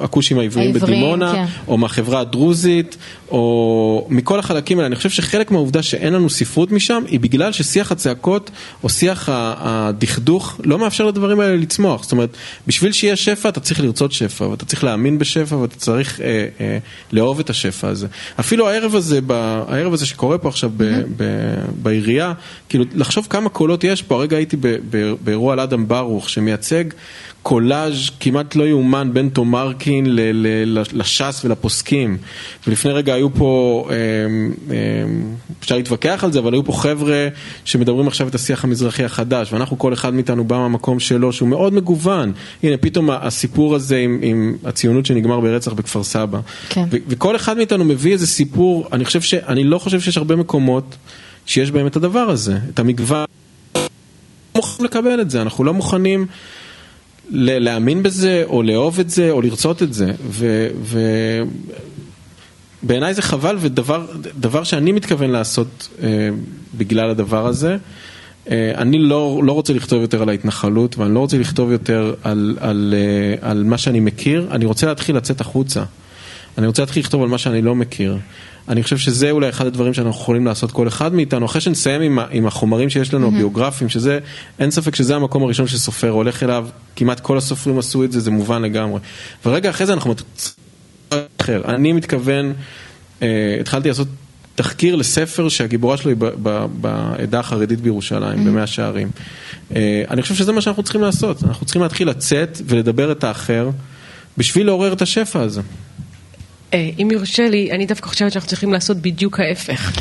הכושים 0.00 0.38
העבריים, 0.38 0.72
בדימונה, 0.72 1.32
כן. 1.32 1.44
או 1.68 1.78
מהחברה 1.78 2.20
הדרוזית, 2.20 2.96
או 3.32 4.06
מכל 4.10 4.38
החלקים 4.38 4.78
האלה. 4.78 4.86
אני 4.86 4.96
חושב 4.96 5.10
שחלק 5.10 5.50
מהעובדה 5.50 5.82
שאין 5.82 6.12
לנו 6.12 6.30
ספרות 6.30 6.72
משם, 6.72 7.02
היא 7.06 7.20
בגלל 7.20 7.52
ששיח 7.52 7.92
הצעקות, 7.92 8.50
או 8.82 8.88
שיח 8.88 9.28
הדכדוך, 9.32 10.60
לא 10.64 10.78
מאפשר 10.78 11.06
לדברים 11.06 11.40
האלה 11.40 11.56
לצמוח. 11.56 12.02
זאת 12.02 12.12
אומרת, 12.12 12.30
בשביל 12.66 12.92
שיהיה 12.92 13.16
שפע, 13.16 13.48
אתה 13.48 13.60
צריך 13.60 13.80
לרצות 13.80 14.12
שפע, 14.12 14.44
ואתה 14.44 14.64
צריך 14.64 14.84
להאמין 14.84 15.18
בשפע, 15.18 15.56
ואתה 15.56 15.76
צריך 15.76 16.20
אה, 16.20 16.46
אה, 16.60 16.78
לאהוב 17.12 17.40
את 17.40 17.50
השפע 17.50 17.88
הזה. 17.88 18.06
אפילו 18.40 18.68
הערב 18.68 18.94
הזה, 18.94 19.20
ב- 19.26 19.62
הערב 19.68 19.92
הזה 19.92 20.06
שקורה 20.06 20.38
פה 20.38 20.48
עכשיו 20.48 20.70
ב- 20.76 21.02
ב- 21.16 21.64
בעירייה, 21.82 22.32
כאילו, 22.68 22.84
לחשוב 22.94 23.26
כמה 23.30 23.48
קולות 23.48 23.84
יש 23.84 24.02
פה. 24.02 24.14
הרגע 24.14 24.36
הייתי 24.36 24.56
באירוע 25.24 25.52
על 25.52 25.60
אדם 25.60 25.88
ברוך, 25.88 26.28
שמייצג 26.28 26.84
קולאז' 27.42 28.10
כמעט 28.20 28.56
לא 28.56 28.64
יאומן 28.64 29.10
בין 29.12 29.28
תומרקין 29.28 30.06
ל- 30.06 30.20
ל- 30.46 30.82
לש"ס 30.92 31.42
ולפוסקים. 31.44 32.16
ולפני 32.66 32.92
רגע 32.92 33.14
היו 33.14 33.34
פה, 33.34 33.84
אה, 33.90 33.96
אה, 34.70 34.76
אפשר 35.60 35.76
להתווכח 35.76 36.24
על 36.24 36.32
זה, 36.32 36.38
אבל 36.38 36.52
היו 36.52 36.64
פה 36.64 36.72
חבר'ה 36.72 37.28
שמדברים 37.64 38.08
עכשיו 38.08 38.28
את 38.28 38.34
השיח 38.34 38.64
המזרחי 38.64 39.04
החדש, 39.04 39.52
ואנחנו, 39.52 39.78
כל 39.78 39.92
אחד 39.92 40.14
מאיתנו 40.14 40.44
בא 40.44 40.58
מהמקום 40.58 41.00
שלו, 41.00 41.32
שהוא 41.32 41.48
מאוד 41.48 41.74
מגוון. 41.74 42.32
הנה, 42.62 42.76
פתאום 42.76 43.10
הסיפור 43.10 43.74
הזה 43.74 43.96
עם, 43.96 44.18
עם 44.22 44.56
הציונות 44.64 45.06
שנגמר 45.06 45.40
ברצח 45.40 45.72
בכפר 45.72 46.04
סבא. 46.04 46.40
כן. 46.68 46.84
וכל 47.08 47.36
אחד 47.36 47.56
מאיתנו 47.56 47.84
מביא 47.84 48.12
איזה 48.12 48.26
סיפור, 48.26 48.88
אני 48.92 49.04
חושב 49.04 49.20
ש... 49.20 49.34
אני 49.34 49.64
לא 49.64 49.78
חושב 49.78 50.00
שיש 50.00 50.16
הרבה 50.16 50.36
מקומות 50.36 50.96
שיש 51.46 51.70
בהם 51.70 51.86
את 51.86 51.96
הדבר 51.96 52.20
הזה, 52.30 52.58
את 52.74 52.78
המגוון. 52.78 53.26
לא 53.74 53.80
מוכנים 54.56 54.84
לקבל 54.84 55.20
את 55.20 55.30
זה, 55.30 55.42
אנחנו 55.42 55.64
לא 55.64 55.74
מוכנים 55.74 56.26
להאמין 57.32 58.02
בזה, 58.02 58.42
או 58.46 58.62
לאהוב 58.62 59.00
את 59.00 59.10
זה, 59.10 59.30
או 59.30 59.42
לרצות 59.42 59.82
את 59.82 59.92
זה. 59.92 60.12
ו... 60.30 60.68
ו... 60.82 61.00
בעיניי 62.82 63.14
זה 63.14 63.22
חבל, 63.22 63.56
ודבר 63.60 64.06
דבר 64.40 64.64
שאני 64.64 64.92
מתכוון 64.92 65.30
לעשות 65.30 65.88
אה, 66.02 66.08
בגלל 66.74 67.10
הדבר 67.10 67.46
הזה, 67.46 67.76
אה, 68.50 68.72
אני 68.76 68.98
לא, 68.98 69.40
לא 69.44 69.52
רוצה 69.52 69.72
לכתוב 69.72 70.02
יותר 70.02 70.22
על 70.22 70.28
ההתנחלות, 70.28 70.98
ואני 70.98 71.14
לא 71.14 71.18
רוצה 71.18 71.38
לכתוב 71.38 71.72
יותר 71.72 72.14
על, 72.22 72.56
על, 72.60 72.94
אה, 72.96 73.50
על 73.50 73.64
מה 73.64 73.78
שאני 73.78 74.00
מכיר, 74.00 74.48
אני 74.50 74.64
רוצה 74.64 74.86
להתחיל 74.86 75.16
לצאת 75.16 75.40
החוצה. 75.40 75.84
אני 76.58 76.66
רוצה 76.66 76.82
להתחיל 76.82 77.02
לכתוב 77.02 77.22
על 77.22 77.28
מה 77.28 77.38
שאני 77.38 77.62
לא 77.62 77.74
מכיר. 77.74 78.18
אני 78.68 78.82
חושב 78.82 78.98
שזה 78.98 79.30
אולי 79.30 79.48
אחד 79.48 79.66
הדברים 79.66 79.94
שאנחנו 79.94 80.20
יכולים 80.20 80.46
לעשות 80.46 80.72
כל 80.72 80.88
אחד 80.88 81.14
מאיתנו, 81.14 81.46
אחרי 81.46 81.60
שנסיים 81.60 82.00
עם, 82.02 82.18
עם 82.30 82.46
החומרים 82.46 82.90
שיש 82.90 83.14
לנו, 83.14 83.26
הביוגרפיים, 83.28 83.88
שזה, 83.90 84.18
אין 84.58 84.70
ספק 84.70 84.94
שזה 84.94 85.16
המקום 85.16 85.42
הראשון 85.42 85.66
שסופר 85.66 86.08
הולך 86.08 86.42
אליו, 86.42 86.68
כמעט 86.96 87.20
כל 87.20 87.38
הסופרים 87.38 87.78
עשו 87.78 88.04
את 88.04 88.12
זה, 88.12 88.20
זה 88.20 88.30
מובן 88.30 88.62
לגמרי. 88.62 89.00
ורגע 89.46 89.70
אחרי 89.70 89.86
זה 89.86 89.92
אנחנו 89.92 90.10
מת- 90.10 90.54
אחר. 91.40 91.62
אני 91.64 91.92
מתכוון, 91.92 92.52
אה, 93.22 93.56
התחלתי 93.60 93.88
לעשות 93.88 94.08
תחקיר 94.54 94.96
לספר 94.96 95.48
שהגיבורה 95.48 95.96
שלו 95.96 96.10
היא 96.10 96.16
ב- 96.18 96.30
ב- 96.42 96.66
בעדה 96.80 97.40
החרדית 97.40 97.80
בירושלים, 97.80 98.44
במאה 98.44 98.66
שערים. 98.66 99.10
אה, 99.76 100.02
אני 100.10 100.22
חושב 100.22 100.34
שזה 100.34 100.52
מה 100.52 100.60
שאנחנו 100.60 100.82
צריכים 100.82 101.00
לעשות, 101.02 101.44
אנחנו 101.44 101.66
צריכים 101.66 101.82
להתחיל 101.82 102.08
לצאת 102.08 102.58
ולדבר 102.66 103.12
את 103.12 103.24
האחר, 103.24 103.70
בשביל 104.38 104.66
לעורר 104.66 104.92
את 104.92 105.02
השפע 105.02 105.40
הזה. 105.40 105.60
אה, 106.74 106.90
אם 106.98 107.08
יורשה 107.12 107.48
לי, 107.48 107.72
אני 107.72 107.86
דווקא 107.86 108.08
חושבת 108.08 108.32
שאנחנו 108.32 108.48
צריכים 108.48 108.72
לעשות 108.72 108.96
בדיוק 108.96 109.40
ההפך. 109.40 109.92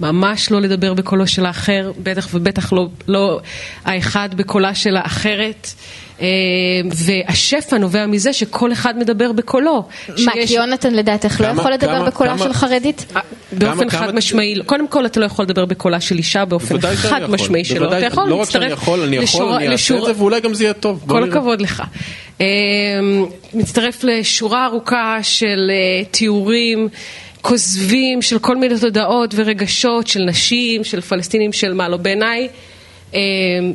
ממש 0.00 0.50
לא 0.50 0.60
לדבר 0.60 0.94
בקולו 0.94 1.26
של 1.26 1.46
האחר, 1.46 1.92
בטח 2.02 2.28
ובטח 2.34 2.72
לא, 2.72 2.88
לא 3.08 3.40
האחד 3.84 4.28
בקולה 4.34 4.74
של 4.74 4.96
האחרת. 4.96 5.68
אה, 6.20 6.26
והשפע 6.94 7.78
נובע 7.78 8.06
מזה 8.06 8.32
שכל 8.32 8.72
אחד 8.72 8.98
מדבר 8.98 9.32
בקולו. 9.32 9.84
מה, 10.08 10.16
שיש- 10.32 10.48
כי 10.50 10.54
יונתן 10.56 10.94
לדעתך 10.94 11.40
לא 11.40 11.46
יכול 11.46 11.72
לדבר 11.72 11.96
כמה- 11.98 12.04
בקולה 12.06 12.30
כמה- 12.36 12.44
של 12.44 12.52
חרדית? 12.52 13.06
אה, 13.16 13.20
באופן 13.52 13.88
כמה- 13.88 14.00
חד 14.06 14.14
משמעי, 14.14 14.54
לא. 14.54 14.64
קודם 14.64 14.88
כל 14.88 15.06
אתה 15.06 15.20
לא 15.20 15.24
יכול 15.24 15.44
לדבר 15.44 15.64
בקולה 15.64 16.00
של 16.00 16.18
אישה 16.18 16.44
באופן 16.44 16.80
חד. 16.80 17.30
משמעי 17.30 17.64
שלא, 17.64 17.88
אתה 17.98 18.06
יכול 18.06 18.28
לא 18.28 18.34
רק 18.34 18.50
שאני 18.50 18.64
להצטרף 18.64 18.82
יכול, 18.82 19.00
אני 19.02 19.16
יכול, 19.16 19.24
לשורה- 19.24 19.56
אני 19.56 19.64
אעשה 19.64 19.74
לשורה- 19.94 20.10
את 20.10 20.16
זה 20.16 20.22
ואולי 20.22 20.40
גם 20.40 20.54
זה 20.54 20.64
יהיה 20.64 20.72
טוב. 20.72 21.04
כל. 21.06 21.24
הכבוד 21.24 21.60
לך. 21.60 21.82
אמ, 22.40 22.46
מצטרף 23.54 24.04
לשורה 24.04 24.66
ארוכה 24.66 25.18
של 25.22 25.70
אה, 25.70 26.04
תיאורים 26.10 26.88
כוזבים 27.42 28.22
של 28.22 28.38
כל 28.38 28.56
מיני 28.56 28.78
תודעות 28.80 29.34
ורגשות 29.36 30.06
של 30.06 30.20
נשים, 30.20 30.84
של 30.84 31.00
פלסטינים, 31.00 31.52
של 31.52 31.72
מה 31.72 31.88
לא. 31.88 31.96
בעיניי 31.96 32.40
אמ, 32.42 32.48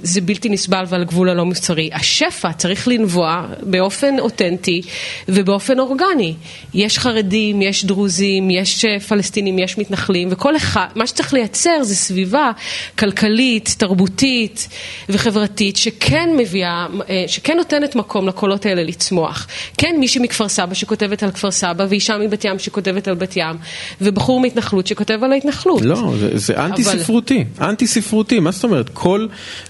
זה 0.04 0.22
בלתי 0.22 0.50
נסבל 0.50 0.84
ועל 0.88 1.04
גבול 1.04 1.30
הלא 1.30 1.46
מוסרי. 1.46 1.90
השפע 1.94 2.54
צריך 2.54 2.88
לנבוע 2.88 3.46
באופן 3.62 4.20
אותנטי 4.20 4.82
ובאופן 5.28 5.80
אורגני. 5.80 6.34
יש 6.74 7.00
חרדים, 7.00 7.62
יש 7.62 7.86
דרוזים, 7.86 8.50
יש 8.50 8.86
אה, 8.86 9.00
פלסטינים, 9.00 9.60
יש 9.60 9.78
מתנחלים, 9.78 10.28
וכל 10.32 10.56
אחד, 10.56 10.88
מה 10.96 11.08
שצריך 11.08 11.34
לייצר 11.34 11.84
זה 11.84 11.96
סביבה 11.96 12.52
כלכלית, 13.00 13.76
תרבותית 13.78 14.68
וחברתית 15.10 15.78
שכן 15.78 16.30
מביאה, 16.38 16.88
אה, 17.10 17.24
שכן 17.28 17.58
נותנת 17.58 17.96
מקום 17.96 18.28
לקולות 18.28 18.66
האלה 18.66 18.84
לצמוח. 18.84 19.48
כן, 19.78 19.96
מישהי 20.00 20.22
מכפר 20.22 20.48
סבא 20.48 20.74
שכותבת 20.74 21.24
על 21.24 21.32
כפר 21.32 21.52
סבא, 21.52 21.86
ואישה 21.90 22.18
מבת 22.18 22.46
ים 22.46 22.60
שכותבת 22.60 23.08
על 23.08 23.16
בת 23.16 23.38
ים, 23.38 23.56
ובחור 24.02 24.40
מהתנחלות 24.40 24.88
שכותב 24.88 25.20
על 25.24 25.32
ההתנחלות. 25.32 25.82
לא, 25.82 26.14
זה, 26.20 26.38
זה 26.38 26.66
אנטי 26.66 26.84
ספרותי, 26.84 27.44
אנטי 27.62 27.88
ספרותי, 27.88 28.40
מה 28.40 28.52
זאת 28.52 28.64
אומרת? 28.64 28.90
כל... 28.94 29.24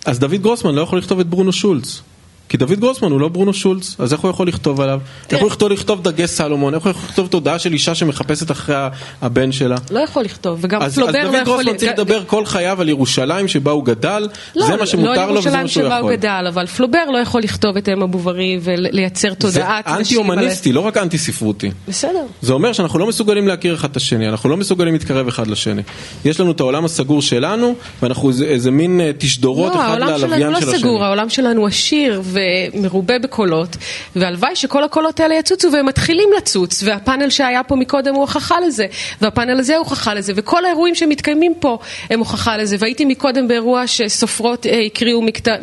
אז 0.05 0.19
דוד 0.19 0.41
גרוסמן 0.41 0.75
לא 0.75 0.81
יכול 0.81 0.99
לכתוב 0.99 1.19
את 1.19 1.27
ברונו 1.27 1.53
שולץ. 1.53 2.01
כי 2.49 2.57
דוד 2.57 2.79
גרוסמן 2.79 3.11
הוא 3.11 3.19
לא 3.19 3.27
ברונו 3.27 3.53
שולץ, 3.53 3.95
אז 3.99 4.13
איך 4.13 4.21
הוא 4.21 4.31
יכול 4.31 4.47
לכתוב 4.47 4.81
עליו? 4.81 4.99
איך 5.31 5.41
הוא 5.41 5.47
יכול 5.47 5.71
לכתוב 5.73 6.03
דגי 6.03 6.27
סלומון? 6.27 6.73
איך 6.73 6.83
הוא 6.83 6.89
יכול 6.91 7.03
לכתוב 7.09 7.27
תודעה 7.27 7.59
של 7.59 7.73
אישה 7.73 7.95
שמחפשת 7.95 8.51
אחרי 8.51 8.75
הבן 9.21 9.51
שלה? 9.51 9.75
לא 9.91 9.99
יכול 9.99 10.23
לכתוב, 10.23 10.57
וגם 10.61 10.81
אז, 10.81 10.91
אז 10.91 10.95
פלובר 10.95 11.11
לא 11.11 11.23
דוד 11.23 11.33
יכול... 11.33 11.45
גרוסמן 11.45 11.77
צריך 11.77 11.91
לדבר 11.91 12.23
כל 12.27 12.45
חייו 12.45 12.81
על 12.81 12.89
ירושלים 12.89 13.47
שבה 13.47 13.71
הוא 13.71 13.85
גדל, 13.85 14.27
לא, 14.55 14.65
זה 14.65 14.75
מה 14.75 14.85
שמותר 14.85 15.07
לא 15.27 15.33
לו 15.33 15.39
וזה 15.39 15.49
ירושלים 15.49 15.61
מה 15.61 15.67
שהוא 15.67 15.83
שבה 15.83 15.97
הוא 15.97 16.05
יכול. 16.11 16.15
גדל, 16.15 16.45
אבל 16.53 16.65
פלובר 16.65 17.11
לא 17.13 17.17
יכול 17.17 17.41
לכתוב 17.41 17.77
את 17.77 17.89
אם 17.89 18.01
אבו-ברי 18.01 18.59
ולייצר 18.61 19.29
זה 19.29 19.35
תודעת 19.35 19.87
אנטי 19.87 20.01
נשים 20.01 20.31
על- 20.31 20.37
הומניסטי, 20.37 20.71
לא 20.73 20.79
רק 20.79 20.97
אנטי 20.97 21.17
ספרותי. 21.17 21.71
בסדר. 21.87 22.23
זה 22.41 22.53
אומר 22.53 22.73
שאנחנו 22.73 22.99
לא 22.99 23.07
מסוגלים 23.07 23.47
להכיר 23.47 23.73
אחד 23.75 23.89
את 23.91 23.97
השני, 23.97 24.29
אנחנו 24.29 24.49
לא 24.49 24.57
מסוגלים 24.57 24.93
להתקרב 24.93 25.27
אחד 25.27 25.47
לשני. 25.47 25.81
יש 26.25 26.39
לנו 26.39 26.51
את 26.51 26.59
העולם 26.59 26.85
הסגור 26.85 27.21
שלנו, 27.21 27.75
ואנחנו 28.01 28.31
איזה, 28.45 28.71
מין 28.71 29.01
אה, 29.01 29.11
תשדורות 29.17 29.75
לא, 29.75 29.79
אחד 29.81 29.89
העולם 29.89 30.07
שלנו 30.07 30.19
ללוויין 30.27 30.51
לא 30.51 30.61
של 30.61 30.67
השני. 30.69 30.79
סגור, 30.79 31.03
העולם 31.03 31.29
שלנו 31.29 31.65
עשיר 31.67 32.21
ומרובה 32.35 33.19
בקולות, 33.19 33.77
והלוואי 34.15 34.55
שכל 34.55 34.83
הקולות 34.83 35.19
האלה 35.19 35.35
יצוצו 35.35 35.71
והם 35.71 35.85
מתחילים 35.85 36.29
לצוץ, 36.37 36.83
והפאנל 36.83 37.29
שהיה 37.29 37.63
פה 37.63 37.75
מקודם 37.75 38.13
הוא 38.13 38.21
הוכחה 38.21 38.59
לזה, 38.59 38.85
והפאנל 39.21 39.59
הזה 39.59 39.75
הוא 39.75 39.83
הוכחה 39.83 40.13
לזה, 40.13 40.33
וכל 40.35 40.65
האירועים 40.65 40.95
שמתקיימים 40.95 41.53
פה 41.59 41.77
הם 42.09 42.19
הוכחה 42.19 42.57
לזה, 42.57 42.75
והייתי 42.79 43.05
מקודם 43.05 43.47
באירוע 43.47 43.87
שסופרות 43.87 44.65
אה, 44.65 44.81
הקריאו 44.81 45.21
מקטע, 45.21 45.55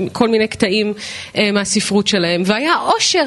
מכל 0.00 0.28
מיני 0.28 0.48
קטעים 0.48 0.92
אה, 1.36 1.52
מהספרות 1.52 2.06
שלהם, 2.06 2.42
והיה 2.46 2.74
אושר. 2.80 3.24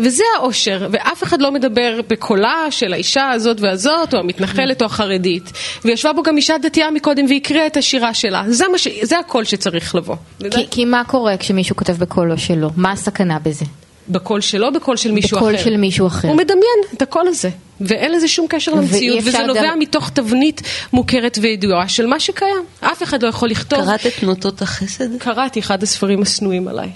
וזה 0.00 0.24
האושר, 0.36 0.88
ואף 0.90 1.22
אחד 1.22 1.42
לא 1.42 1.52
מדבר 1.52 2.00
בקולה 2.08 2.66
של 2.70 2.92
האישה 2.92 3.30
הזאת 3.30 3.60
והזאת, 3.60 4.14
או 4.14 4.18
המתנחלת 4.18 4.80
או 4.82 4.86
החרדית. 4.86 5.52
וישבה 5.84 6.12
בו 6.12 6.22
גם 6.22 6.36
אישה 6.36 6.58
דתייה 6.58 6.90
מקודם 6.90 7.24
והקריאה 7.28 7.66
את 7.66 7.76
השירה 7.76 8.14
שלה. 8.14 8.44
זה, 8.48 8.64
מה 8.72 8.78
ש... 8.78 8.88
זה 9.02 9.18
הקול 9.18 9.44
שצריך 9.44 9.94
לבוא. 9.94 10.16
כי, 10.50 10.66
כי 10.70 10.84
מה 10.84 11.02
קורה 11.06 11.36
כשמישהו 11.36 11.76
כותב 11.76 11.92
בקולו 11.92 12.38
שלו? 12.38 12.70
מה 12.76 12.92
הסכנה 12.92 13.38
בזה? 13.38 13.64
בקול 14.08 14.40
שלו, 14.40 14.72
בקול 14.72 14.96
של 14.96 15.12
מישהו 15.12 15.36
בקול 15.36 15.54
אחר. 15.54 15.64
של 15.64 15.76
מישהו 15.76 16.06
אחר. 16.06 16.28
הוא 16.28 16.36
מדמיין 16.36 16.78
את 16.94 17.02
הקול 17.02 17.28
הזה, 17.28 17.50
ואין 17.80 18.12
לזה 18.12 18.28
שום 18.28 18.46
קשר 18.48 18.74
למציאות, 18.74 19.18
וזה 19.24 19.38
נובע 19.46 19.62
גם- 19.62 19.78
מתוך 19.78 20.10
תבנית 20.10 20.62
מוכרת 20.92 21.38
וידועה 21.42 21.88
של 21.88 22.06
מה 22.06 22.20
שקיים. 22.20 22.64
אף 22.80 23.02
אחד 23.02 23.22
לא 23.22 23.28
יכול 23.28 23.48
לכתוב. 23.50 23.80
קראת 23.84 24.06
את 24.06 24.12
תנותות 24.20 24.62
החסד? 24.62 25.18
קראתי 25.18 25.60
אחד 25.60 25.82
הספרים 25.82 26.22
השנואים 26.22 26.68
עליי. 26.68 26.90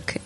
אוקיי. 0.00 0.22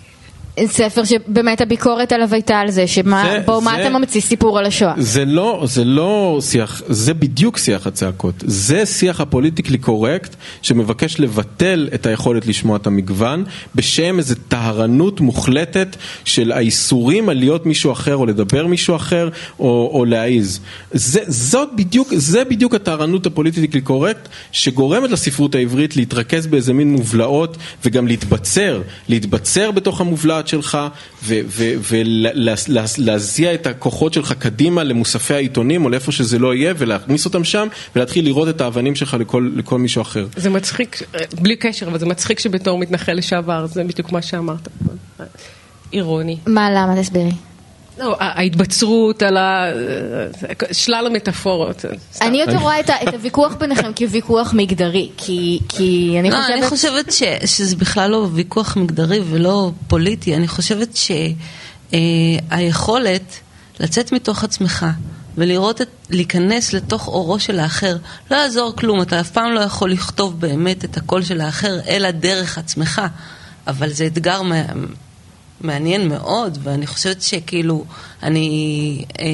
ספר 0.66 1.04
שבאמת 1.04 1.60
הביקורת 1.60 2.12
עליו 2.12 2.28
הייתה 2.32 2.58
על 2.58 2.70
זה, 2.70 2.86
שמה, 2.86 3.24
זה- 3.46 3.52
מה 3.62 3.76
זה- 3.76 3.86
אתה 3.86 3.98
ממציא 3.98 4.20
סיפור 4.20 4.58
על 4.58 4.64
השואה? 4.66 4.94
זה 4.98 5.24
לא, 5.24 5.62
זה 5.66 5.84
לא 5.84 6.38
שיח, 6.42 6.82
זה 6.88 7.14
בדיוק 7.14 7.58
שיח 7.58 7.86
הצעקות. 7.86 8.34
זה 8.46 8.86
שיח 8.86 9.20
הפוליטיקלי 9.20 9.78
קורקט 9.78 10.34
שמבקש 10.62 11.20
לבטל 11.20 11.88
את 11.94 12.06
היכולת 12.06 12.46
לשמוע 12.46 12.76
את 12.76 12.86
המגוון 12.86 13.44
בשם 13.74 14.18
איזו 14.18 14.34
טהרנות 14.48 15.20
מוחלטת 15.20 15.96
של 16.24 16.52
האיסורים 16.52 17.28
על 17.28 17.36
להיות 17.38 17.66
מישהו 17.66 17.92
אחר 17.92 18.16
או 18.16 18.26
לדבר 18.26 18.66
מישהו 18.66 18.96
אחר 18.96 19.28
או, 19.58 19.90
או 19.94 20.04
להעיז. 20.04 20.60
זה, 20.92 21.20
זאת 21.26 21.68
בדיוק, 21.76 22.08
זה 22.16 22.44
בדיוק 22.44 22.74
הטהרנות 22.74 23.26
הפוליטיקלי 23.26 23.80
קורקט 23.80 24.28
שגורמת 24.52 25.10
לספרות 25.10 25.54
העברית 25.54 25.96
להתרכז 25.96 26.46
באיזה 26.46 26.72
מין 26.72 26.92
מובלעות 26.92 27.56
וגם 27.84 28.06
להתבצר, 28.06 28.82
להתבצר 29.08 29.70
בתוך 29.70 30.00
המובלעת 30.00 30.43
שלך 30.48 30.78
ולהזיע 32.98 33.54
את 33.54 33.66
הכוחות 33.66 34.12
שלך 34.12 34.32
קדימה 34.32 34.84
למוספי 34.84 35.34
העיתונים 35.34 35.84
או 35.84 35.90
לאיפה 35.90 36.12
שזה 36.12 36.38
לא 36.38 36.54
יהיה 36.54 36.74
ולהכניס 36.78 37.24
אותם 37.24 37.44
שם 37.44 37.68
ולהתחיל 37.96 38.24
לראות 38.24 38.48
את 38.48 38.60
האבנים 38.60 38.94
שלך 38.94 39.16
לכל, 39.20 39.50
לכל 39.56 39.78
מישהו 39.78 40.02
אחר. 40.02 40.26
זה 40.36 40.50
מצחיק, 40.50 41.02
בלי 41.40 41.56
קשר, 41.56 41.86
אבל 41.86 41.98
זה 41.98 42.06
מצחיק 42.06 42.38
שבתור 42.38 42.78
מתנחל 42.78 43.12
לשעבר, 43.12 43.66
זה 43.66 43.84
בדיוק 43.84 44.12
מה 44.12 44.22
שאמרת. 44.22 44.68
אירוני. 45.92 46.36
מה, 46.46 46.70
למה? 46.70 47.02
תסבירי. 47.02 47.53
לא, 47.98 48.16
ההתבצרות 48.20 49.22
על 49.22 49.36
ה... 49.36 49.64
שלל 50.72 51.06
המטאפורות. 51.06 51.84
אני 52.20 52.40
יותר 52.40 52.56
רואה 52.56 52.80
את 52.80 52.90
הוויכוח 53.14 53.54
ביניכם 53.54 53.92
כוויכוח 53.96 54.52
מגדרי, 54.54 55.10
כי 55.16 55.60
כי 55.68 56.16
אני 56.20 56.30
לא, 56.30 56.36
אני 56.46 56.68
חושבת... 56.68 57.04
חושבת 57.08 57.12
ש, 57.12 57.22
שזה 57.56 57.76
בכלל 57.76 58.10
לא 58.10 58.28
ויכוח 58.32 58.76
מגדרי 58.76 59.20
ולא 59.30 59.70
פוליטי, 59.88 60.36
אני 60.36 60.48
חושבת 60.48 60.98
שהיכולת 61.92 63.40
לצאת 63.80 64.12
מתוך 64.12 64.44
עצמך 64.44 64.86
ולראות, 65.36 65.80
את, 65.80 65.88
להיכנס 66.10 66.72
לתוך 66.72 67.08
אורו 67.08 67.38
של 67.38 67.58
האחר, 67.58 67.96
לא 68.30 68.36
יעזור 68.36 68.76
כלום, 68.76 69.02
אתה 69.02 69.20
אף 69.20 69.30
פעם 69.30 69.52
לא 69.52 69.60
יכול 69.60 69.90
לכתוב 69.92 70.40
באמת 70.40 70.84
את 70.84 70.96
הקול 70.96 71.22
של 71.22 71.40
האחר, 71.40 71.78
אלא 71.88 72.10
דרך 72.10 72.58
עצמך, 72.58 73.02
אבל 73.66 73.90
זה 73.90 74.06
אתגר 74.06 74.42
מעניין 75.60 76.08
מאוד, 76.08 76.58
ואני 76.62 76.86
חושבת 76.86 77.22
שכאילו, 77.22 77.84
אני, 78.22 79.04
אה, 79.18 79.24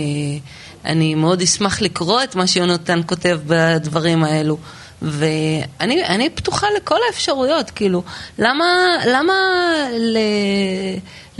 אני 0.85 1.15
מאוד 1.15 1.43
אשמח 1.43 1.83
לקרוא 1.83 2.23
את 2.23 2.35
מה 2.35 2.47
שיונתן 2.47 3.01
כותב 3.07 3.41
בדברים 3.47 4.25
האלו. 4.25 4.59
ואני 5.03 6.05
אני 6.05 6.31
פתוחה 6.31 6.67
לכל 6.77 6.99
האפשרויות, 7.09 7.71
כאילו, 7.71 8.03
למה, 8.39 8.67
למה 9.07 9.35
ל, 9.99 10.19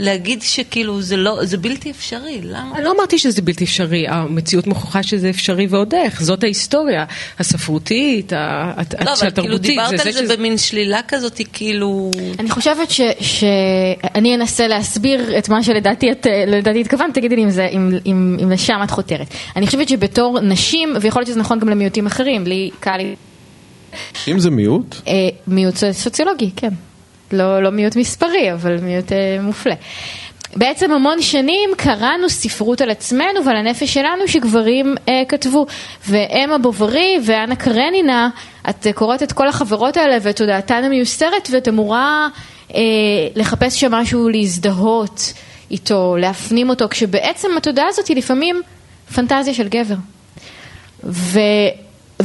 להגיד 0.01 0.41
שכאילו 0.41 1.01
זה 1.01 1.17
לא, 1.17 1.39
זה 1.45 1.57
בלתי 1.57 1.91
אפשרי, 1.91 2.39
למה? 2.43 2.75
אני 2.75 2.83
לא 2.83 2.91
אמרתי 2.97 3.17
שזה 3.17 3.41
בלתי 3.41 3.63
אפשרי, 3.63 4.07
המציאות 4.07 4.67
מוכיחה 4.67 5.03
שזה 5.03 5.29
אפשרי 5.29 5.67
ועוד 5.69 5.93
איך, 5.95 6.21
זאת 6.23 6.43
ההיסטוריה 6.43 7.05
הספרותית, 7.39 8.33
ה- 8.33 8.73
הת- 8.77 8.93
לא, 8.93 9.11
אבל 9.13 9.15
כאילו 9.19 9.27
התרבותית. 9.27 9.61
דיברת 9.61 9.99
על 10.05 10.11
זה 10.11 10.37
במין 10.37 10.57
שלילה 10.57 10.99
כזאת, 11.07 11.41
כאילו... 11.53 12.11
אני 12.39 12.49
חושבת 12.49 12.91
שאני 13.21 14.35
אנסה 14.35 14.67
להסביר 14.67 15.37
את 15.37 15.49
מה 15.49 15.63
שלדעתי 15.63 16.11
את, 16.11 16.27
לדעתי 16.47 16.81
התכוונת, 16.81 17.13
תגידי 17.13 17.35
לי 17.35 17.43
אם, 17.43 17.49
זה, 17.49 17.67
אם, 17.71 17.89
אם, 18.05 18.37
אם 18.43 18.51
לשם 18.51 18.79
את 18.83 18.91
חותרת. 18.91 19.27
אני 19.55 19.65
חושבת 19.65 19.89
שבתור 19.89 20.39
נשים, 20.39 20.93
ויכול 21.01 21.19
להיות 21.19 21.27
שזה 21.27 21.39
נכון 21.39 21.59
גם 21.59 21.69
למיעוטים 21.69 22.05
אחרים, 22.05 22.47
לי 22.47 22.69
קל 22.79 22.97
לי... 22.97 23.15
אם 24.27 24.39
זה 24.39 24.49
מיעוט, 24.49 24.95
אה, 25.07 25.13
מיעוט 25.47 25.75
סוציולוגי, 25.91 26.49
כן. 26.55 26.69
לא, 27.33 27.63
לא 27.63 27.69
מיעוט 27.69 27.95
מספרי, 27.95 28.53
אבל 28.53 28.77
מיעוט 28.77 29.11
אה, 29.11 29.37
מופלא. 29.41 29.75
בעצם 30.55 30.91
המון 30.91 31.21
שנים 31.21 31.69
קראנו 31.77 32.29
ספרות 32.29 32.81
על 32.81 32.89
עצמנו 32.89 33.45
ועל 33.45 33.55
הנפש 33.55 33.93
שלנו 33.93 34.27
שגברים 34.27 34.95
אה, 35.09 35.23
כתבו. 35.27 35.65
ואמה 36.09 36.57
בוברי 36.57 37.19
ואנה 37.25 37.55
קרנינה, 37.55 38.29
את 38.69 38.87
אה, 38.87 38.93
קוראת 38.93 39.23
את 39.23 39.31
כל 39.31 39.47
החברות 39.47 39.97
האלה 39.97 40.17
ואת 40.21 40.35
תודעתן 40.35 40.83
המיוסרת 40.83 41.47
ואת 41.51 41.67
אמורה 41.67 42.27
אה, 42.75 42.81
לחפש 43.35 43.79
שם 43.79 43.91
משהו 43.91 44.29
להזדהות 44.29 45.33
איתו, 45.71 46.15
להפנים 46.19 46.69
אותו, 46.69 46.89
כשבעצם 46.89 47.47
התודעה 47.57 47.87
הזאת 47.87 48.07
היא 48.07 48.17
לפעמים 48.17 48.61
פנטזיה 49.15 49.53
של 49.53 49.67
גבר. 49.67 49.95
ו... 51.03 51.39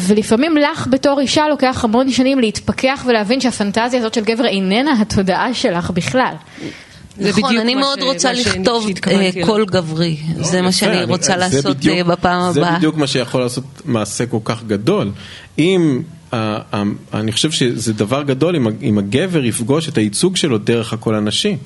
ולפעמים 0.00 0.56
לך 0.56 0.86
בתור 0.90 1.20
אישה 1.20 1.48
לוקח 1.48 1.84
המון 1.84 2.10
שנים 2.10 2.38
להתפכח 2.38 3.04
ולהבין 3.08 3.40
שהפנטזיה 3.40 3.98
הזאת 4.00 4.14
של 4.14 4.24
גבר 4.24 4.44
איננה 4.46 5.00
התודעה 5.00 5.54
שלך 5.54 5.90
בכלל. 5.90 6.34
זה 7.18 7.28
נכון, 7.30 7.42
בדיוק 7.44 7.62
אני 7.62 7.74
מאוד 7.74 8.00
ש- 8.00 8.02
רוצה 8.02 8.32
לכתוב 8.32 8.88
אה. 9.06 9.30
קול 9.46 9.64
גברי, 9.64 10.16
זה 10.40 10.62
מה 10.62 10.72
שאני 10.72 10.96
אני- 10.96 11.04
רוצה 11.04 11.32
זה 11.32 11.36
לעשות 11.36 11.76
בדיוק- 11.76 11.96
אה, 11.96 12.04
בפעם 12.04 12.52
זה 12.52 12.60
הבאה. 12.60 12.76
בדיוק 12.76 12.96
מה 12.96 13.06
שיכול 13.06 13.40
לעשות 13.40 13.64
מעשה 13.84 14.26
כל 14.26 14.38
כך 14.44 14.62
גדול. 14.64 15.10
אם, 15.58 16.02
ה- 16.32 16.36
ה- 16.76 16.82
אני 17.14 17.32
חושב 17.32 17.50
שזה 17.50 17.92
דבר 17.92 18.22
גדול 18.22 18.56
אם 18.82 18.98
הגבר 18.98 19.44
יפגוש 19.44 19.88
את 19.88 19.98
הייצוג 19.98 20.36
שלו 20.36 20.58
דרך 20.58 20.92
הקול 20.92 21.14
הנשי. 21.14 21.56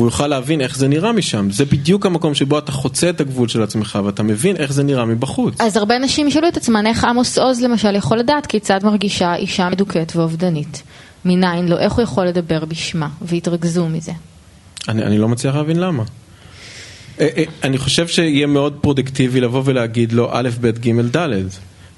והוא 0.00 0.08
יוכל 0.08 0.26
להבין 0.26 0.60
איך 0.60 0.76
זה 0.76 0.88
נראה 0.88 1.12
משם. 1.12 1.50
זה 1.50 1.64
בדיוק 1.64 2.06
המקום 2.06 2.34
שבו 2.34 2.58
אתה 2.58 2.72
חוצה 2.72 3.10
את 3.10 3.20
הגבול 3.20 3.48
של 3.48 3.62
עצמך 3.62 3.98
ואתה 4.04 4.22
מבין 4.22 4.56
איך 4.56 4.72
זה 4.72 4.82
נראה 4.82 5.04
מבחוץ. 5.04 5.60
אז 5.60 5.76
הרבה 5.76 5.98
נשים 5.98 6.28
ישאלו 6.28 6.48
את 6.48 6.56
עצמן 6.56 6.86
איך 6.86 7.04
עמוס 7.04 7.38
עוז 7.38 7.62
למשל 7.62 7.94
יכול 7.94 8.18
לדעת 8.18 8.46
כיצד 8.46 8.80
מרגישה 8.84 9.34
אישה 9.34 9.68
מדוכאת 9.68 10.16
ואובדנית. 10.16 10.82
מניין 11.24 11.68
לו, 11.68 11.78
איך 11.78 11.92
הוא 11.92 12.02
יכול 12.02 12.26
לדבר 12.26 12.64
בשמה, 12.64 13.08
והתרכזו 13.22 13.88
מזה. 13.88 14.12
אני, 14.88 15.02
אני 15.02 15.18
לא 15.18 15.28
מצליח 15.28 15.54
להבין 15.54 15.80
למה. 15.80 16.02
אה, 17.20 17.28
אה, 17.36 17.44
אני 17.64 17.78
חושב 17.78 18.08
שיהיה 18.08 18.46
מאוד 18.46 18.78
פרודוקטיבי 18.80 19.40
לבוא 19.40 19.62
ולהגיד 19.64 20.12
לו 20.12 20.28
א', 20.32 20.48
ב', 20.60 20.66
ג', 20.66 21.16
ד', 21.16 21.28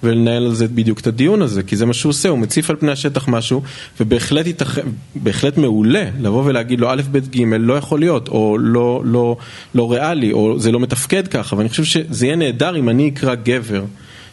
ולנהל 0.03 0.46
על 0.46 0.55
זה 0.55 0.68
בדיוק 0.68 1.00
את 1.00 1.07
הדיון 1.07 1.42
הזה, 1.42 1.62
כי 1.62 1.76
זה 1.76 1.86
מה 1.86 1.92
שהוא 1.92 2.11
עושה, 2.11 2.28
הוא 2.28 2.38
מציף 2.38 2.70
על 2.70 2.76
פני 2.76 2.92
השטח 2.92 3.28
משהו, 3.28 3.62
ובהחלט 4.00 4.46
יתכ... 4.46 4.78
בהחלט 5.14 5.59
מעולה 5.59 6.05
לבוא 6.20 6.44
ולהגיד 6.44 6.80
לו 6.80 6.90
א', 6.90 7.03
ב', 7.12 7.18
ג', 7.18 7.44
לא 7.59 7.74
יכול 7.74 8.00
להיות, 8.00 8.28
או 8.28 8.59
לא, 8.61 9.03
לא, 9.05 9.36
לא 9.74 9.92
ריאלי, 9.92 10.32
או 10.32 10.59
זה 10.59 10.72
לא 10.72 10.80
מתפקד 10.80 11.28
ככה, 11.28 11.57
ואני 11.57 11.68
חושב 11.68 11.84
שזה 11.84 12.26
יהיה 12.26 12.36
נהדר 12.36 12.76
אם 12.76 12.88
אני 12.88 13.09
אקרא 13.09 13.34
גבר. 13.34 13.84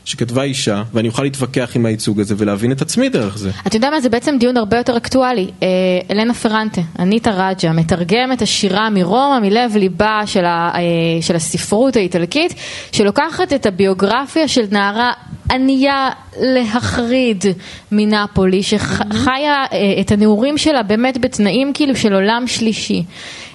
שכתבה 0.09 0.43
אישה, 0.43 0.83
ואני 0.93 1.07
אוכל 1.07 1.23
להתווכח 1.23 1.71
עם 1.75 1.85
הייצוג 1.85 2.19
הזה 2.19 2.35
ולהבין 2.37 2.71
את 2.71 2.81
עצמי 2.81 3.09
דרך 3.09 3.37
זה. 3.37 3.51
אתה 3.67 3.75
יודע 3.75 3.89
מה, 3.89 4.01
זה 4.01 4.09
בעצם 4.09 4.35
דיון 4.39 4.57
הרבה 4.57 4.77
יותר 4.77 4.97
אקטואלי. 4.97 5.47
אה, 5.63 5.67
אלנה 6.11 6.33
פרנטה, 6.33 6.81
אניטה 6.99 7.31
רג'ה, 7.31 7.73
מתרגמת 7.73 8.41
השירה 8.41 8.89
מרומא, 8.89 9.39
מלב 9.39 9.77
ליבה 9.77 10.21
של, 10.25 10.45
ה, 10.45 10.71
אה, 10.75 10.81
של 11.21 11.35
הספרות 11.35 11.95
האיטלקית, 11.95 12.53
שלוקחת 12.91 13.53
את 13.53 13.65
הביוגרפיה 13.65 14.47
של 14.47 14.65
נערה 14.71 15.11
ענייה 15.51 16.09
להחריד 16.39 17.45
מנפולי, 17.91 18.63
שחיה 18.63 19.65
אה, 19.73 20.01
את 20.01 20.11
הנעורים 20.11 20.57
שלה 20.57 20.83
באמת 20.83 21.17
בתנאים 21.17 21.71
כאילו 21.73 21.95
של 21.95 22.13
עולם 22.13 22.43
שלישי. 22.47 23.03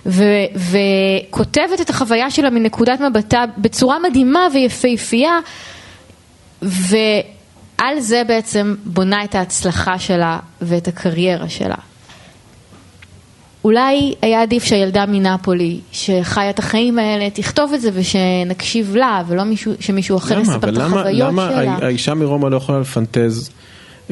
ו- 0.07 0.23
וכותבת 0.55 1.81
את 1.81 1.91
החוויה 1.91 2.31
שלה 2.31 2.51
מנקודת 2.51 3.01
מבטה 3.01 3.45
בצורה 3.59 3.99
מדהימה 3.99 4.47
ויפהפייה. 4.55 5.39
ועל 6.65 8.01
זה 8.01 8.23
בעצם 8.29 8.75
בונה 8.85 9.25
את 9.25 9.35
ההצלחה 9.35 9.99
שלה 9.99 10.39
ואת 10.63 10.89
הקריירה 10.89 11.49
שלה. 11.49 11.75
אולי 13.65 14.15
היה 14.23 14.43
עדיף 14.43 14.65
שהילדה 14.65 15.07
מנפולי, 15.07 15.81
שחיה 15.93 16.51
את 16.51 16.59
החיים 16.59 16.99
האלה, 16.99 17.31
תכתוב 17.31 17.73
את 17.75 17.81
זה 17.81 17.91
ושנקשיב 17.95 18.97
לה, 18.97 19.23
ולא 19.29 19.45
מישהו, 19.45 19.73
שמישהו 19.81 20.17
אחר 20.17 20.35
למה? 20.35 20.43
יספר 20.43 20.69
את 20.69 20.75
למה, 20.75 21.01
החוויות 21.01 21.29
למה 21.29 21.49
שלה. 21.51 21.73
הא- 21.77 21.85
האישה 21.85 22.15
מרומא 22.15 22.49
לא 22.49 22.57
יכולה 22.57 22.81
לפנטז 22.81 23.51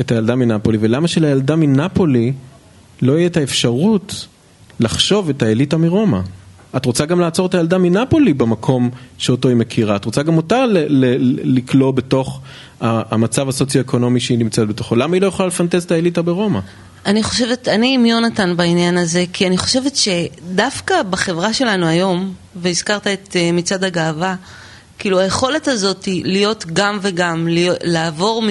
את 0.01 0.11
הילדה 0.13 0.35
מנפולי, 0.37 0.79
ולמה 0.81 1.09
שלילדה 1.09 1.57
מנפולי 1.57 2.33
לא 3.03 3.13
יהיה 3.13 3.27
את 3.27 3.37
האפשרות 3.37 4.27
לחשוב 4.81 5.29
את 5.29 5.43
האליטה 5.43 5.77
מרומא? 5.77 6.21
את 6.77 6.85
רוצה 6.85 7.07
גם 7.07 7.21
לעצור 7.21 7.47
את 7.47 7.55
הילדה 7.55 7.79
מנפולי 7.79 8.33
במקום 8.33 8.91
שאותו 9.19 9.49
היא 9.49 9.57
מכירה, 9.57 9.97
את 9.97 10.05
רוצה 10.05 10.23
גם 10.23 10.37
אותה 10.37 10.65
לקלוא 11.45 11.91
בתוך 11.91 12.41
המצב 12.81 13.49
הסוציו-אקונומי 13.49 14.21
שהיא 14.21 14.39
נמצאת 14.39 14.69
בתוכו. 14.69 14.97
למה 14.97 15.17
היא 15.17 15.23
לא 15.23 15.27
יכולה 15.27 15.49
לפנטז 15.49 15.85
את 15.85 15.91
האליטה 15.91 16.23
ברומא? 16.23 16.61
אני 17.07 17.23
חושבת, 17.23 17.69
אני 17.69 17.95
עם 17.95 18.07
יונתן 18.07 18.57
בעניין 18.57 18.99
הזה, 18.99 19.25
כי 19.33 19.47
אני 19.47 19.59
חושבת 19.59 19.97
שדווקא 19.97 21.03
בחברה 21.03 21.53
שלנו 21.53 21.87
היום, 21.87 22.35
והזכרת 22.57 23.07
את 23.07 23.37
אה, 23.37 23.53
מצעד 23.53 23.85
הגאווה, 23.85 24.35
כאילו 24.99 25.19
היכולת 25.19 25.69
הזאת 25.69 26.05
היא 26.05 26.23
להיות 26.25 26.67
גם 26.73 26.99
וגם, 27.03 27.49
לעבור 27.83 28.43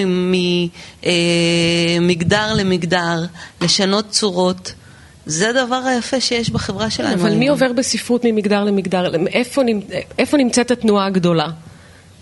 ממגדר 2.00 2.54
למגדר, 2.54 3.24
לשנות 3.60 4.08
צורות, 4.10 4.72
זה 5.26 5.48
הדבר 5.48 5.82
היפה 5.86 6.20
שיש 6.20 6.50
בחברה 6.50 6.90
שלנו. 6.90 7.14
אבל 7.14 7.34
מי. 7.34 7.48
עובר 7.48 7.72
בספרות 7.72 8.24
ממגדר 8.24 8.64
למגדר? 8.64 9.12
איפה 10.18 10.36
נמצאת 10.36 10.70
התנועה 10.70 11.06
הגדולה? 11.06 11.48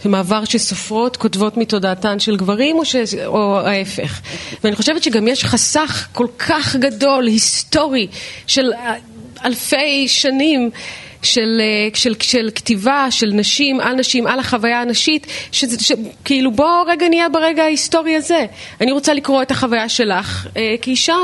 מעבר 0.05 0.45
שסופרות 0.45 1.17
כותבות 1.17 1.57
מתודעתן 1.57 2.19
של 2.19 2.37
גברים 2.37 2.77
או, 2.77 2.85
ש... 2.85 2.97
או 3.27 3.61
ההפך. 3.61 4.21
ואני 4.65 4.77
חושבת 4.77 5.03
שגם 5.03 5.29
יש 5.29 5.45
חסך 5.45 6.09
כל 6.13 6.27
כך 6.39 6.77
גדול, 6.77 7.27
היסטורי, 7.27 8.07
של 8.47 8.71
אלפי 9.45 10.09
שנים. 10.09 10.71
של, 11.23 11.61
של, 11.95 12.15
של 12.21 12.51
כתיבה, 12.55 13.07
של 13.11 13.31
נשים, 13.35 13.81
על 13.81 13.95
נשים, 13.95 14.27
על 14.27 14.39
החוויה 14.39 14.81
הנשית, 14.81 15.27
שזה, 15.53 15.85
ש, 15.85 15.93
כאילו 16.25 16.51
בוא 16.51 16.85
רגע 16.87 17.09
נהיה 17.09 17.29
ברגע 17.29 17.63
ההיסטורי 17.63 18.17
הזה. 18.17 18.47
אני 18.81 18.93
רוצה 18.93 19.15
לקרוא 19.15 19.43
את 19.43 19.51
החוויה 19.51 19.89
שלך 19.89 20.47
אה, 20.57 20.75
כאישה 20.83 21.17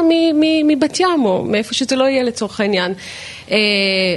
מבת 0.64 1.00
ים, 1.00 1.24
או 1.24 1.44
מאיפה 1.44 1.74
שזה 1.74 1.96
לא 1.96 2.04
יהיה 2.04 2.22
לצורך 2.22 2.60
העניין. 2.60 2.94
אה, 3.50 3.56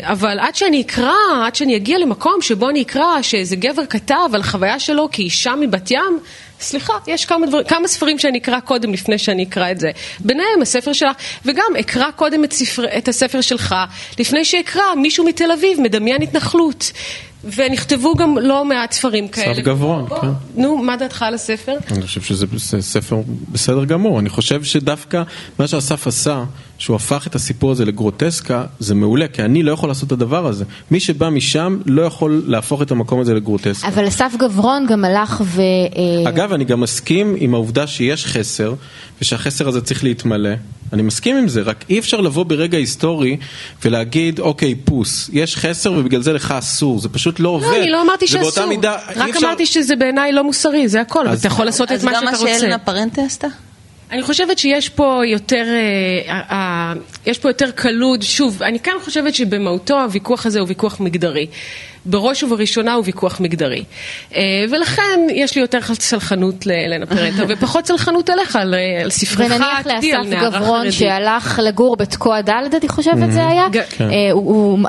אבל 0.03 0.39
עד 0.39 0.55
שאני 0.55 0.82
אקרא, 0.82 1.13
עד 1.45 1.55
שאני 1.55 1.75
אגיע 1.75 1.97
למקום 1.97 2.41
שבו 2.41 2.69
אני 2.69 2.82
אקרא 2.82 3.21
שאיזה 3.21 3.55
גבר 3.55 3.86
כתב 3.86 4.30
על 4.34 4.41
החוויה 4.41 4.80
שלו 4.80 5.07
כאישה 5.11 5.53
מבת 5.55 5.91
ים, 5.91 6.19
סליחה, 6.62 6.93
יש 7.07 7.26
כמה, 7.26 7.47
דבר, 7.47 7.64
כמה 7.64 7.88
ספרים 7.88 8.20
שאני 8.20 8.38
אקרא 8.38 8.60
קודם 8.60 8.93
לפני 8.93 9.18
שאני 9.18 9.43
אקרא 9.43 9.72
את 9.72 9.80
זה. 9.80 9.91
ביניהם 10.20 10.62
הספר 10.62 10.93
שלך, 10.93 11.16
וגם 11.45 11.72
אקרא 11.80 12.12
קודם 12.12 12.43
את, 12.43 12.53
ספר, 12.53 12.97
את 12.97 13.07
הספר 13.07 13.41
שלך, 13.41 13.76
לפני 14.20 14.45
שאקרא 14.45 14.84
מישהו 14.97 15.26
מתל 15.26 15.51
אביב 15.51 15.80
מדמיין 15.82 16.22
התנחלות. 16.22 16.91
ונכתבו 17.55 18.16
גם 18.16 18.38
לא 18.38 18.66
מעט 18.66 18.91
ספרים 18.91 19.28
כאלה. 19.28 19.51
אסף 19.51 19.62
גברון, 19.62 20.05
בוא, 20.05 20.22
כן. 20.22 20.28
נו, 20.55 20.78
מה 20.78 20.97
דעתך 20.97 21.22
על 21.22 21.34
הספר? 21.34 21.78
אני 21.91 22.01
חושב 22.01 22.22
שזה 22.22 22.45
זה 22.51 22.82
ספר 22.82 23.22
בסדר 23.51 23.86
גמור. 23.86 24.20
אני 24.20 24.30
חושב 24.30 24.64
שדווקא 24.64 25.24
מה 25.60 25.68
שאסף 25.68 26.07
עשה, 26.07 26.43
שהוא 26.80 26.95
הפך 26.95 27.27
את 27.27 27.36
הסיפור 27.36 27.71
הזה 27.71 27.86
לגרוטסקה, 27.86 28.65
זה 28.80 28.95
מעולה, 28.95 29.27
כי 29.27 29.41
אני 29.41 29.63
לא 29.63 29.71
יכול 29.71 29.89
לעשות 29.89 30.07
את 30.07 30.11
הדבר 30.11 30.47
הזה. 30.47 30.65
מי 30.91 30.99
שבא 30.99 31.30
משם 31.30 31.77
לא 31.86 32.01
יכול 32.01 32.43
להפוך 32.47 32.82
את 32.82 32.91
המקום 32.91 33.19
הזה 33.19 33.34
לגרוטסקה. 33.34 33.88
אבל 33.88 34.07
אסף 34.07 34.34
גברון 34.39 34.86
גם 34.89 35.05
הלך 35.05 35.41
ו... 35.45 35.61
אה, 35.61 36.30
אגב, 36.30 36.53
אני 36.53 36.65
גם 36.65 36.80
מסכים 36.82 37.36
עם 37.38 37.53
העובדה 37.53 37.88
שיש 37.88 38.25
חסר, 38.25 38.73
ושהחסר 39.21 39.67
הזה 39.67 39.82
צריך 39.82 40.03
להתמלא. 40.03 40.49
אני 40.93 41.01
מסכים 41.01 41.38
עם 41.38 41.47
זה, 41.47 41.61
רק 41.61 41.86
אי 41.89 41.99
אפשר 41.99 42.21
לבוא 42.21 42.43
ברגע 42.45 42.77
היסטורי 42.77 43.38
ולהגיד, 43.86 44.39
אוקיי, 44.39 44.75
פוס, 44.75 45.30
יש 45.34 45.55
חסר 45.57 45.91
ובגלל 45.93 46.21
זה 46.21 46.34
לך 46.34 46.51
אסור, 46.51 46.99
זה 46.99 47.09
פשוט 47.09 47.39
לא 47.39 47.49
עובד. 47.49 47.67
לא, 47.67 47.75
אני 47.82 47.89
לא 47.91 48.01
אמרתי 48.01 48.27
שאסור, 48.27 48.65
מידה, 48.65 48.97
רק 49.15 49.30
אפשר- 49.30 49.45
אמרתי 49.47 49.65
שזה 49.65 49.95
בעיניי 49.95 50.32
לא 50.32 50.43
מוסרי, 50.43 50.88
זה 50.88 51.01
הכל, 51.01 51.27
אז- 51.27 51.39
אתה 51.39 51.47
יכול 51.47 51.65
לעשות 51.65 51.88
את 51.91 51.97
אז 51.97 52.03
מה 52.03 52.11
גם 52.11 52.19
שאתה 52.19 52.32
מה 52.32 52.38
רוצה. 52.38 52.59
שאלנה 52.59 52.80
פרנטה 52.80 53.21
עשתה? 53.25 53.47
אני 54.12 54.24
חושבת 54.24 54.57
שיש 54.57 54.89
פה 54.89 55.22
יותר, 55.26 55.66
אה, 56.30 56.93
יש 57.26 57.39
פה 57.39 57.49
יותר 57.49 57.72
קלות, 57.72 58.22
שוב, 58.22 58.64
אני 58.64 58.80
כאן 58.80 58.93
חושבת 59.03 59.36
שבמהותו 59.36 60.01
הוויכוח 60.01 60.45
הזה 60.45 60.60
הוא 60.60 60.68
ויכוח 60.68 60.99
מגדרי. 60.99 61.47
בראש 62.05 62.43
ובראשונה 62.43 62.93
הוא 62.93 63.03
ויכוח 63.05 63.39
מגדרי. 63.39 63.83
אה, 64.35 64.41
ולכן 64.71 65.19
יש 65.33 65.55
לי 65.55 65.61
יותר 65.61 65.79
סלחנות 65.93 66.65
לאלנה 66.65 67.05
פרנטה 67.05 67.43
ופחות 67.49 67.85
סלחנות 67.87 68.29
אליך, 68.29 68.55
על, 68.55 68.73
אה, 68.73 69.01
על 69.03 69.09
ספרך 69.09 69.39
ונניח 69.39 69.61
העתידי, 69.61 70.13
על 70.13 70.21
לאסף 70.21 70.29
נערה 70.33 70.49
גברון 70.49 70.77
חרדית. 70.77 70.93
שהלך 70.93 71.59
לגור 71.63 71.95
בתקוע 71.97 72.41
ד', 72.41 72.49
אני 72.49 72.87
חושבת 72.87 73.31
זה 73.31 73.47
היה. 73.47 73.67
ג- 73.71 73.77
אה, 73.77 74.05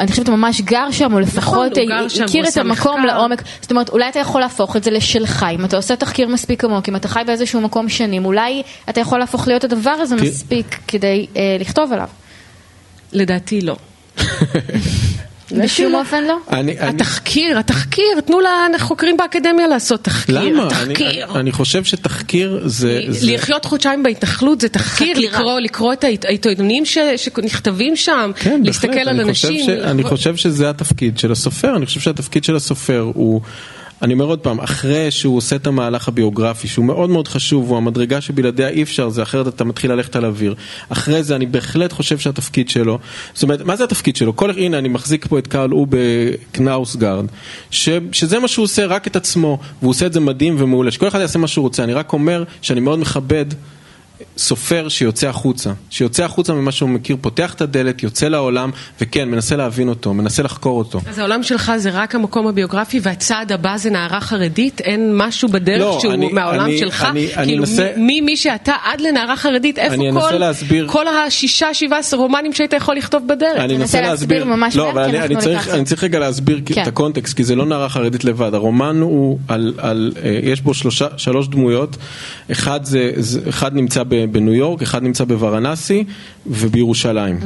אני 0.01 0.11
חושבת 0.11 0.29
הוא 0.29 0.37
ממש 0.37 0.61
גר 0.61 0.91
שם, 0.91 1.15
או 1.15 1.21
לפחות 1.21 1.73
גר 1.73 2.09
שם, 2.09 2.25
הכיר 2.25 2.49
את 2.49 2.57
המקום. 2.57 3.05
לעומק. 3.07 3.43
זאת 3.61 3.71
אומרת, 3.71 3.89
אולי 3.89 4.09
אתה 4.09 4.19
יכול 4.19 4.41
להפוך 4.41 4.77
את 4.77 4.85
זה 4.85 4.91
לשלך, 4.91 5.47
אם 5.55 5.65
אתה 5.65 5.77
עושה 5.77 5.97
תחקיר 5.97 6.29
מספיק 6.29 6.65
עמוק, 6.65 6.89
אם 6.89 6.97
אתה 6.97 7.09
חי 7.09 7.21
באיזשהו 7.27 7.61
מקום 7.61 7.89
שנים, 7.89 8.25
אולי 8.25 8.63
אתה 8.91 9.01
יכול 9.01 9.19
להפוך 9.19 9.49
להיות 9.49 9.65
הדבר 9.65 9.91
הזה 9.91 10.17
מספיק 10.17 10.79
כדי 10.89 11.27
אה, 11.37 11.57
לכתוב 11.61 11.93
עליו. 11.93 12.09
לדעתי 13.13 13.61
לא. 13.61 13.77
בשום 15.53 15.95
אופן 15.95 16.25
לא. 16.25 16.37
אני- 16.51 16.79
אני- 16.81 16.89
התחקיר, 16.91 17.59
התחקיר, 17.59 18.21
תנו 18.27 18.39
לחוקרים 18.75 19.17
באקדמיה 19.17 19.67
לעשות 19.67 20.05
תחקיר. 20.05 20.35
למה? 20.39 20.69
אני, 20.83 20.93
התחקיר. 20.93 21.27
אני 21.41 21.53
חושב 21.53 21.85
שתחקיר 21.85 22.61
זה... 22.65 23.01
זה... 23.09 23.33
לחיות 23.33 23.65
חודשיים 23.65 24.03
בהתנחלות 24.03 24.61
זה 24.61 24.69
תחקיר, 24.69 25.15
חקירה. 25.17 25.33
לקרוא, 25.39 25.61
לקרוא 25.61 25.93
את 25.93 26.05
העית- 26.05 26.25
העיתונים 26.25 26.85
ש- 26.85 26.99
שנכתבים 27.17 27.97
שם, 27.97 28.31
כן, 28.41 28.61
להסתכל 28.65 28.89
בהחלט. 28.89 29.07
על 29.09 29.21
אני 29.21 29.33
חושב 29.33 29.49
אנשים. 29.49 29.67
ש... 29.67 29.69
אני 29.69 30.03
חושב 30.03 30.37
שזה 30.37 30.71
התפקיד 30.71 31.19
של 31.19 31.33
הסופר, 31.33 31.77
אני 31.77 31.87
חושב 31.87 32.01
שהתפקיד 32.01 32.45
של 32.45 32.57
הסופר 32.57 33.11
הוא... 33.15 33.41
אני 34.03 34.13
אומר 34.13 34.25
עוד 34.25 34.39
פעם, 34.39 34.61
אחרי 34.61 35.11
שהוא 35.11 35.37
עושה 35.37 35.57
את 35.57 35.67
המהלך 35.67 36.09
הביוגרפי, 36.09 36.69
שהוא 36.69 36.85
מאוד 36.85 37.11
מאוד 37.11 37.29
חשוב, 37.29 37.69
הוא 37.69 37.77
המדרגה 37.77 38.21
שבלעדיה 38.21 38.69
אי 38.69 38.83
אפשר, 38.83 39.09
זה 39.09 39.23
אחרת 39.23 39.49
אתה 39.49 39.65
מתחיל 39.65 39.93
ללכת 39.93 40.17
על 40.17 40.25
אוויר. 40.25 40.55
אחרי 40.89 41.23
זה 41.23 41.37
אני 41.37 41.47
בהחלט 41.47 41.93
חושב 41.93 42.19
שהתפקיד 42.19 42.69
שלו, 42.69 42.99
זאת 43.35 43.43
אומרת, 43.43 43.63
מה 43.63 43.77
זה 43.77 43.85
התפקיד 43.85 44.17
שלו? 44.17 44.37
כל, 44.37 44.51
הנה, 44.51 44.79
אני 44.79 44.89
מחזיק 44.89 45.27
פה 45.27 45.39
את 45.39 45.47
קרל 45.47 45.73
אובה 45.73 45.99
קנאוסגרד, 46.53 47.25
ש, 47.71 47.89
שזה 48.13 48.39
מה 48.39 48.49
שהוא 48.49 48.65
עושה, 48.65 48.87
רק 48.87 49.07
את 49.07 49.17
עצמו, 49.17 49.59
והוא 49.81 49.91
עושה 49.91 50.07
את 50.07 50.13
זה 50.13 50.21
מדהים 50.21 50.57
ומעולה, 50.59 50.91
שכל 50.91 51.09
אחד 51.09 51.21
יעשה 51.21 51.39
מה 51.39 51.49
שהוא 51.49 51.63
רוצה, 51.63 51.85
אני 51.85 51.93
רק 51.93 52.13
אומר 52.13 52.45
שאני 52.63 52.81
מאוד 52.81 52.99
מכבד 52.99 53.47
סופר 54.41 54.89
שיוצא 54.89 55.29
החוצה, 55.29 55.71
שיוצא 55.91 56.25
החוצה 56.25 56.53
ממה 56.53 56.73
שהוא 56.73 56.89
מכיר, 56.89 57.17
פותח 57.21 57.55
את 57.55 57.61
הדלת, 57.61 58.03
יוצא 58.03 58.29
לעולם, 58.29 58.71
וכן, 59.01 59.29
מנסה 59.29 59.57
להבין 59.57 59.89
אותו, 59.89 60.15
מנסה 60.15 60.43
לחקור 60.43 60.79
אותו. 60.79 61.01
אז 61.09 61.19
העולם 61.19 61.43
שלך 61.43 61.73
זה 61.77 61.91
רק 61.93 62.15
המקום 62.15 62.47
הביוגרפי, 62.47 63.01
והצעד 63.03 63.53
הבא 63.53 63.77
זה 63.77 63.91
נערה 63.91 64.21
חרדית? 64.21 64.81
אין 64.81 65.17
משהו 65.17 65.49
בדרך 65.49 65.81
לא, 65.81 65.99
שהוא 66.01 66.13
אני- 66.13 66.33
מהעולם 66.33 66.65
אני- 66.65 66.79
שלך? 66.79 67.05
אני- 67.11 67.35
אני 67.37 67.47
כאילו, 67.47 67.63
אנסה- 67.63 67.89
מ- 67.97 68.01
ממי 68.07 68.37
שאתה 68.37 68.73
עד 68.85 69.01
לנערה 69.01 69.37
חרדית, 69.37 69.79
איפה 69.79 69.95
אני 69.95 70.11
אנסה 70.11 70.29
כל, 70.31 70.35
להסביר- 70.39 70.89
כל 70.89 71.05
השישה, 71.09 71.75
שבעה 71.75 71.99
רומנים 72.13 72.53
שהיית 72.53 72.73
יכול 72.73 72.97
לכתוב 72.97 73.23
בדרך? 73.29 73.59
אני 73.59 73.77
אנסה 73.77 74.01
להסביר 74.01 74.45
ממש 74.45 74.77
לא, 74.77 74.91
אבל 74.91 75.03
אני, 75.03 75.21
אני, 75.21 75.37
צריך, 75.37 75.61
לקראת 75.61 75.75
אני 75.75 75.85
צריך 75.85 76.05
רגע 76.05 76.19
להסביר 76.19 76.61
כן. 76.67 76.83
את 76.83 76.87
הקונטקסט, 76.89 77.37
כי 77.37 77.45
זה 77.45 77.57
לא 77.57 77.67
נערה 77.67 77.89
חרדית 77.89 78.25
לבד, 78.25 78.55
הרומן 78.55 79.01
הוא 79.01 79.39
על, 79.49 79.75
על 79.79 80.13
אה, 80.25 80.39
יש 80.43 80.61
בו 80.61 80.75
שלושה, 80.75 81.07
שלוש 81.17 81.49
דמויות, 81.49 81.97
אחד, 82.53 82.85
זה, 82.85 83.11
זה, 83.17 83.41
אחד 83.49 83.75
נמצא 83.75 84.03
ב- 84.09 84.30
בניו 84.33 84.55
יורק, 84.55 84.83
אחד 84.83 85.03
נמצא 85.03 85.25
בוורנסי 85.25 86.05
ובירושלים, 86.47 87.41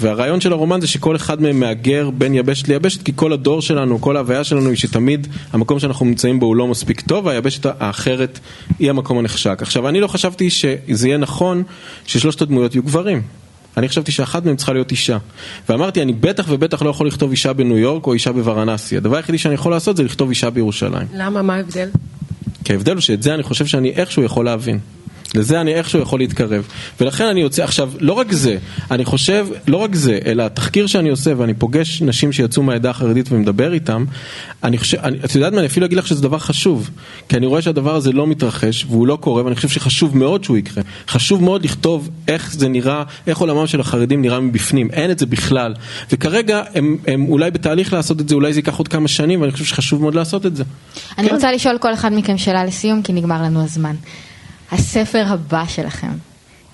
והרעיון 0.00 0.40
של 0.40 0.52
הרומן 0.52 0.80
זה 0.80 0.86
שכל 0.86 1.16
אחד 1.16 1.42
מהם 1.42 1.60
מהגר 1.60 2.10
בין 2.10 2.34
יבשת 2.34 2.68
ליבשת, 2.68 3.02
כי 3.02 3.12
כל 3.16 3.32
הדור 3.32 3.62
שלנו, 3.62 4.00
כל 4.00 4.16
ההוויה 4.16 4.44
שלנו 4.44 4.68
היא 4.68 4.76
שתמיד 4.76 5.26
המקום 5.52 5.78
שאנחנו 5.78 6.06
נמצאים 6.06 6.40
בו 6.40 6.46
הוא 6.46 6.56
לא 6.56 6.66
מספיק 6.66 7.00
טוב, 7.00 7.26
והיבשת 7.26 7.66
האחרת 7.78 8.38
היא 8.78 8.90
המקום 8.90 9.18
הנחשק. 9.18 9.58
עכשיו, 9.62 9.88
אני 9.88 10.00
לא 10.00 10.06
חשבתי 10.06 10.50
שזה 10.50 11.08
יהיה 11.08 11.18
נכון 11.18 11.62
ששלושת 12.06 12.42
הדמויות 12.42 12.74
יהיו 12.74 12.82
גברים. 12.82 13.22
אני 13.76 13.88
חשבתי 13.88 14.12
שאחת 14.12 14.44
מהן 14.44 14.56
צריכה 14.56 14.72
להיות 14.72 14.90
אישה. 14.90 15.18
ואמרתי, 15.68 16.02
אני 16.02 16.12
בטח 16.12 16.46
ובטח 16.48 16.82
לא 16.82 16.90
יכול 16.90 17.06
לכתוב 17.06 17.30
אישה 17.30 17.52
בניו 17.52 17.78
יורק 17.78 18.06
או 18.06 18.12
אישה 18.12 18.32
בוורנסי. 18.32 18.96
הדבר 18.96 19.16
היחידי 19.16 19.38
שאני 19.38 19.54
יכול 19.54 19.72
לעשות 19.72 19.96
זה 19.96 20.02
לכתוב 20.02 20.28
אישה 20.28 20.50
בירושלים. 20.50 21.06
למה? 21.14 21.42
מה 21.42 21.54
ההבדל? 21.54 21.88
כי 22.64 22.72
ההבדל 22.72 22.92
הוא 22.92 23.00
שאת 23.00 23.22
זה 23.22 23.34
אני 23.34 23.42
חושב 23.42 23.66
שאני 23.66 23.90
איכשהו 23.90 24.22
יכול 24.22 24.44
להבין. 24.44 24.78
לזה 25.34 25.60
אני 25.60 25.74
איכשהו 25.74 26.00
יכול 26.00 26.18
להתקרב. 26.18 26.68
ולכן 27.00 27.24
אני 27.24 27.40
יוצא, 27.40 27.64
עכשיו, 27.64 27.92
לא 28.00 28.12
רק 28.12 28.32
זה, 28.32 28.56
אני 28.90 29.04
חושב, 29.04 29.46
לא 29.66 29.76
רק 29.76 29.94
זה, 29.94 30.18
אלא 30.26 30.42
התחקיר 30.42 30.86
שאני 30.86 31.08
עושה 31.08 31.32
ואני 31.36 31.54
פוגש 31.54 32.02
נשים 32.02 32.32
שיצאו 32.32 32.62
מהעדה 32.62 32.90
החרדית 32.90 33.32
ומדבר 33.32 33.72
איתם, 33.72 34.04
אני 34.64 34.78
חושב, 34.78 34.98
אני, 34.98 35.18
את 35.24 35.34
יודעת 35.34 35.52
מה, 35.52 35.58
אני 35.58 35.66
אפילו 35.66 35.86
אגיד 35.86 35.98
לך 35.98 36.06
שזה 36.06 36.22
דבר 36.22 36.38
חשוב. 36.38 36.90
כי 37.28 37.36
אני 37.36 37.46
רואה 37.46 37.62
שהדבר 37.62 37.94
הזה 37.94 38.12
לא 38.12 38.26
מתרחש 38.26 38.84
והוא 38.84 39.06
לא 39.06 39.16
קורה, 39.20 39.44
ואני 39.44 39.56
חושב 39.56 39.68
שחשוב 39.68 40.16
מאוד 40.16 40.44
שהוא 40.44 40.56
יקרה. 40.56 40.82
חשוב 41.08 41.42
מאוד 41.42 41.64
לכתוב 41.64 42.10
איך 42.28 42.54
זה 42.54 42.68
נראה, 42.68 43.02
איך 43.26 43.38
עולמם 43.38 43.66
של 43.66 43.80
החרדים 43.80 44.22
נראה 44.22 44.40
מבפנים. 44.40 44.90
אין 44.90 45.10
את 45.10 45.18
זה 45.18 45.26
בכלל. 45.26 45.74
וכרגע 46.12 46.62
הם, 46.74 46.96
הם 47.06 47.26
אולי 47.28 47.50
בתהליך 47.50 47.92
לעשות 47.92 48.20
את 48.20 48.28
זה, 48.28 48.34
אולי 48.34 48.52
זה 48.52 48.58
ייקח 48.58 48.76
עוד 48.76 48.88
כמה 48.88 49.08
שנים, 49.08 49.40
ואני 49.40 49.52
חושב 49.52 49.64
שחשוב 49.64 50.02
מאוד 50.02 50.14
לעשות 50.14 50.46
את 50.46 50.56
זה. 50.56 50.64
אני 51.18 51.28
כן. 51.28 51.34
רוצה 51.34 51.52
לשאול 51.52 51.78
כל 51.78 51.94
אחד 51.94 52.12
מכם 52.12 52.38
שאלה 52.38 52.64
לסיום, 52.64 53.02
כי 53.02 53.12
נגמר 53.12 53.42
לנו 53.42 53.62
הזמן. 53.64 53.94
הספר 54.72 55.24
הבא 55.26 55.64
שלכם, 55.68 56.12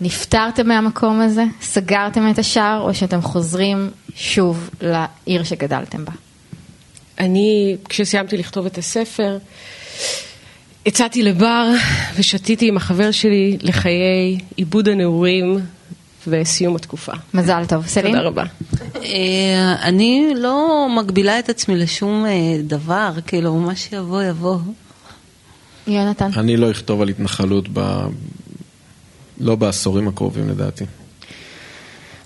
נפטרתם 0.01 0.68
מהמקום 0.68 1.20
הזה? 1.20 1.44
סגרתם 1.61 2.30
את 2.30 2.38
השער, 2.38 2.80
או 2.80 2.94
שאתם 2.94 3.22
חוזרים 3.22 3.90
שוב 4.14 4.70
לעיר 4.80 5.42
שגדלתם 5.44 6.05
בה? 6.05 6.12
אני, 7.18 7.76
כשסיימתי 7.88 8.36
לכתוב 8.36 8.66
את 8.66 8.78
הספר, 8.78 9.38
יצאתי 10.86 11.22
לבר 11.22 11.68
ושתיתי 12.16 12.68
עם 12.68 12.76
החבר 12.76 13.11
שלי 13.11 13.59
לחיי 13.62 14.38
עיבוד 14.57 14.88
הנעורים 14.88 15.61
וסיום 16.26 16.76
התקופה. 16.76 17.12
מזל 17.34 17.64
טוב. 17.68 17.86
סלין? 17.86 18.12
תודה 18.12 18.26
רבה. 18.26 18.44
אה, 18.97 19.76
אני 19.82 20.32
לא 20.36 20.86
מגבילה 20.97 21.38
את 21.38 21.49
עצמי 21.49 21.76
לשום 21.76 22.26
אה, 22.26 22.30
דבר, 22.62 23.11
כאילו, 23.26 23.55
מה 23.55 23.76
שיבוא 23.76 24.22
יבוא. 24.22 24.59
יונתן? 25.87 26.30
אני 26.37 26.57
לא 26.57 26.70
אכתוב 26.70 27.03
על 27.03 27.09
התנחלות 27.09 27.68
ב... 27.72 28.07
לא 29.41 29.57
בעשורים 29.57 30.09
הקרובים 30.09 30.49
לדעתי. 30.49 30.84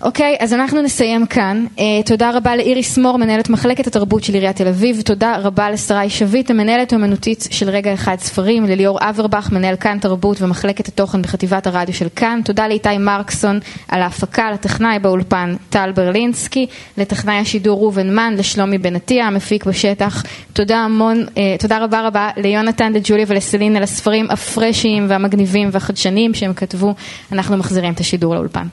אוקיי, 0.02 0.36
אז 0.40 0.54
אנחנו 0.54 0.82
נסיים 0.82 1.26
כאן. 1.26 1.66
Uh, 1.76 1.80
תודה 2.06 2.30
רבה 2.34 2.56
לאיריס 2.56 2.98
מור, 2.98 3.16
מנהלת 3.16 3.48
מחלקת 3.48 3.86
התרבות 3.86 4.24
של 4.24 4.34
עיריית 4.34 4.56
תל 4.56 4.68
אביב. 4.68 5.00
תודה 5.00 5.36
רבה 5.36 5.70
לשרי 5.70 6.10
שביט, 6.10 6.50
המנהלת 6.50 6.92
האומנותית 6.92 7.48
של 7.50 7.70
רגע 7.70 7.94
אחד 7.94 8.16
ספרים. 8.18 8.64
לליאור 8.64 8.98
אברבך, 9.00 9.48
מנהל 9.52 9.76
כאן 9.76 9.98
תרבות 9.98 10.42
ומחלקת 10.42 10.88
התוכן 10.88 11.22
בחטיבת 11.22 11.66
הרדיו 11.66 11.94
של 11.94 12.08
כאן. 12.16 12.40
תודה 12.44 12.68
לאיתי 12.68 12.98
מרקסון 12.98 13.60
על 13.88 14.02
ההפקה, 14.02 14.50
לטכנאי 14.50 14.98
באולפן 14.98 15.54
טל 15.70 15.92
ברלינסקי, 15.92 16.66
לטכנאי 16.98 17.36
השידור 17.36 17.80
ראובן 17.80 18.14
מן, 18.14 18.34
לשלומי 18.38 18.78
בן 18.78 18.96
עטיה, 18.96 19.26
המפיק 19.26 19.64
בשטח. 19.64 20.24
תודה 20.52 20.78
המון, 20.78 21.24
uh, 21.28 21.38
תודה 21.58 21.84
רבה 21.84 22.06
רבה 22.06 22.30
ליונתן, 22.36 22.92
לג'וליה 22.92 23.24
ולסלין 23.28 23.76
על 23.76 23.82
הספרים 23.82 24.30
הפרשיים 24.30 25.06
והמגניבים 25.08 25.68
והחדשניים 25.72 26.34
שהם 26.34 26.54
כתבו. 26.54 26.94
אנחנו 27.32 27.56
מחזירים 27.56 27.92
את 27.92 28.00
השידור 28.00 28.34
לאולפן. 28.34 28.66